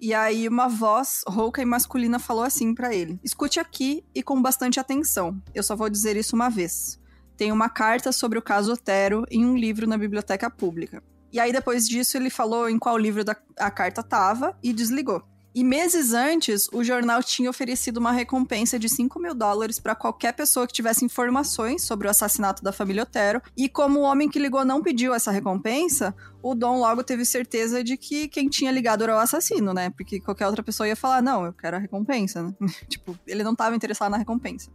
E 0.00 0.12
aí 0.12 0.48
uma 0.48 0.66
voz 0.66 1.20
rouca 1.28 1.62
e 1.62 1.64
masculina 1.64 2.18
falou 2.18 2.42
assim 2.42 2.74
para 2.74 2.92
ele: 2.92 3.20
"Escute 3.22 3.60
aqui 3.60 4.04
e 4.12 4.20
com 4.20 4.42
bastante 4.42 4.80
atenção. 4.80 5.40
Eu 5.54 5.62
só 5.62 5.76
vou 5.76 5.88
dizer 5.88 6.16
isso 6.16 6.34
uma 6.34 6.48
vez. 6.48 6.98
Tem 7.42 7.50
uma 7.50 7.68
carta 7.68 8.12
sobre 8.12 8.38
o 8.38 8.42
caso 8.42 8.72
Otero 8.72 9.24
em 9.28 9.44
um 9.44 9.56
livro 9.56 9.84
na 9.84 9.98
biblioteca 9.98 10.48
pública. 10.48 11.02
E 11.32 11.40
aí, 11.40 11.50
depois 11.50 11.88
disso, 11.88 12.16
ele 12.16 12.30
falou 12.30 12.70
em 12.70 12.78
qual 12.78 12.96
livro 12.96 13.24
da, 13.24 13.34
a 13.58 13.68
carta 13.68 14.00
tava 14.00 14.56
e 14.62 14.72
desligou. 14.72 15.24
E 15.52 15.64
meses 15.64 16.12
antes, 16.12 16.68
o 16.72 16.84
jornal 16.84 17.20
tinha 17.20 17.50
oferecido 17.50 17.96
uma 17.96 18.12
recompensa 18.12 18.78
de 18.78 18.88
5 18.88 19.18
mil 19.18 19.34
dólares 19.34 19.80
para 19.80 19.96
qualquer 19.96 20.34
pessoa 20.34 20.68
que 20.68 20.72
tivesse 20.72 21.04
informações 21.04 21.82
sobre 21.82 22.06
o 22.06 22.10
assassinato 22.12 22.62
da 22.62 22.70
família 22.70 23.02
Otero. 23.02 23.42
E 23.56 23.68
como 23.68 23.98
o 23.98 24.02
homem 24.02 24.28
que 24.28 24.38
ligou 24.38 24.64
não 24.64 24.80
pediu 24.80 25.12
essa 25.12 25.32
recompensa, 25.32 26.14
o 26.40 26.54
Dom 26.54 26.78
logo 26.78 27.02
teve 27.02 27.24
certeza 27.24 27.82
de 27.82 27.96
que 27.96 28.28
quem 28.28 28.48
tinha 28.48 28.70
ligado 28.70 29.02
era 29.02 29.16
o 29.16 29.18
assassino, 29.18 29.74
né? 29.74 29.90
Porque 29.90 30.20
qualquer 30.20 30.46
outra 30.46 30.62
pessoa 30.62 30.86
ia 30.86 30.94
falar: 30.94 31.20
não, 31.20 31.44
eu 31.44 31.52
quero 31.52 31.76
a 31.76 31.80
recompensa, 31.80 32.40
né? 32.40 32.54
tipo, 32.88 33.18
ele 33.26 33.42
não 33.42 33.50
estava 33.50 33.74
interessado 33.74 34.12
na 34.12 34.18
recompensa. 34.18 34.70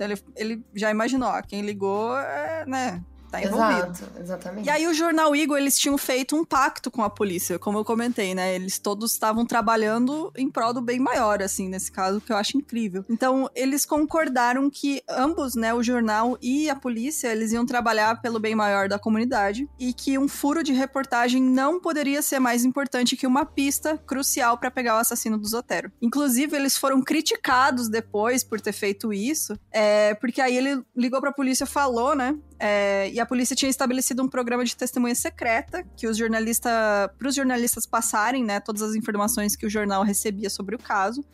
Então 0.00 0.08
ele, 0.08 0.22
ele 0.34 0.64
já 0.74 0.90
imaginou: 0.90 1.28
ó, 1.28 1.42
quem 1.42 1.60
ligou 1.60 2.16
é, 2.18 2.64
né? 2.66 3.04
Tá 3.30 3.42
envolvido. 3.42 3.92
Exato, 3.92 4.20
exatamente. 4.20 4.66
E 4.66 4.70
aí 4.70 4.86
o 4.86 4.94
jornal 4.94 5.34
Eagle, 5.34 5.56
eles 5.56 5.78
tinham 5.78 5.96
feito 5.96 6.36
um 6.36 6.44
pacto 6.44 6.90
com 6.90 7.02
a 7.02 7.10
polícia, 7.10 7.58
como 7.58 7.78
eu 7.78 7.84
comentei, 7.84 8.34
né? 8.34 8.54
Eles 8.54 8.78
todos 8.78 9.12
estavam 9.12 9.46
trabalhando 9.46 10.32
em 10.36 10.50
prol 10.50 10.72
do 10.72 10.80
bem 10.80 10.98
maior, 10.98 11.42
assim, 11.42 11.68
nesse 11.68 11.90
caso, 11.90 12.20
que 12.20 12.32
eu 12.32 12.36
acho 12.36 12.56
incrível. 12.56 13.04
Então, 13.08 13.48
eles 13.54 13.86
concordaram 13.86 14.68
que 14.68 15.02
ambos, 15.08 15.54
né, 15.54 15.72
o 15.72 15.82
jornal 15.82 16.36
e 16.40 16.68
a 16.68 16.76
polícia, 16.76 17.28
eles 17.28 17.52
iam 17.52 17.64
trabalhar 17.64 18.20
pelo 18.20 18.40
bem 18.40 18.54
maior 18.54 18.88
da 18.88 18.98
comunidade 18.98 19.68
e 19.78 19.92
que 19.92 20.18
um 20.18 20.28
furo 20.28 20.62
de 20.62 20.72
reportagem 20.72 21.42
não 21.42 21.80
poderia 21.80 22.22
ser 22.22 22.38
mais 22.38 22.64
importante 22.64 23.16
que 23.16 23.26
uma 23.26 23.44
pista 23.44 23.96
crucial 23.98 24.58
para 24.58 24.70
pegar 24.70 24.96
o 24.96 24.98
assassino 24.98 25.38
do 25.38 25.46
Zotero. 25.46 25.92
Inclusive, 26.00 26.56
eles 26.56 26.76
foram 26.76 27.02
criticados 27.02 27.88
depois 27.88 28.42
por 28.42 28.60
ter 28.60 28.72
feito 28.72 29.12
isso, 29.12 29.58
é, 29.70 30.14
porque 30.14 30.40
aí 30.40 30.56
ele 30.56 30.82
ligou 30.96 31.20
pra 31.20 31.32
polícia 31.32 31.64
e 31.64 31.66
falou, 31.66 32.14
né, 32.14 32.36
é, 32.58 33.10
e 33.10 33.19
a 33.20 33.26
polícia 33.26 33.54
tinha 33.54 33.70
estabelecido 33.70 34.22
um 34.22 34.28
programa 34.28 34.64
de 34.64 34.76
testemunha 34.76 35.14
secreta 35.14 35.84
que 35.96 36.06
os 36.06 36.16
jornalistas, 36.16 36.72
para 37.18 37.28
os 37.28 37.34
jornalistas 37.34 37.86
passarem, 37.86 38.44
né, 38.44 38.60
todas 38.60 38.82
as 38.82 38.94
informações 38.94 39.54
que 39.56 39.66
o 39.66 39.70
jornal 39.70 40.02
recebia 40.02 40.50
sobre 40.50 40.74
o 40.74 40.78
caso. 40.78 41.24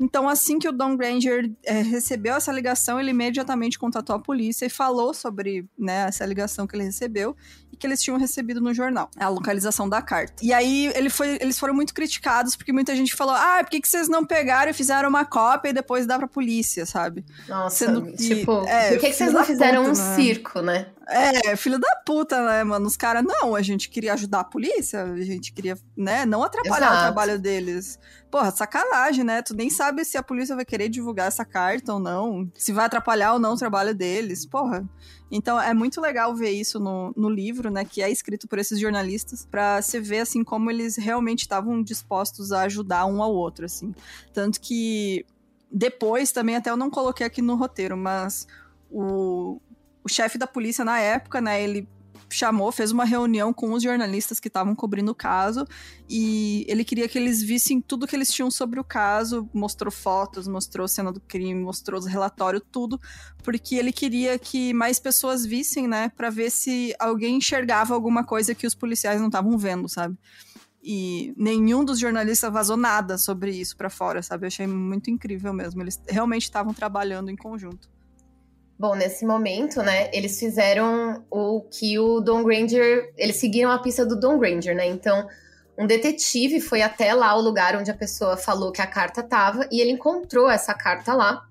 Então, 0.00 0.26
assim 0.26 0.58
que 0.58 0.66
o 0.66 0.72
Don 0.72 0.96
Granger 0.96 1.50
é, 1.62 1.82
recebeu 1.82 2.34
essa 2.34 2.50
ligação, 2.50 2.98
ele 2.98 3.10
imediatamente 3.10 3.78
contatou 3.78 4.16
a 4.16 4.18
polícia 4.18 4.64
e 4.64 4.70
falou 4.70 5.12
sobre 5.12 5.66
né, 5.78 6.06
essa 6.08 6.24
ligação 6.24 6.66
que 6.66 6.74
ele 6.74 6.84
recebeu 6.84 7.36
e 7.70 7.76
que 7.76 7.86
eles 7.86 8.02
tinham 8.02 8.18
recebido 8.18 8.62
no 8.62 8.72
jornal, 8.72 9.10
a 9.18 9.28
localização 9.28 9.86
da 9.86 10.00
carta. 10.00 10.42
E 10.42 10.54
aí 10.54 10.90
ele 10.94 11.10
foi, 11.10 11.36
eles 11.38 11.58
foram 11.58 11.74
muito 11.74 11.92
criticados 11.92 12.56
porque 12.56 12.72
muita 12.72 12.96
gente 12.96 13.14
falou: 13.14 13.34
ah, 13.34 13.58
por 13.62 13.68
que, 13.68 13.80
que 13.80 13.88
vocês 13.88 14.08
não 14.08 14.24
pegaram 14.24 14.70
e 14.70 14.74
fizeram 14.74 15.10
uma 15.10 15.26
cópia 15.26 15.68
e 15.68 15.72
depois 15.74 16.06
dá 16.06 16.18
pra 16.18 16.26
polícia, 16.26 16.86
sabe? 16.86 17.22
Nossa, 17.46 17.84
Sendo 17.84 18.02
que, 18.06 18.16
tipo, 18.16 18.64
é, 18.66 18.92
por 18.92 19.00
que, 19.00 19.10
que 19.10 19.12
vocês 19.12 19.32
não 19.32 19.44
fizeram 19.44 19.84
puta, 19.84 20.00
um 20.00 20.02
né? 20.02 20.16
circo, 20.16 20.62
né? 20.62 20.86
É, 21.10 21.56
filho 21.56 21.78
da 21.78 21.96
puta, 22.06 22.40
né, 22.40 22.62
mano? 22.62 22.86
Os 22.86 22.96
caras, 22.96 23.24
não, 23.24 23.54
a 23.54 23.62
gente 23.62 23.90
queria 23.90 24.14
ajudar 24.14 24.40
a 24.40 24.44
polícia, 24.44 25.02
a 25.02 25.20
gente 25.20 25.52
queria, 25.52 25.76
né, 25.96 26.24
não 26.24 26.44
atrapalhar 26.44 26.86
Exato. 26.86 26.96
o 26.96 27.00
trabalho 27.00 27.38
deles. 27.38 27.98
Porra, 28.30 28.50
sacanagem, 28.52 29.24
né? 29.24 29.42
Tu 29.42 29.54
nem 29.54 29.68
sabe 29.68 30.04
se 30.04 30.16
a 30.16 30.22
polícia 30.22 30.54
vai 30.54 30.64
querer 30.64 30.88
divulgar 30.88 31.26
essa 31.26 31.44
carta 31.44 31.94
ou 31.94 31.98
não, 31.98 32.50
se 32.54 32.72
vai 32.72 32.86
atrapalhar 32.86 33.32
ou 33.32 33.38
não 33.40 33.54
o 33.54 33.56
trabalho 33.56 33.94
deles. 33.94 34.46
Porra. 34.46 34.88
Então 35.30 35.60
é 35.60 35.74
muito 35.74 36.00
legal 36.00 36.34
ver 36.34 36.50
isso 36.50 36.78
no, 36.78 37.12
no 37.16 37.28
livro, 37.28 37.70
né, 37.70 37.84
que 37.84 38.02
é 38.02 38.10
escrito 38.10 38.48
por 38.48 38.58
esses 38.58 38.80
jornalistas, 38.80 39.46
para 39.46 39.80
você 39.80 40.00
ver 40.00 40.20
assim 40.20 40.42
como 40.42 40.70
eles 40.70 40.96
realmente 40.96 41.42
estavam 41.42 41.82
dispostos 41.82 42.50
a 42.52 42.62
ajudar 42.62 43.06
um 43.06 43.22
ao 43.22 43.32
outro, 43.32 43.64
assim. 43.64 43.94
Tanto 44.32 44.60
que 44.60 45.24
depois 45.70 46.32
também 46.32 46.56
até 46.56 46.70
eu 46.70 46.76
não 46.76 46.90
coloquei 46.90 47.26
aqui 47.26 47.40
no 47.40 47.54
roteiro, 47.54 47.96
mas 47.96 48.46
o, 48.90 49.60
o 50.02 50.08
chefe 50.08 50.36
da 50.36 50.46
polícia 50.46 50.84
na 50.84 50.98
época, 50.98 51.40
né, 51.40 51.62
ele 51.62 51.88
chamou, 52.30 52.70
fez 52.70 52.92
uma 52.92 53.04
reunião 53.04 53.52
com 53.52 53.72
os 53.72 53.82
jornalistas 53.82 54.38
que 54.38 54.48
estavam 54.48 54.74
cobrindo 54.74 55.12
o 55.12 55.14
caso 55.14 55.66
e 56.08 56.64
ele 56.68 56.84
queria 56.84 57.08
que 57.08 57.18
eles 57.18 57.42
vissem 57.42 57.80
tudo 57.80 58.06
que 58.06 58.14
eles 58.14 58.32
tinham 58.32 58.50
sobre 58.50 58.78
o 58.80 58.84
caso, 58.84 59.48
mostrou 59.52 59.90
fotos, 59.90 60.46
mostrou 60.46 60.86
cena 60.88 61.12
do 61.12 61.20
crime, 61.20 61.62
mostrou 61.62 61.98
os 61.98 62.06
relatórios, 62.06 62.62
tudo, 62.70 63.00
porque 63.42 63.76
ele 63.76 63.92
queria 63.92 64.38
que 64.38 64.72
mais 64.72 64.98
pessoas 64.98 65.44
vissem, 65.44 65.86
né, 65.86 66.10
para 66.16 66.30
ver 66.30 66.50
se 66.50 66.94
alguém 66.98 67.36
enxergava 67.36 67.94
alguma 67.94 68.24
coisa 68.24 68.54
que 68.54 68.66
os 68.66 68.74
policiais 68.74 69.20
não 69.20 69.28
estavam 69.28 69.56
vendo, 69.58 69.88
sabe? 69.88 70.16
E 70.82 71.34
nenhum 71.36 71.84
dos 71.84 71.98
jornalistas 71.98 72.50
vazou 72.50 72.76
nada 72.76 73.18
sobre 73.18 73.50
isso 73.50 73.76
para 73.76 73.90
fora, 73.90 74.22
sabe? 74.22 74.44
Eu 74.44 74.48
achei 74.48 74.66
muito 74.66 75.10
incrível 75.10 75.52
mesmo. 75.52 75.82
Eles 75.82 76.00
realmente 76.08 76.44
estavam 76.44 76.72
trabalhando 76.72 77.30
em 77.30 77.36
conjunto. 77.36 77.90
Bom, 78.80 78.94
nesse 78.94 79.26
momento, 79.26 79.82
né, 79.82 80.08
eles 80.10 80.38
fizeram 80.38 81.22
o 81.30 81.60
que 81.70 81.98
o 81.98 82.18
Don 82.18 82.42
Granger, 82.42 83.12
eles 83.14 83.36
seguiram 83.36 83.70
a 83.70 83.78
pista 83.78 84.06
do 84.06 84.18
Don 84.18 84.38
Granger, 84.38 84.74
né? 84.74 84.86
Então, 84.86 85.28
um 85.76 85.86
detetive 85.86 86.62
foi 86.62 86.80
até 86.80 87.12
lá 87.12 87.36
o 87.36 87.42
lugar 87.42 87.76
onde 87.76 87.90
a 87.90 87.94
pessoa 87.94 88.38
falou 88.38 88.72
que 88.72 88.80
a 88.80 88.86
carta 88.86 89.20
estava 89.20 89.68
e 89.70 89.82
ele 89.82 89.90
encontrou 89.90 90.48
essa 90.48 90.72
carta 90.72 91.12
lá 91.12 91.46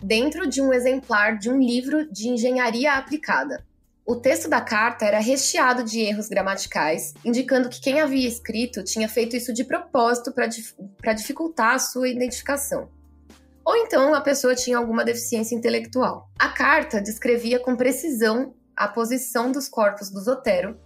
dentro 0.00 0.48
de 0.48 0.62
um 0.62 0.72
exemplar 0.72 1.36
de 1.36 1.50
um 1.50 1.60
livro 1.60 2.08
de 2.12 2.28
engenharia 2.28 2.92
aplicada. 2.92 3.66
O 4.06 4.14
texto 4.14 4.48
da 4.48 4.60
carta 4.60 5.04
era 5.04 5.18
recheado 5.18 5.82
de 5.82 5.98
erros 5.98 6.28
gramaticais, 6.28 7.12
indicando 7.24 7.68
que 7.68 7.80
quem 7.80 8.00
havia 8.00 8.28
escrito 8.28 8.84
tinha 8.84 9.08
feito 9.08 9.34
isso 9.34 9.52
de 9.52 9.64
propósito 9.64 10.32
para 10.32 11.12
dificultar 11.12 11.74
a 11.74 11.78
sua 11.80 12.08
identificação 12.08 12.88
ou 13.68 13.76
então 13.76 14.14
a 14.14 14.22
pessoa 14.22 14.54
tinha 14.54 14.78
alguma 14.78 15.04
deficiência 15.04 15.54
intelectual. 15.54 16.30
A 16.38 16.48
carta 16.48 17.02
descrevia 17.02 17.60
com 17.60 17.76
precisão 17.76 18.54
a 18.74 18.88
posição 18.88 19.52
dos 19.52 19.68
corpos 19.68 20.08
do 20.08 20.22
Zotero, 20.22 20.80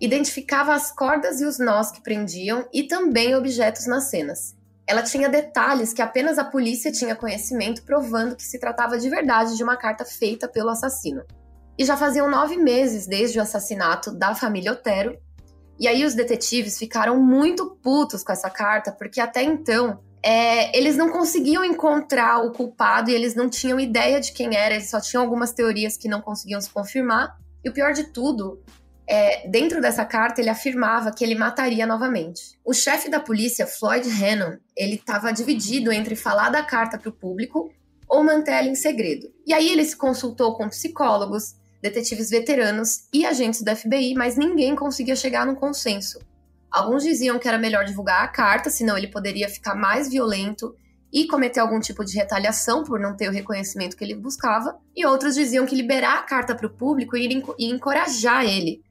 identificava 0.00 0.74
as 0.74 0.90
cordas 0.90 1.40
e 1.40 1.44
os 1.44 1.60
nós 1.60 1.92
que 1.92 2.02
prendiam 2.02 2.68
e 2.74 2.88
também 2.88 3.36
objetos 3.36 3.86
nas 3.86 4.10
cenas. 4.10 4.56
Ela 4.88 5.04
tinha 5.04 5.28
detalhes 5.28 5.92
que 5.92 6.02
apenas 6.02 6.36
a 6.36 6.44
polícia 6.44 6.90
tinha 6.90 7.14
conhecimento, 7.14 7.84
provando 7.84 8.34
que 8.34 8.42
se 8.42 8.58
tratava 8.58 8.98
de 8.98 9.08
verdade 9.08 9.56
de 9.56 9.62
uma 9.62 9.76
carta 9.76 10.04
feita 10.04 10.48
pelo 10.48 10.70
assassino. 10.70 11.22
E 11.78 11.84
já 11.84 11.96
faziam 11.96 12.28
nove 12.28 12.56
meses 12.56 13.06
desde 13.06 13.38
o 13.38 13.42
assassinato 13.42 14.10
da 14.10 14.34
família 14.34 14.72
Otero, 14.72 15.16
e 15.78 15.86
aí 15.86 16.04
os 16.04 16.14
detetives 16.14 16.76
ficaram 16.76 17.22
muito 17.22 17.76
putos 17.76 18.24
com 18.24 18.32
essa 18.32 18.50
carta, 18.50 18.90
porque 18.90 19.20
até 19.20 19.44
então 19.44 20.00
é, 20.22 20.76
eles 20.76 20.96
não 20.96 21.10
conseguiam 21.10 21.64
encontrar 21.64 22.44
o 22.44 22.52
culpado 22.52 23.10
e 23.10 23.14
eles 23.14 23.34
não 23.34 23.48
tinham 23.48 23.78
ideia 23.78 24.20
de 24.20 24.32
quem 24.32 24.56
era, 24.56 24.74
eles 24.74 24.90
só 24.90 25.00
tinham 25.00 25.22
algumas 25.22 25.52
teorias 25.52 25.96
que 25.96 26.08
não 26.08 26.20
conseguiam 26.20 26.60
se 26.60 26.70
confirmar. 26.70 27.36
E 27.64 27.68
o 27.68 27.72
pior 27.72 27.92
de 27.92 28.04
tudo, 28.04 28.60
é, 29.06 29.48
dentro 29.48 29.80
dessa 29.80 30.04
carta, 30.04 30.40
ele 30.40 30.50
afirmava 30.50 31.12
que 31.12 31.22
ele 31.24 31.34
mataria 31.34 31.86
novamente. 31.86 32.58
O 32.64 32.72
chefe 32.72 33.08
da 33.08 33.20
polícia, 33.20 33.66
Floyd 33.66 34.08
Hannon, 34.08 34.56
ele 34.76 34.96
estava 34.96 35.32
dividido 35.32 35.92
entre 35.92 36.16
falar 36.16 36.50
da 36.50 36.62
carta 36.62 36.98
para 36.98 37.08
o 37.08 37.12
público 37.12 37.70
ou 38.08 38.24
manter 38.24 38.52
ela 38.52 38.68
em 38.68 38.74
segredo. 38.74 39.28
E 39.46 39.52
aí 39.52 39.68
ele 39.68 39.84
se 39.84 39.96
consultou 39.96 40.56
com 40.56 40.68
psicólogos, 40.68 41.54
detetives 41.82 42.30
veteranos 42.30 43.08
e 43.12 43.24
agentes 43.24 43.62
do 43.62 43.76
FBI, 43.76 44.14
mas 44.14 44.36
ninguém 44.36 44.74
conseguia 44.74 45.16
chegar 45.16 45.46
num 45.46 45.54
consenso. 45.54 46.18
Alguns 46.70 47.02
diziam 47.02 47.38
que 47.38 47.48
era 47.48 47.58
melhor 47.58 47.84
divulgar 47.84 48.22
a 48.22 48.28
carta, 48.28 48.70
senão 48.70 48.96
ele 48.96 49.08
poderia 49.08 49.48
ficar 49.48 49.74
mais 49.74 50.08
violento 50.08 50.74
e 51.12 51.26
cometer 51.26 51.60
algum 51.60 51.80
tipo 51.80 52.04
de 52.04 52.14
retaliação 52.16 52.84
por 52.84 53.00
não 53.00 53.16
ter 53.16 53.28
o 53.28 53.32
reconhecimento 53.32 53.96
que 53.96 54.04
ele 54.04 54.14
buscava. 54.14 54.78
E 54.94 55.06
outros 55.06 55.34
diziam 55.34 55.64
que 55.64 55.74
liberar 55.74 56.18
a 56.18 56.22
carta 56.22 56.54
para 56.54 56.66
o 56.66 56.76
público 56.76 57.16
ia 57.16 57.42
encorajar 57.58 58.44
ele. 58.44 58.82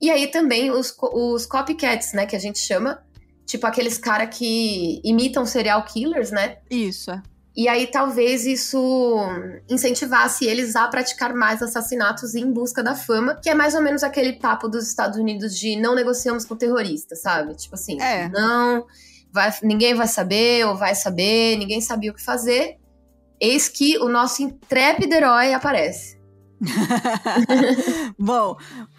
E 0.00 0.10
aí 0.10 0.28
também 0.28 0.70
os, 0.70 0.94
os 1.12 1.46
copycats, 1.46 2.12
né, 2.12 2.26
que 2.26 2.36
a 2.36 2.38
gente 2.38 2.58
chama, 2.58 3.02
tipo 3.46 3.66
aqueles 3.66 3.98
cara 3.98 4.26
que 4.26 5.00
imitam 5.04 5.44
serial 5.44 5.84
killers, 5.84 6.30
né? 6.30 6.58
Isso. 6.70 7.10
E 7.56 7.68
aí 7.68 7.86
talvez 7.86 8.44
isso 8.44 9.18
incentivasse 9.66 10.44
eles 10.44 10.76
a 10.76 10.86
praticar 10.88 11.34
mais 11.34 11.62
assassinatos 11.62 12.34
em 12.34 12.52
busca 12.52 12.82
da 12.82 12.94
fama, 12.94 13.40
que 13.42 13.48
é 13.48 13.54
mais 13.54 13.74
ou 13.74 13.80
menos 13.80 14.02
aquele 14.02 14.34
papo 14.34 14.68
dos 14.68 14.86
Estados 14.86 15.18
Unidos 15.18 15.58
de 15.58 15.74
não 15.74 15.94
negociamos 15.94 16.44
com 16.44 16.54
terroristas, 16.54 17.22
sabe? 17.22 17.56
Tipo 17.56 17.74
assim, 17.74 17.98
é. 17.98 18.28
não, 18.28 18.84
vai, 19.32 19.50
ninguém 19.62 19.94
vai 19.94 20.06
saber 20.06 20.66
ou 20.66 20.76
vai 20.76 20.94
saber, 20.94 21.56
ninguém 21.56 21.80
sabia 21.80 22.10
o 22.10 22.14
que 22.14 22.22
fazer. 22.22 22.76
Eis 23.40 23.68
que 23.70 23.96
o 23.98 24.08
nosso 24.08 24.42
intrépido 24.42 25.14
herói 25.14 25.54
aparece. 25.54 26.16
Bom, 28.18 28.56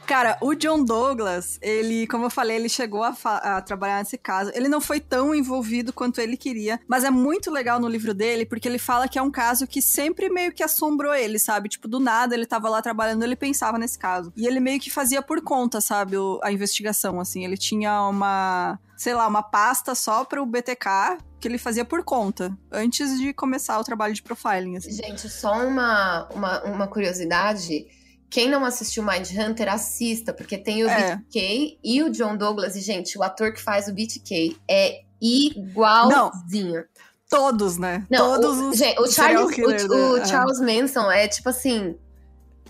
cara, 0.07 0.37
o 0.41 0.55
John 0.55 0.83
Douglas, 0.83 1.59
ele, 1.61 2.07
como 2.07 2.25
eu 2.25 2.29
falei, 2.29 2.55
ele 2.55 2.69
chegou 2.69 3.03
a, 3.03 3.15
a, 3.25 3.61
trabalhar 3.61 3.99
nesse 3.99 4.17
caso. 4.17 4.51
Ele 4.55 4.69
não 4.69 4.79
foi 4.79 4.99
tão 4.99 5.35
envolvido 5.35 5.91
quanto 5.91 6.21
ele 6.21 6.37
queria, 6.37 6.79
mas 6.87 7.03
é 7.03 7.09
muito 7.09 7.51
legal 7.51 7.79
no 7.79 7.89
livro 7.89 8.13
dele, 8.13 8.45
porque 8.45 8.67
ele 8.67 8.79
fala 8.79 9.07
que 9.07 9.19
é 9.19 9.21
um 9.21 9.29
caso 9.29 9.67
que 9.67 9.81
sempre 9.81 10.29
meio 10.29 10.53
que 10.53 10.63
assombrou 10.63 11.13
ele, 11.13 11.37
sabe? 11.37 11.67
Tipo, 11.67 11.87
do 11.87 11.99
nada 11.99 12.33
ele 12.33 12.45
tava 12.45 12.69
lá 12.69 12.81
trabalhando, 12.81 13.23
ele 13.23 13.35
pensava 13.35 13.77
nesse 13.77 13.99
caso. 13.99 14.31
E 14.35 14.47
ele 14.47 14.61
meio 14.61 14.79
que 14.79 14.89
fazia 14.89 15.21
por 15.21 15.41
conta, 15.41 15.81
sabe, 15.81 16.17
o, 16.17 16.39
a 16.41 16.51
investigação, 16.51 17.19
assim. 17.19 17.43
Ele 17.43 17.57
tinha 17.57 18.01
uma 18.07 18.79
sei 18.95 19.13
lá, 19.13 19.27
uma 19.27 19.43
pasta 19.43 19.93
só 19.93 20.25
para 20.25 20.41
o 20.41 20.45
BTK 20.45 21.19
que 21.39 21.47
ele 21.47 21.59
fazia 21.59 21.85
por 21.85 22.03
conta, 22.03 22.57
antes 22.71 23.19
de 23.19 23.31
começar 23.31 23.79
o 23.79 23.83
trabalho 23.83 24.11
de 24.11 24.23
profiling. 24.23 24.77
Assim. 24.77 24.91
Gente, 24.91 25.29
só 25.29 25.53
uma, 25.65 26.27
uma, 26.33 26.63
uma 26.63 26.87
curiosidade. 26.87 27.85
Quem 28.29 28.49
não 28.49 28.65
assistiu 28.65 29.03
Mind 29.03 29.29
Hunter, 29.31 29.71
assista, 29.71 30.33
porque 30.33 30.57
tem 30.57 30.83
o 30.83 30.89
é. 30.89 31.15
BTK 31.15 31.79
e 31.83 32.03
o 32.03 32.09
John 32.09 32.35
Douglas. 32.35 32.75
E, 32.75 32.81
gente, 32.81 33.17
o 33.17 33.23
ator 33.23 33.53
que 33.53 33.61
faz 33.61 33.87
o 33.87 33.93
BTK 33.93 34.57
é 34.69 35.01
igualzinho. 35.21 36.75
Não. 36.75 37.07
Todos, 37.29 37.77
né? 37.77 38.05
Não, 38.09 38.39
Todos 38.39 38.57
o, 38.57 38.69
os. 38.69 38.77
Gente, 38.77 38.99
o 39.01 39.07
Charles, 39.07 39.53
killer, 39.53 39.85
o, 39.85 40.15
né? 40.15 40.21
o 40.21 40.25
Charles 40.25 40.59
Manson 40.59 41.11
é 41.11 41.27
tipo 41.27 41.49
assim 41.49 41.97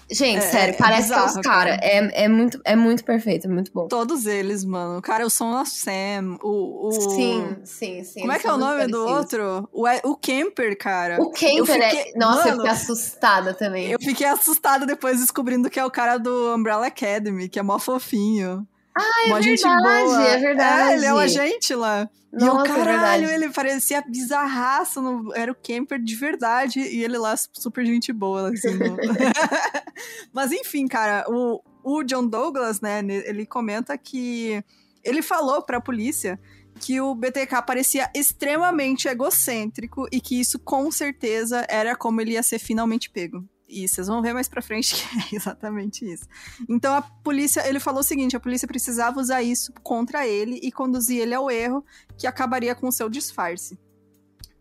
Gente, 0.10 0.38
é, 0.38 0.42
sério, 0.42 0.74
é 0.74 0.78
parece 0.78 1.10
bizarro, 1.10 1.32
que 1.32 1.38
é 1.38 1.40
os 1.40 1.48
caras. 1.48 1.76
Cara. 1.76 1.86
É, 1.86 2.24
é, 2.24 2.28
muito, 2.28 2.62
é 2.64 2.76
muito 2.76 3.04
perfeito, 3.04 3.48
é 3.48 3.50
muito 3.50 3.72
bom. 3.74 3.88
Todos 3.88 4.26
eles, 4.26 4.64
mano. 4.64 5.00
O 5.00 5.02
cara, 5.02 5.26
o 5.26 5.30
Son 5.30 5.60
of 5.60 5.70
Sam, 5.70 6.38
o, 6.42 6.88
o... 6.88 6.92
Sim, 6.92 7.58
sim, 7.64 8.04
sim. 8.04 8.22
Como 8.22 8.32
é 8.32 8.40
que 8.40 8.48
é 8.48 8.54
o 8.54 8.58
nome 8.58 8.88
do 8.88 9.06
outro? 9.06 9.68
O, 9.72 9.86
o 9.86 10.16
Camper, 10.16 10.78
cara. 10.78 11.22
O 11.22 11.32
Camper 11.32 11.82
é- 11.82 11.90
fiquei... 11.90 12.12
é... 12.14 12.18
Nossa, 12.18 12.38
mano, 12.38 12.50
eu 12.50 12.56
fiquei 12.56 12.72
assustada 12.72 13.54
também. 13.54 13.92
Eu 13.92 14.00
fiquei 14.00 14.28
assustada 14.28 14.86
depois 14.86 15.20
descobrindo 15.20 15.70
que 15.70 15.80
é 15.80 15.86
o 15.86 15.92
cara 15.92 16.18
do 16.18 16.56
Umbrella 16.56 16.88
Academy, 16.88 17.50
que 17.50 17.60
é 17.60 17.64
mó 17.64 17.78
fofinho. 17.78 18.66
Ah, 18.98 19.30
é 19.30 19.40
verdade, 19.40 20.28
é 20.28 20.38
verdade. 20.38 20.92
É, 20.92 20.94
ele 20.96 21.06
é 21.06 21.14
o 21.14 21.18
agente 21.18 21.76
lá. 21.76 22.10
Nossa, 22.32 22.46
e 22.46 22.50
o 22.50 22.62
é 22.62 22.68
caralho, 22.68 23.28
é 23.30 23.36
ele 23.36 23.50
parecia 23.50 24.02
bizarraço, 24.02 25.02
no, 25.02 25.34
era 25.34 25.52
o 25.52 25.56
camper 25.56 26.00
de 26.00 26.16
verdade, 26.16 26.80
e 26.80 27.04
ele 27.04 27.18
lá 27.18 27.36
super 27.54 27.86
gente 27.86 28.12
boa, 28.12 28.50
assim. 28.50 28.74
No... 28.74 28.98
Mas 30.34 30.52
enfim, 30.52 30.88
cara, 30.88 31.26
o, 31.30 31.62
o 31.84 32.04
John 32.04 32.28
Douglas, 32.28 32.82
né, 32.82 33.00
ele 33.00 33.46
comenta 33.46 33.98
que 33.98 34.64
ele 35.04 35.22
falou 35.22 35.62
pra 35.62 35.80
polícia 35.80 36.40
que 36.80 37.02
o 37.02 37.16
BTK 37.16 37.64
parecia 37.66 38.10
extremamente 38.14 39.08
egocêntrico 39.08 40.08
e 40.12 40.22
que 40.22 40.40
isso 40.40 40.60
com 40.60 40.92
certeza 40.92 41.66
era 41.70 41.96
como 41.96 42.22
ele 42.22 42.34
ia 42.34 42.44
ser 42.44 42.60
finalmente 42.60 43.10
pego. 43.10 43.44
E 43.68 43.88
vocês 43.88 44.08
vão 44.08 44.22
ver 44.22 44.34
mais 44.34 44.48
pra 44.48 44.62
frente 44.62 44.96
que 45.30 45.36
é 45.36 45.36
exatamente 45.36 46.06
isso. 46.06 46.26
Então 46.70 46.94
a 46.94 47.02
polícia, 47.02 47.68
ele 47.68 47.80
falou 47.80 48.00
o 48.00 48.04
seguinte: 48.04 48.36
a 48.36 48.40
polícia 48.40 48.68
precisava 48.68 49.20
usar 49.20 49.42
isso 49.42 49.74
contra 49.84 50.26
ele 50.26 50.60
e 50.64 50.72
conduzir 50.72 51.22
ele 51.22 51.34
ao 51.34 51.52
erro, 51.52 51.84
que 52.18 52.26
acabaria 52.26 52.74
com 52.74 52.88
o 52.88 52.92
seu 52.92 53.10
disfarce. 53.10 53.78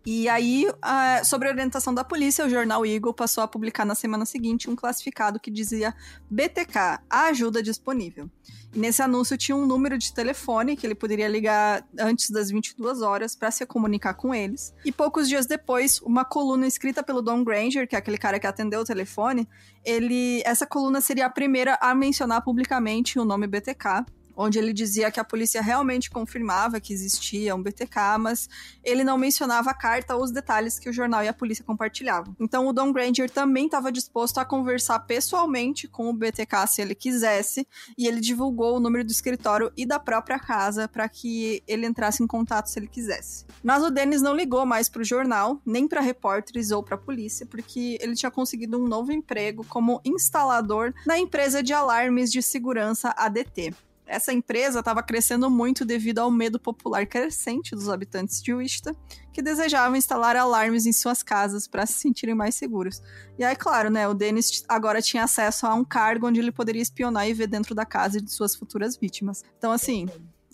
E 0.08 0.28
aí, 0.28 0.68
uh, 0.68 1.24
sobre 1.24 1.48
a 1.48 1.50
orientação 1.50 1.92
da 1.92 2.04
polícia, 2.04 2.46
o 2.46 2.48
jornal 2.48 2.86
Eagle 2.86 3.12
passou 3.12 3.42
a 3.42 3.48
publicar 3.48 3.84
na 3.84 3.96
semana 3.96 4.24
seguinte 4.24 4.70
um 4.70 4.76
classificado 4.76 5.40
que 5.40 5.50
dizia 5.50 5.92
BTK, 6.30 7.00
a 7.10 7.26
ajuda 7.26 7.60
disponível. 7.60 8.30
Nesse 8.76 9.00
anúncio 9.00 9.38
tinha 9.38 9.56
um 9.56 9.66
número 9.66 9.96
de 9.96 10.12
telefone 10.12 10.76
que 10.76 10.86
ele 10.86 10.94
poderia 10.94 11.26
ligar 11.26 11.82
antes 11.98 12.30
das 12.30 12.50
22 12.50 13.00
horas 13.00 13.34
para 13.34 13.50
se 13.50 13.64
comunicar 13.64 14.12
com 14.14 14.34
eles. 14.34 14.74
E 14.84 14.92
poucos 14.92 15.28
dias 15.28 15.46
depois, 15.46 15.98
uma 16.02 16.26
coluna 16.26 16.66
escrita 16.66 17.02
pelo 17.02 17.22
Don 17.22 17.42
Granger, 17.42 17.88
que 17.88 17.96
é 17.96 17.98
aquele 17.98 18.18
cara 18.18 18.38
que 18.38 18.46
atendeu 18.46 18.80
o 18.80 18.84
telefone, 18.84 19.48
ele 19.82 20.42
essa 20.44 20.66
coluna 20.66 21.00
seria 21.00 21.24
a 21.24 21.30
primeira 21.30 21.78
a 21.80 21.94
mencionar 21.94 22.42
publicamente 22.42 23.18
o 23.18 23.24
nome 23.24 23.46
BTK 23.46 24.04
onde 24.36 24.58
ele 24.58 24.72
dizia 24.72 25.10
que 25.10 25.18
a 25.18 25.24
polícia 25.24 25.62
realmente 25.62 26.10
confirmava 26.10 26.78
que 26.78 26.92
existia 26.92 27.54
um 27.54 27.62
BTK, 27.62 28.18
mas 28.20 28.48
ele 28.84 29.02
não 29.02 29.16
mencionava 29.16 29.70
a 29.70 29.74
carta 29.74 30.14
ou 30.14 30.22
os 30.22 30.30
detalhes 30.30 30.78
que 30.78 30.88
o 30.88 30.92
jornal 30.92 31.24
e 31.24 31.28
a 31.28 31.32
polícia 31.32 31.64
compartilhavam. 31.64 32.36
Então 32.38 32.66
o 32.66 32.72
Don 32.72 32.92
Granger 32.92 33.30
também 33.30 33.66
estava 33.66 33.90
disposto 33.90 34.38
a 34.38 34.44
conversar 34.44 35.00
pessoalmente 35.00 35.88
com 35.88 36.10
o 36.10 36.12
BTK 36.12 36.66
se 36.68 36.82
ele 36.82 36.94
quisesse, 36.94 37.66
e 37.96 38.06
ele 38.06 38.20
divulgou 38.20 38.76
o 38.76 38.80
número 38.80 39.04
do 39.04 39.10
escritório 39.10 39.72
e 39.76 39.86
da 39.86 39.98
própria 39.98 40.38
casa 40.38 40.86
para 40.86 41.08
que 41.08 41.62
ele 41.66 41.86
entrasse 41.86 42.22
em 42.22 42.26
contato 42.26 42.66
se 42.66 42.78
ele 42.78 42.88
quisesse. 42.88 43.44
Mas 43.62 43.82
o 43.82 43.90
Dennis 43.90 44.20
não 44.20 44.34
ligou 44.34 44.66
mais 44.66 44.88
para 44.88 45.02
o 45.02 45.04
jornal, 45.04 45.60
nem 45.64 45.88
para 45.88 46.00
repórteres 46.00 46.70
ou 46.70 46.82
para 46.82 46.96
a 46.96 46.98
polícia, 46.98 47.46
porque 47.46 47.98
ele 48.00 48.14
tinha 48.14 48.30
conseguido 48.30 48.78
um 48.78 48.86
novo 48.86 49.12
emprego 49.12 49.64
como 49.68 50.00
instalador 50.04 50.92
na 51.06 51.18
empresa 51.18 51.62
de 51.62 51.72
alarmes 51.72 52.30
de 52.30 52.42
segurança 52.42 53.14
ADT 53.16 53.74
essa 54.06 54.32
empresa 54.32 54.78
estava 54.78 55.02
crescendo 55.02 55.50
muito 55.50 55.84
devido 55.84 56.20
ao 56.20 56.30
medo 56.30 56.58
popular 56.58 57.06
crescente 57.06 57.74
dos 57.74 57.88
habitantes 57.88 58.42
de 58.42 58.54
Wichita, 58.54 58.94
que 59.32 59.42
desejavam 59.42 59.96
instalar 59.96 60.36
alarmes 60.36 60.86
em 60.86 60.92
suas 60.92 61.22
casas 61.22 61.66
para 61.66 61.84
se 61.84 61.94
sentirem 61.94 62.34
mais 62.34 62.54
seguros. 62.54 63.02
E 63.38 63.44
aí, 63.44 63.56
claro, 63.56 63.90
né, 63.90 64.06
o 64.08 64.14
Dennis 64.14 64.64
agora 64.68 65.02
tinha 65.02 65.24
acesso 65.24 65.66
a 65.66 65.74
um 65.74 65.84
cargo 65.84 66.28
onde 66.28 66.40
ele 66.40 66.52
poderia 66.52 66.82
espionar 66.82 67.28
e 67.28 67.34
ver 67.34 67.48
dentro 67.48 67.74
da 67.74 67.84
casa 67.84 68.20
de 68.20 68.30
suas 68.30 68.54
futuras 68.54 68.96
vítimas. 68.96 69.44
Então, 69.58 69.72
assim, 69.72 70.08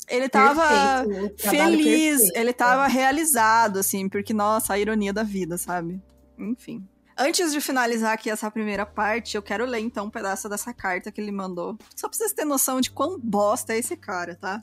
ele 0.09 0.26
estava 0.26 1.05
feliz, 1.36 2.18
perfeito. 2.18 2.38
ele 2.38 2.50
estava 2.50 2.86
realizado, 2.86 3.78
assim, 3.78 4.09
porque, 4.09 4.32
nossa, 4.32 4.72
a 4.72 4.78
ironia 4.78 5.12
da 5.12 5.22
vida, 5.22 5.57
sabe? 5.59 6.03
Enfim. 6.38 6.86
Antes 7.22 7.52
de 7.52 7.60
finalizar 7.60 8.14
aqui 8.14 8.28
essa 8.28 8.50
primeira 8.50 8.84
parte, 8.84 9.36
eu 9.36 9.42
quero 9.42 9.64
ler 9.64 9.78
então 9.78 10.06
um 10.06 10.10
pedaço 10.10 10.48
dessa 10.48 10.74
carta 10.74 11.12
que 11.12 11.20
ele 11.20 11.30
mandou. 11.30 11.78
Só 11.94 12.08
pra 12.08 12.18
vocês 12.18 12.32
terem 12.32 12.48
noção 12.48 12.80
de 12.80 12.90
quão 12.90 13.16
bosta 13.16 13.72
é 13.72 13.78
esse 13.78 13.96
cara, 13.96 14.34
tá? 14.34 14.60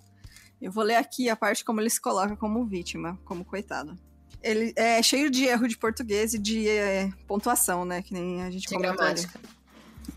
Eu 0.61 0.69
vou 0.69 0.83
ler 0.83 0.95
aqui 0.95 1.29
a 1.29 1.37
parte 1.37 1.63
como 1.63 1.79
ele 1.79 1.89
se 1.89 2.01
coloca 2.01 2.35
como 2.35 2.65
vítima, 2.65 3.17
como 3.23 3.45
coitado. 3.45 3.97
Ele 4.43 4.73
é 4.75 5.01
cheio 5.01 5.29
de 5.29 5.45
erro 5.45 5.69
de 5.69 5.77
português 5.77 6.33
e 6.33 6.37
de 6.37 6.67
é, 6.67 7.09
pontuação, 7.25 7.85
né? 7.85 8.01
Que 8.01 8.13
nem 8.13 8.43
a 8.43 8.51
gente 8.51 8.67
de 8.67 8.77
gramática. 8.77 9.39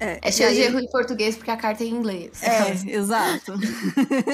É, 0.00 0.18
é 0.20 0.32
cheio 0.32 0.48
aí... 0.48 0.56
de 0.56 0.62
erro 0.62 0.80
de 0.80 0.90
português 0.90 1.36
porque 1.36 1.50
a 1.52 1.56
carta 1.56 1.84
é 1.84 1.86
em 1.86 1.90
inglês. 1.90 2.42
É, 2.42 2.72
exato. 2.90 3.54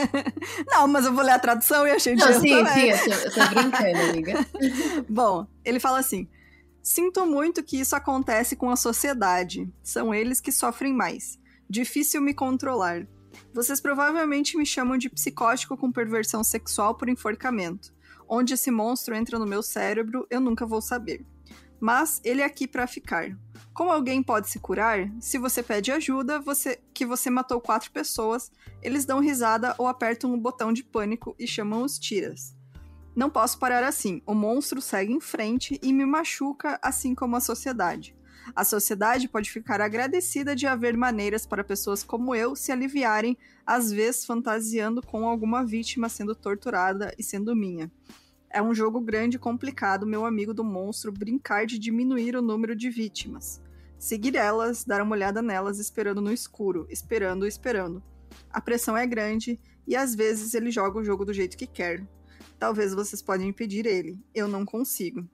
Não, 0.67 0.89
mas 0.89 1.05
eu 1.05 1.13
vou 1.13 1.23
ler 1.23 1.33
a 1.33 1.39
tradução 1.39 1.87
e 1.87 1.91
achei 1.91 2.15
de 2.15 2.25
Não, 2.25 2.41
sim, 2.41 2.65
também. 2.65 2.97
sim, 2.97 3.11
eu 3.11 3.21
tô, 3.21 3.27
eu 3.27 3.35
tô 3.35 3.55
brincando, 3.55 4.11
amiga. 4.11 4.47
Bom, 5.07 5.47
ele 5.63 5.79
fala 5.79 5.99
assim: 5.99 6.27
Sinto 6.83 7.27
muito 7.27 7.63
que 7.63 7.79
isso 7.79 7.95
acontece 7.95 8.57
com 8.57 8.71
a 8.71 8.77
sociedade. 8.77 9.71
São 9.83 10.15
eles 10.15 10.41
que 10.41 10.53
sofrem 10.53 10.93
mais. 10.93 11.39
Difícil 11.69 12.21
me 12.21 12.33
controlar. 12.33 13.07
Vocês 13.53 13.81
provavelmente 13.81 14.57
me 14.57 14.65
chamam 14.65 14.97
de 14.97 15.11
psicótico 15.11 15.77
com 15.77 15.93
perversão 15.93 16.43
sexual 16.43 16.95
por 16.95 17.09
enforcamento. 17.09 17.93
Onde 18.29 18.55
esse 18.55 18.71
monstro 18.71 19.15
entra 19.15 19.39
no 19.39 19.47
meu 19.47 19.63
cérebro, 19.63 20.27
eu 20.31 20.41
nunca 20.41 20.67
vou 20.67 20.81
saber. 20.81 21.25
Mas 21.81 22.21
ele 22.25 22.43
é 22.43 22.45
aqui 22.45 22.67
para 22.67 22.87
ficar. 22.87 23.37
Como 23.73 23.93
alguém 23.93 24.23
pode 24.23 24.51
se 24.51 24.59
curar? 24.59 25.09
Se 25.21 25.39
você 25.39 25.63
pede 25.63 25.93
ajuda, 25.93 26.41
você 26.41 26.81
que 26.93 27.07
você 27.07 27.31
matou 27.31 27.61
quatro 27.61 27.91
pessoas, 27.93 28.51
eles 28.83 29.05
dão 29.05 29.21
risada 29.21 29.75
ou 29.79 29.87
apertam 29.87 30.33
um 30.33 30.39
botão 30.39 30.73
de 30.73 30.83
pânico 30.83 31.35
e 31.39 31.47
chamam 31.47 31.83
os 31.83 31.99
tiras. 31.99 32.58
Não 33.19 33.29
posso 33.29 33.59
parar 33.59 33.83
assim. 33.83 34.23
O 34.25 34.33
monstro 34.33 34.81
segue 34.81 35.13
em 35.13 35.19
frente 35.19 35.77
e 35.83 35.93
me 35.93 36.07
machuca, 36.07 36.79
assim 36.81 37.17
como 37.17 37.35
a 37.35 37.41
sociedade. 37.41 38.15
A 38.55 38.63
sociedade 38.63 39.29
pode 39.29 39.51
ficar 39.51 39.81
agradecida 39.81 40.55
de 40.55 40.69
haver 40.69 40.97
maneiras 40.97 41.45
para 41.45 41.65
pessoas 41.65 42.05
como 42.05 42.33
eu 42.33 42.55
se 42.55 42.71
aliviarem, 42.71 43.37
às 43.67 43.91
vezes 43.91 44.25
fantasiando 44.25 45.03
com 45.03 45.27
alguma 45.27 45.67
vítima 45.67 46.09
sendo 46.09 46.33
torturada 46.33 47.13
e 47.19 47.25
sendo 47.25 47.57
minha. 47.57 47.91
É 48.49 48.63
um 48.63 48.73
jogo 48.73 49.01
grande 49.01 49.35
e 49.35 49.41
complicado, 49.41 50.07
meu 50.07 50.25
amigo 50.25 50.55
do 50.55 50.63
monstro, 50.63 51.11
brincar 51.11 51.67
de 51.67 51.77
diminuir 51.77 52.37
o 52.37 52.41
número 52.41 52.77
de 52.77 52.89
vítimas. 52.89 53.61
Seguir 53.99 54.37
elas, 54.37 54.85
dar 54.85 55.03
uma 55.03 55.17
olhada 55.17 55.43
nelas, 55.43 55.81
esperando 55.81 56.21
no 56.21 56.33
escuro, 56.33 56.87
esperando, 56.89 57.49
esperando. 57.49 58.01
A 58.49 58.61
pressão 58.61 58.97
é 58.97 59.05
grande 59.05 59.59
e 59.89 59.97
às 59.97 60.15
vezes 60.15 60.55
ele 60.55 60.71
joga 60.71 61.01
o 61.01 61.05
jogo 61.05 61.25
do 61.25 61.35
jeito 61.35 61.57
que 61.57 61.67
quer. 61.67 62.07
Talvez 62.59 62.93
vocês 62.95 63.23
podem 63.23 63.49
impedir 63.49 63.87
ele. 63.87 64.19
Eu 64.35 64.49
não 64.49 64.65
consigo. 64.65 65.27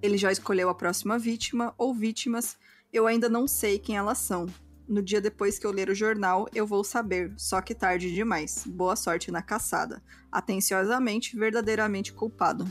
Ele 0.00 0.16
já 0.16 0.32
escolheu 0.32 0.68
a 0.68 0.74
próxima 0.74 1.18
vítima 1.18 1.74
ou 1.76 1.94
vítimas. 1.94 2.56
Eu 2.92 3.06
ainda 3.06 3.28
não 3.28 3.46
sei 3.46 3.78
quem 3.78 3.96
elas 3.96 4.18
são. 4.18 4.46
No 4.88 5.02
dia 5.02 5.20
depois 5.20 5.58
que 5.58 5.66
eu 5.66 5.70
ler 5.70 5.90
o 5.90 5.94
jornal, 5.94 6.48
eu 6.54 6.66
vou 6.66 6.82
saber, 6.82 7.34
só 7.36 7.60
que 7.60 7.74
tarde 7.74 8.14
demais. 8.14 8.64
Boa 8.66 8.96
sorte 8.96 9.30
na 9.30 9.42
caçada. 9.42 10.02
Atenciosamente, 10.32 11.36
verdadeiramente 11.36 12.12
culpado. 12.12 12.66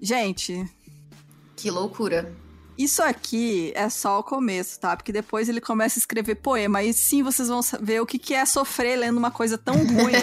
Gente. 0.00 0.68
Que 1.54 1.70
loucura. 1.70 2.34
Isso 2.82 3.02
aqui 3.02 3.74
é 3.76 3.90
só 3.90 4.20
o 4.20 4.22
começo, 4.22 4.80
tá? 4.80 4.96
Porque 4.96 5.12
depois 5.12 5.50
ele 5.50 5.60
começa 5.60 5.98
a 5.98 6.00
escrever 6.00 6.36
poema. 6.36 6.82
E 6.82 6.94
sim, 6.94 7.22
vocês 7.22 7.48
vão 7.48 7.60
ver 7.78 8.00
o 8.00 8.06
que, 8.06 8.18
que 8.18 8.32
é 8.32 8.46
sofrer 8.46 8.96
lendo 8.96 9.18
uma 9.18 9.30
coisa 9.30 9.58
tão 9.58 9.74
ruim. 9.74 10.14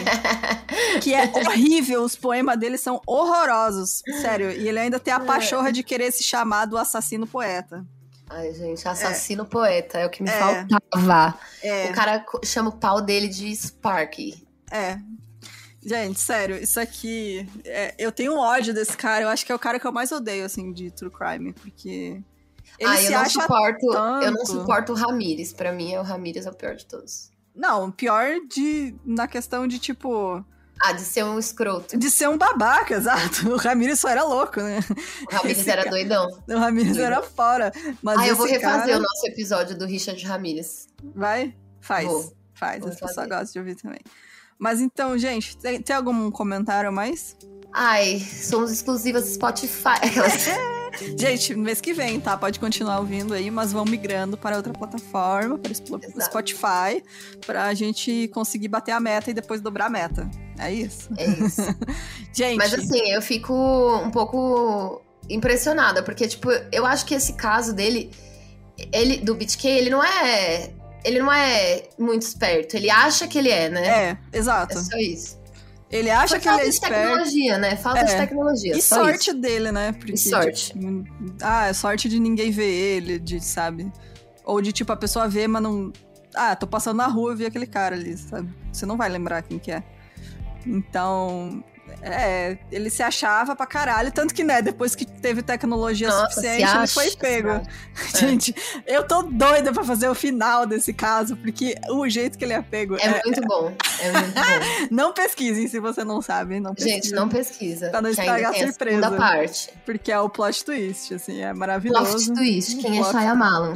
que 0.99 1.13
é 1.13 1.31
horrível. 1.35 2.01
Os 2.01 2.15
poemas 2.15 2.59
dele 2.59 2.79
são 2.79 2.99
horrorosos. 3.05 4.01
Sério. 4.21 4.49
E 4.49 4.67
ele 4.67 4.79
ainda 4.79 4.99
tem 4.99 5.13
a 5.13 5.19
pachorra 5.19 5.71
de 5.71 5.83
querer 5.83 6.11
se 6.11 6.23
chamar 6.23 6.65
do 6.65 6.79
assassino 6.79 7.27
poeta. 7.27 7.85
Ai, 8.27 8.51
gente, 8.55 8.87
assassino 8.87 9.43
é. 9.43 9.45
poeta 9.45 9.99
é 9.99 10.07
o 10.07 10.09
que 10.09 10.23
me 10.23 10.29
é. 10.29 10.39
faltava. 10.39 11.39
É. 11.61 11.91
O 11.91 11.93
cara 11.93 12.25
chama 12.43 12.69
o 12.69 12.77
pau 12.79 13.01
dele 13.01 13.27
de 13.27 13.55
Sparky. 13.55 14.47
É. 14.71 14.97
Gente, 15.85 16.19
sério, 16.19 16.57
isso 16.57 16.79
aqui. 16.79 17.47
É, 17.63 17.93
eu 17.99 18.11
tenho 18.11 18.35
ódio 18.35 18.73
desse 18.73 18.97
cara. 18.97 19.25
Eu 19.25 19.29
acho 19.29 19.45
que 19.45 19.51
é 19.51 19.55
o 19.55 19.59
cara 19.59 19.79
que 19.79 19.85
eu 19.85 19.91
mais 19.91 20.11
odeio, 20.11 20.43
assim, 20.43 20.73
de 20.73 20.89
True 20.89 21.11
Crime, 21.11 21.53
porque. 21.53 22.19
Ele 22.79 22.89
ah, 22.89 23.03
eu 23.03 23.11
não 23.11 23.29
suporto. 23.29 23.87
Tanto... 23.91 24.25
Eu 24.25 24.31
não 24.31 24.45
suporto 24.45 24.91
o 24.93 24.95
Ramires. 24.95 25.53
Pra 25.53 25.71
mim, 25.71 25.95
o 25.95 26.03
Ramires 26.03 26.45
é 26.45 26.49
o 26.49 26.53
pior 26.53 26.75
de 26.75 26.85
todos. 26.85 27.31
Não, 27.55 27.91
pior 27.91 28.35
de. 28.49 28.95
Na 29.03 29.27
questão 29.27 29.67
de, 29.67 29.79
tipo. 29.79 30.45
Ah, 30.79 30.93
de 30.93 31.01
ser 31.01 31.25
um 31.25 31.39
escroto. 31.39 31.97
De 31.97 32.09
ser 32.11 32.29
um 32.29 32.37
babaca, 32.37 32.93
exato. 32.95 33.49
O 33.49 33.57
Ramires 33.57 33.99
só 33.99 34.09
era 34.09 34.23
louco, 34.23 34.61
né? 34.61 34.79
O 35.29 35.35
Ramires 35.35 35.67
era 35.67 35.83
cara... 35.83 35.89
doidão. 35.89 36.27
O 36.47 36.57
Ramires 36.57 36.97
era 36.97 37.23
fora. 37.23 37.71
Mas 38.01 38.19
ah, 38.19 38.27
eu 38.27 38.35
vou 38.35 38.45
refazer 38.45 38.85
cara... 38.85 38.97
o 38.97 39.01
nosso 39.01 39.27
episódio 39.27 39.77
do 39.77 39.85
Richard 39.85 40.23
Ramires. 40.23 40.87
Vai? 41.15 41.55
Faz. 41.81 42.07
Vou. 42.07 42.33
Faz. 42.53 42.79
Vou 42.79 42.89
As 42.89 42.99
pessoas 42.99 43.27
gostam 43.27 43.53
de 43.53 43.59
ouvir 43.59 43.75
também. 43.75 43.99
Mas 44.59 44.79
então, 44.79 45.17
gente, 45.17 45.57
tem, 45.57 45.81
tem 45.81 45.95
algum 45.95 46.31
comentário 46.31 46.91
mais? 46.91 47.35
Ai, 47.73 48.19
somos 48.19 48.71
exclusivas 48.71 49.25
Spotify. 49.25 49.99
Gente, 51.17 51.55
mês 51.55 51.81
que 51.81 51.93
vem, 51.93 52.19
tá? 52.19 52.37
Pode 52.37 52.59
continuar 52.59 52.99
ouvindo 52.99 53.33
aí, 53.33 53.49
mas 53.51 53.71
vão 53.71 53.85
migrando 53.85 54.37
para 54.37 54.57
outra 54.57 54.73
plataforma, 54.73 55.57
para 55.57 55.71
o 55.71 56.21
Spotify, 56.21 57.03
para 57.45 57.65
a 57.65 57.73
gente 57.73 58.29
conseguir 58.33 58.67
bater 58.67 58.91
a 58.91 58.99
meta 58.99 59.31
e 59.31 59.33
depois 59.33 59.61
dobrar 59.61 59.85
a 59.85 59.89
meta. 59.89 60.29
É 60.59 60.71
isso? 60.71 61.09
É 61.17 61.25
isso. 61.25 61.61
gente. 62.33 62.57
Mas 62.57 62.73
assim, 62.73 63.11
eu 63.11 63.21
fico 63.21 63.53
um 64.03 64.11
pouco 64.11 65.01
impressionada, 65.29 66.01
porque, 66.01 66.27
tipo, 66.27 66.49
eu 66.71 66.85
acho 66.85 67.05
que 67.05 67.13
esse 67.13 67.33
caso 67.33 67.73
dele, 67.73 68.11
ele, 68.91 69.17
do 69.17 69.35
BitK, 69.35 69.65
ele 69.65 69.89
não 69.89 70.03
é. 70.03 70.71
Ele 71.03 71.19
não 71.19 71.31
é 71.31 71.83
muito 71.97 72.23
esperto. 72.23 72.75
Ele 72.75 72.89
acha 72.89 73.27
que 73.27 73.37
ele 73.37 73.49
é, 73.49 73.69
né? 73.69 73.87
É, 73.87 74.17
exato. 74.33 74.77
É 74.77 74.81
só 74.81 74.97
isso. 74.97 75.36
Ele 75.89 76.09
acha 76.09 76.35
Foi 76.35 76.39
que 76.39 76.49
ele 76.49 76.61
é 76.61 76.67
esperto. 76.67 76.93
Falta 76.93 77.07
de 77.07 77.13
tecnologia, 77.13 77.57
né? 77.57 77.75
Falta 77.77 77.99
é. 77.99 78.03
de 78.03 78.15
tecnologia. 78.17 78.77
E 78.77 78.81
sorte 78.81 79.29
isso. 79.29 79.39
dele, 79.39 79.71
né? 79.71 79.93
Porque, 79.93 80.13
e 80.13 80.17
sorte. 80.17 80.73
Tipo, 80.73 81.05
ah, 81.41 81.67
é 81.67 81.73
sorte 81.73 82.09
de 82.09 82.19
ninguém 82.19 82.51
ver 82.51 82.69
ele, 82.69 83.19
de, 83.19 83.39
sabe? 83.39 83.91
Ou 84.43 84.61
de, 84.61 84.73
tipo, 84.73 84.91
a 84.91 84.97
pessoa 84.97 85.27
vê, 85.27 85.47
mas 85.47 85.61
não... 85.61 85.91
Ah, 86.35 86.55
tô 86.55 86.67
passando 86.67 86.97
na 86.97 87.07
rua 87.07 87.33
e 87.33 87.35
vi 87.37 87.45
aquele 87.45 87.65
cara 87.65 87.95
ali, 87.95 88.17
sabe? 88.17 88.53
Você 88.71 88.85
não 88.85 88.97
vai 88.97 89.09
lembrar 89.09 89.41
quem 89.41 89.57
que 89.57 89.71
é. 89.71 89.81
Então, 90.65 91.63
é, 92.01 92.57
ele 92.71 92.89
se 92.89 93.01
achava 93.01 93.55
pra 93.55 93.65
caralho, 93.65 94.11
tanto 94.11 94.33
que, 94.33 94.43
né, 94.43 94.61
depois 94.61 94.95
que 94.95 95.05
teve 95.05 95.41
tecnologia 95.41 96.07
Nossa, 96.07 96.29
suficiente, 96.29 96.77
ele 96.77 96.87
foi 96.87 97.11
pego. 97.15 97.49
É. 97.49 97.63
Gente, 98.17 98.55
eu 98.85 99.03
tô 99.05 99.23
doida 99.23 99.71
pra 99.71 99.83
fazer 99.83 100.07
o 100.07 100.15
final 100.15 100.65
desse 100.65 100.93
caso, 100.93 101.35
porque 101.37 101.75
o 101.89 102.07
jeito 102.07 102.37
que 102.37 102.45
ele 102.45 102.53
é 102.53 102.61
pego 102.61 102.95
é, 102.95 103.05
é 103.05 103.21
muito 103.23 103.41
bom. 103.41 103.73
É 103.99 104.11
muito 104.11 104.33
bom. 104.35 104.87
não 104.91 105.13
pesquisem 105.13 105.67
se 105.67 105.79
você 105.79 106.03
não 106.03 106.21
sabe, 106.21 106.59
não 106.59 106.73
pesquisa. 106.73 106.95
Gente, 106.95 107.11
não 107.11 107.29
pesquisa. 107.29 107.89
Pra 107.89 108.01
não 108.01 108.09
estragar 108.09 108.51
a 108.51 108.53
surpresa. 108.53 109.07
A 109.07 109.11
parte. 109.11 109.69
Porque 109.85 110.11
é 110.11 110.19
o 110.19 110.29
plot 110.29 110.63
twist, 110.63 111.13
assim, 111.13 111.41
é 111.41 111.53
maravilhoso. 111.53 112.11
Plot 112.11 112.33
twist, 112.33 112.77
quem 112.77 112.99
é 112.99 113.01
plot... 113.01 113.15
é 113.15 113.19
Shyamalan. 113.21 113.73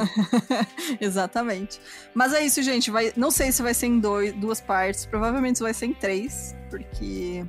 Exatamente. 1.00 1.82
Mas 2.14 2.34
é 2.34 2.46
isso, 2.46 2.62
gente, 2.62 2.92
vai, 2.92 3.12
não 3.16 3.32
sei 3.32 3.52
se 3.52 3.62
vai 3.62 3.74
ser 3.74 3.88
em 3.88 4.00
dois, 4.00 4.34
duas 4.34 4.62
partes, 4.62 5.06
provavelmente 5.06 5.62
vai 5.62 5.74
ser 5.74 5.88
em 5.88 5.94
três, 5.94 6.56
porque 6.70 7.46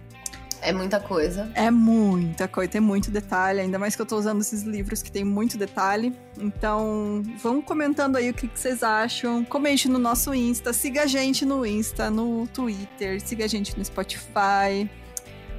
é 0.62 0.72
muita 0.72 1.00
coisa. 1.00 1.50
É 1.54 1.70
muita 1.70 2.46
coisa, 2.46 2.70
tem 2.70 2.80
muito 2.80 3.10
detalhe, 3.10 3.60
ainda 3.60 3.78
mais 3.78 3.96
que 3.96 4.02
eu 4.02 4.06
tô 4.06 4.16
usando 4.16 4.40
esses 4.40 4.62
livros 4.62 5.02
que 5.02 5.10
tem 5.10 5.24
muito 5.24 5.58
detalhe. 5.58 6.16
Então, 6.38 7.22
vão 7.42 7.60
comentando 7.60 8.16
aí 8.16 8.30
o 8.30 8.34
que, 8.34 8.46
que 8.46 8.58
vocês 8.58 8.82
acham. 8.82 9.44
Comente 9.44 9.88
no 9.88 9.98
nosso 9.98 10.32
Insta, 10.32 10.72
siga 10.72 11.02
a 11.02 11.06
gente 11.06 11.44
no 11.44 11.66
Insta, 11.66 12.10
no 12.10 12.46
Twitter, 12.46 13.20
siga 13.20 13.44
a 13.44 13.48
gente 13.48 13.76
no 13.76 13.84
Spotify. 13.84 14.88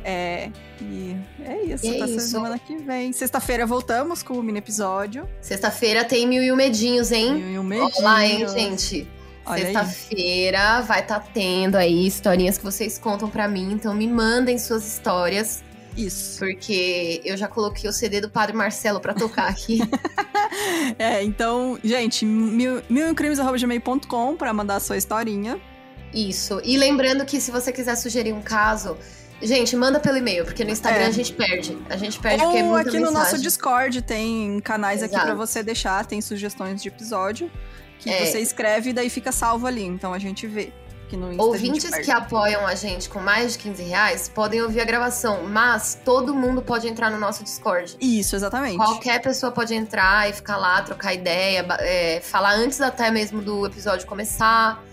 É, 0.06 0.50
e 0.82 1.16
é 1.46 1.64
isso, 1.64 1.86
e 1.86 2.02
é 2.02 2.06
isso. 2.06 2.28
semana 2.28 2.58
que 2.58 2.76
vem. 2.78 3.14
Sexta-feira 3.14 3.66
voltamos 3.66 4.24
com 4.24 4.34
o 4.34 4.44
mini 4.44 4.60
episódio. 4.60 5.28
Sexta-feira 5.42 6.04
tem 6.04 6.28
mil 6.28 6.44
e 6.44 6.52
um 6.52 6.56
medinhos, 6.56 7.12
hein? 7.12 7.34
Mil 7.36 7.50
e 7.52 7.60
um 7.60 7.64
medinhos. 7.64 7.98
Olá, 7.98 8.26
hein, 8.26 8.48
gente? 8.50 9.08
Sexta-feira 9.46 10.82
vai 10.82 11.02
estar 11.02 11.20
tá 11.20 11.28
tendo 11.34 11.76
aí 11.76 12.08
historinhas 12.08 12.58
que 12.58 12.64
vocês 12.64 12.98
contam 12.98 13.30
para 13.30 13.48
mim, 13.48 13.74
então 13.74 13.94
me 13.94 14.08
mandem 14.08 14.58
suas 14.58 14.88
histórias. 14.88 15.64
Isso. 15.96 16.40
Porque 16.40 17.22
eu 17.24 17.38
já 17.38 17.48
coloquei 17.48 17.90
o 17.90 17.94
CD 17.94 18.20
do 18.20 18.30
Padre 18.30 18.56
Marcelo 18.56 19.00
para 19.00 19.14
tocar 19.14 19.48
aqui. 19.48 19.80
é, 20.98 21.24
então, 21.24 21.78
gente, 21.84 22.26
mil, 22.26 22.82
milcrimes.gmail.com 22.90 24.36
para 24.36 24.54
mandar 24.54 24.78
a 24.78 24.80
sua 24.80 24.98
historinha. 24.98 25.60
Isso. 26.14 26.62
E 26.64 26.78
lembrando 26.78 27.26
que 27.26 27.40
se 27.40 27.52
você 27.52 27.72
quiser 27.72 27.96
sugerir 27.96 28.34
um 28.34 28.42
caso, 28.42 28.98
Gente, 29.42 29.76
manda 29.76 30.00
pelo 30.00 30.16
e-mail, 30.16 30.46
porque 30.46 30.64
no 30.64 30.72
Instagram 30.72 31.04
é. 31.04 31.08
a 31.08 31.12
gente 31.12 31.34
perde. 31.34 31.78
A 31.90 31.98
gente 31.98 32.18
perde 32.18 32.42
Ou 32.42 32.52
porque 32.52 32.60
é 32.60 32.64
muita 32.64 32.90
aqui 32.90 32.98
mensagem. 32.98 33.14
no 33.14 33.20
nosso 33.20 33.42
Discord 33.42 34.02
tem 34.02 34.62
canais 34.62 35.02
Exato. 35.02 35.18
aqui 35.18 35.26
para 35.26 35.36
você 35.36 35.62
deixar, 35.62 36.06
tem 36.06 36.22
sugestões 36.22 36.82
de 36.82 36.88
episódio 36.88 37.52
que 38.04 38.10
é. 38.10 38.26
você 38.26 38.40
escreve 38.40 38.90
e 38.90 38.94
daí 38.94 39.10
fica 39.10 39.32
salvo 39.32 39.66
ali. 39.66 39.84
Então 39.84 40.14
a 40.14 40.20
gente 40.20 40.46
vê. 40.46 40.72
Que 41.10 41.18
no 41.18 41.32
Insta 41.32 41.44
Ouvintes 41.44 41.96
que 41.98 42.12
apoiam 42.12 42.66
a 42.66 42.74
gente 42.74 43.08
com 43.08 43.20
mais 43.20 43.54
de 43.54 43.60
15 43.60 43.84
reais 43.84 44.30
podem 44.30 44.62
ouvir 44.62 44.82
a 44.82 44.86
gravação, 44.86 45.44
mas 45.44 46.00
todo 46.04 46.34
mundo 46.34 46.62
pode 46.62 46.88
entrar 46.88 47.12
no 47.12 47.20
nosso 47.20 47.44
Discord. 47.44 47.96
Isso, 48.02 48.36
exatamente. 48.36 48.78
Qualquer 48.78 49.22
pessoa 49.22 49.52
pode 49.52 49.76
entrar 49.76 50.30
e 50.30 50.34
ficar 50.34 50.58
lá, 50.58 50.82
trocar 50.82 51.14
ideia, 51.14 51.66
é, 51.80 52.20
falar 52.22 52.56
antes 52.56 52.82
até 52.82 53.12
mesmo 53.12 53.42
do 53.42 53.66
episódio 53.66 54.08
começar 54.08 54.84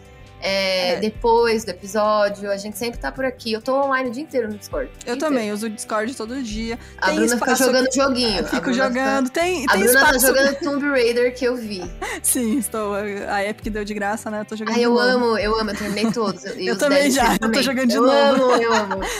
é, 0.40 0.94
é. 0.94 0.96
depois 1.00 1.64
do 1.64 1.70
episódio. 1.70 2.50
A 2.50 2.56
gente 2.56 2.76
sempre 2.78 2.98
tá 2.98 3.12
por 3.12 3.24
aqui. 3.24 3.52
Eu 3.52 3.62
tô 3.62 3.74
online 3.82 4.08
o 4.08 4.12
dia 4.12 4.22
inteiro 4.22 4.48
no 4.48 4.56
Discord. 4.56 4.90
Eu 5.06 5.18
também, 5.18 5.40
inteiro. 5.40 5.54
uso 5.56 5.66
o 5.66 5.70
Discord 5.70 6.16
todo 6.16 6.42
dia. 6.42 6.78
A 6.98 7.06
tem 7.06 7.16
Bruna 7.16 7.36
fica 7.36 7.54
jogando 7.54 7.86
aqui... 7.86 7.96
joguinho. 7.96 8.46
Fico 8.46 8.72
jogando. 8.72 9.26
Fica... 9.26 9.40
Tem, 9.40 9.64
a 9.68 9.72
tem 9.72 9.82
Bruna 9.82 10.00
tá 10.00 10.06
espaço... 10.06 10.20
tá 10.20 10.26
jogando 10.26 10.58
Tomb 10.60 10.88
Raider 10.88 11.34
que 11.34 11.44
eu 11.44 11.56
vi. 11.56 11.82
Sim, 12.22 12.58
estou. 12.58 12.94
A 12.94 13.44
Epic 13.44 13.72
deu 13.72 13.84
de 13.84 13.94
graça, 13.94 14.30
né? 14.30 14.40
Eu 14.40 14.44
tô 14.44 14.56
jogando. 14.56 14.76
Ah, 14.76 14.80
eu 14.80 14.98
amo, 14.98 15.38
eu 15.38 15.58
amo. 15.58 15.70
Eu 15.70 15.76
terminei 15.76 16.10
todos. 16.10 16.44
eu 16.58 16.76
também 16.76 17.10
já. 17.10 17.36
Eu 17.40 17.52
tô 17.52 17.62
jogando 17.62 17.88
de 17.88 17.96
eu 17.96 18.02
novo. 18.02 18.16
Eu 18.16 18.34
amo, 18.34 18.62
eu 18.62 18.72
amo. 18.72 19.00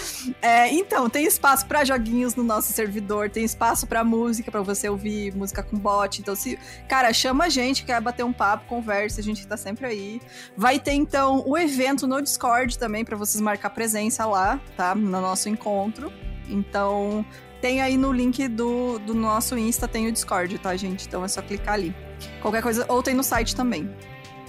É, 0.43 0.73
então, 0.73 1.11
tem 1.11 1.27
espaço 1.27 1.67
pra 1.67 1.85
joguinhos 1.85 2.35
no 2.35 2.43
nosso 2.43 2.73
servidor. 2.73 3.29
Tem 3.29 3.45
espaço 3.45 3.87
pra 3.87 4.03
música, 4.05 4.51
pra 4.51 4.63
você 4.63 4.89
ouvir 4.89 5.35
música 5.35 5.63
com 5.63 5.77
bot. 5.77 6.21
Então, 6.21 6.35
se. 6.35 6.59
Cara, 6.89 7.13
chama 7.13 7.45
a 7.45 7.49
gente, 7.49 7.85
quer 7.85 8.01
bater 8.01 8.25
um 8.25 8.33
papo, 8.33 8.67
conversa. 8.67 9.21
A 9.21 9.25
gente 9.25 9.47
tá 9.47 9.57
sempre 9.57 9.87
aí. 9.87 10.21
Vai 10.57 10.79
ter, 10.79 10.93
então, 11.11 11.43
o 11.45 11.59
evento 11.59 12.07
no 12.07 12.23
Discord 12.23 12.79
também 12.79 13.05
para 13.05 13.17
vocês 13.17 13.41
marcar 13.41 13.71
presença 13.71 14.25
lá, 14.27 14.61
tá? 14.77 14.95
No 14.95 15.21
nosso 15.21 15.49
encontro. 15.49 16.13
Então, 16.49 17.27
tem 17.61 17.83
aí 17.83 17.97
no 17.97 18.13
link 18.13 18.47
do, 18.47 19.01
do 19.01 19.13
nosso 19.13 19.59
Insta, 19.59 19.89
tem 19.89 20.07
o 20.07 20.13
Discord, 20.13 20.57
tá, 20.59 20.77
gente? 20.77 21.09
Então 21.09 21.25
é 21.25 21.27
só 21.27 21.43
clicar 21.43 21.75
ali. 21.75 21.93
Qualquer 22.41 22.63
coisa, 22.63 22.87
ou 22.89 23.03
tem 23.03 23.13
no 23.13 23.25
site 23.25 23.57
também. 23.57 23.91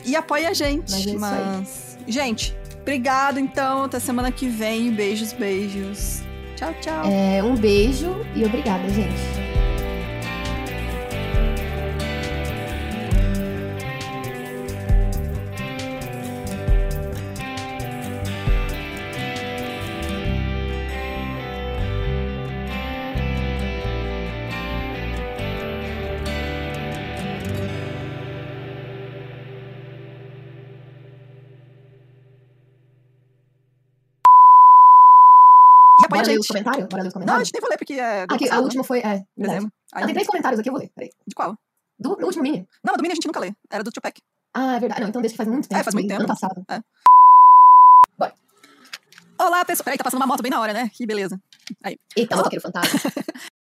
E 0.05 0.16
apoia 0.16 0.49
a 0.49 0.53
gente. 0.53 0.91
Mas, 0.91 1.07
é 1.07 1.18
mas... 1.18 1.97
gente, 2.07 2.55
obrigado 2.80 3.39
então. 3.39 3.86
Até 3.86 3.99
semana 3.99 4.32
que 4.32 4.47
vem. 4.47 4.91
Beijos, 4.91 5.34
beijos. 5.34 6.22
Tchau, 6.55 6.76
tchau. 6.80 7.05
É, 7.05 7.41
um 7.43 7.55
beijo 7.55 8.16
e 8.36 8.45
obrigada, 8.45 8.88
gente. 8.88 9.61
Ler 36.34 36.40
os 36.40 36.48
comentários? 36.48 36.88
Bora 36.88 37.04
ler 37.04 37.08
os 37.10 37.14
Não, 37.14 37.22
a 37.22 37.26
comentários? 37.26 37.48
gente 37.48 37.54
nem 37.54 37.62
vou 37.62 37.70
ler, 37.70 37.78
porque 37.78 37.94
é. 37.94 38.24
Aqui, 38.24 38.34
a 38.34 38.38
passado, 38.50 38.64
última 38.64 38.84
foi. 38.84 39.00
É. 39.00 39.24
Dezembro. 39.38 39.72
Aí, 39.94 40.04
Ah, 40.04 40.06
tem 40.06 40.14
três 40.16 40.28
comentários 40.28 40.60
aqui, 40.60 40.70
eu 40.70 40.74
vou 40.74 40.82
ler. 40.82 40.92
Peraí. 40.96 41.10
De 41.28 41.36
qual? 41.36 41.56
Do, 42.00 42.16
do 42.16 42.26
último 42.26 42.44
mini. 42.44 42.68
Não, 42.84 42.96
do 42.96 43.02
Mini 43.02 43.12
a 43.12 43.16
gente 43.16 43.28
nunca 43.28 43.40
lê. 43.40 43.52
Era 43.70 43.84
do 43.84 43.92
Tupac. 43.92 44.20
Ah, 44.54 44.76
é 44.76 44.80
verdade. 44.80 45.02
Não, 45.02 45.10
então 45.10 45.22
deixa 45.22 45.34
que 45.34 45.38
faz 45.38 45.48
muito 45.50 45.68
tempo. 45.70 45.80
É, 45.80 45.84
faz 45.84 45.94
muito 45.94 46.08
foi 46.10 46.18
tempo. 46.18 46.22
Ano 46.22 46.28
passado. 46.28 46.66
Olá, 49.40 49.66
pessoal. 49.66 49.86
Peraí, 49.86 49.98
tá 49.98 50.04
passando 50.04 50.20
uma 50.20 50.28
moto 50.28 50.42
bem 50.44 50.52
na 50.52 50.60
hora, 50.60 50.72
né? 50.74 50.90
Que 50.94 51.06
beleza. 51.06 51.40
Eita, 52.16 52.36
motoqueiro 52.36 52.62
fantasma. 52.62 53.00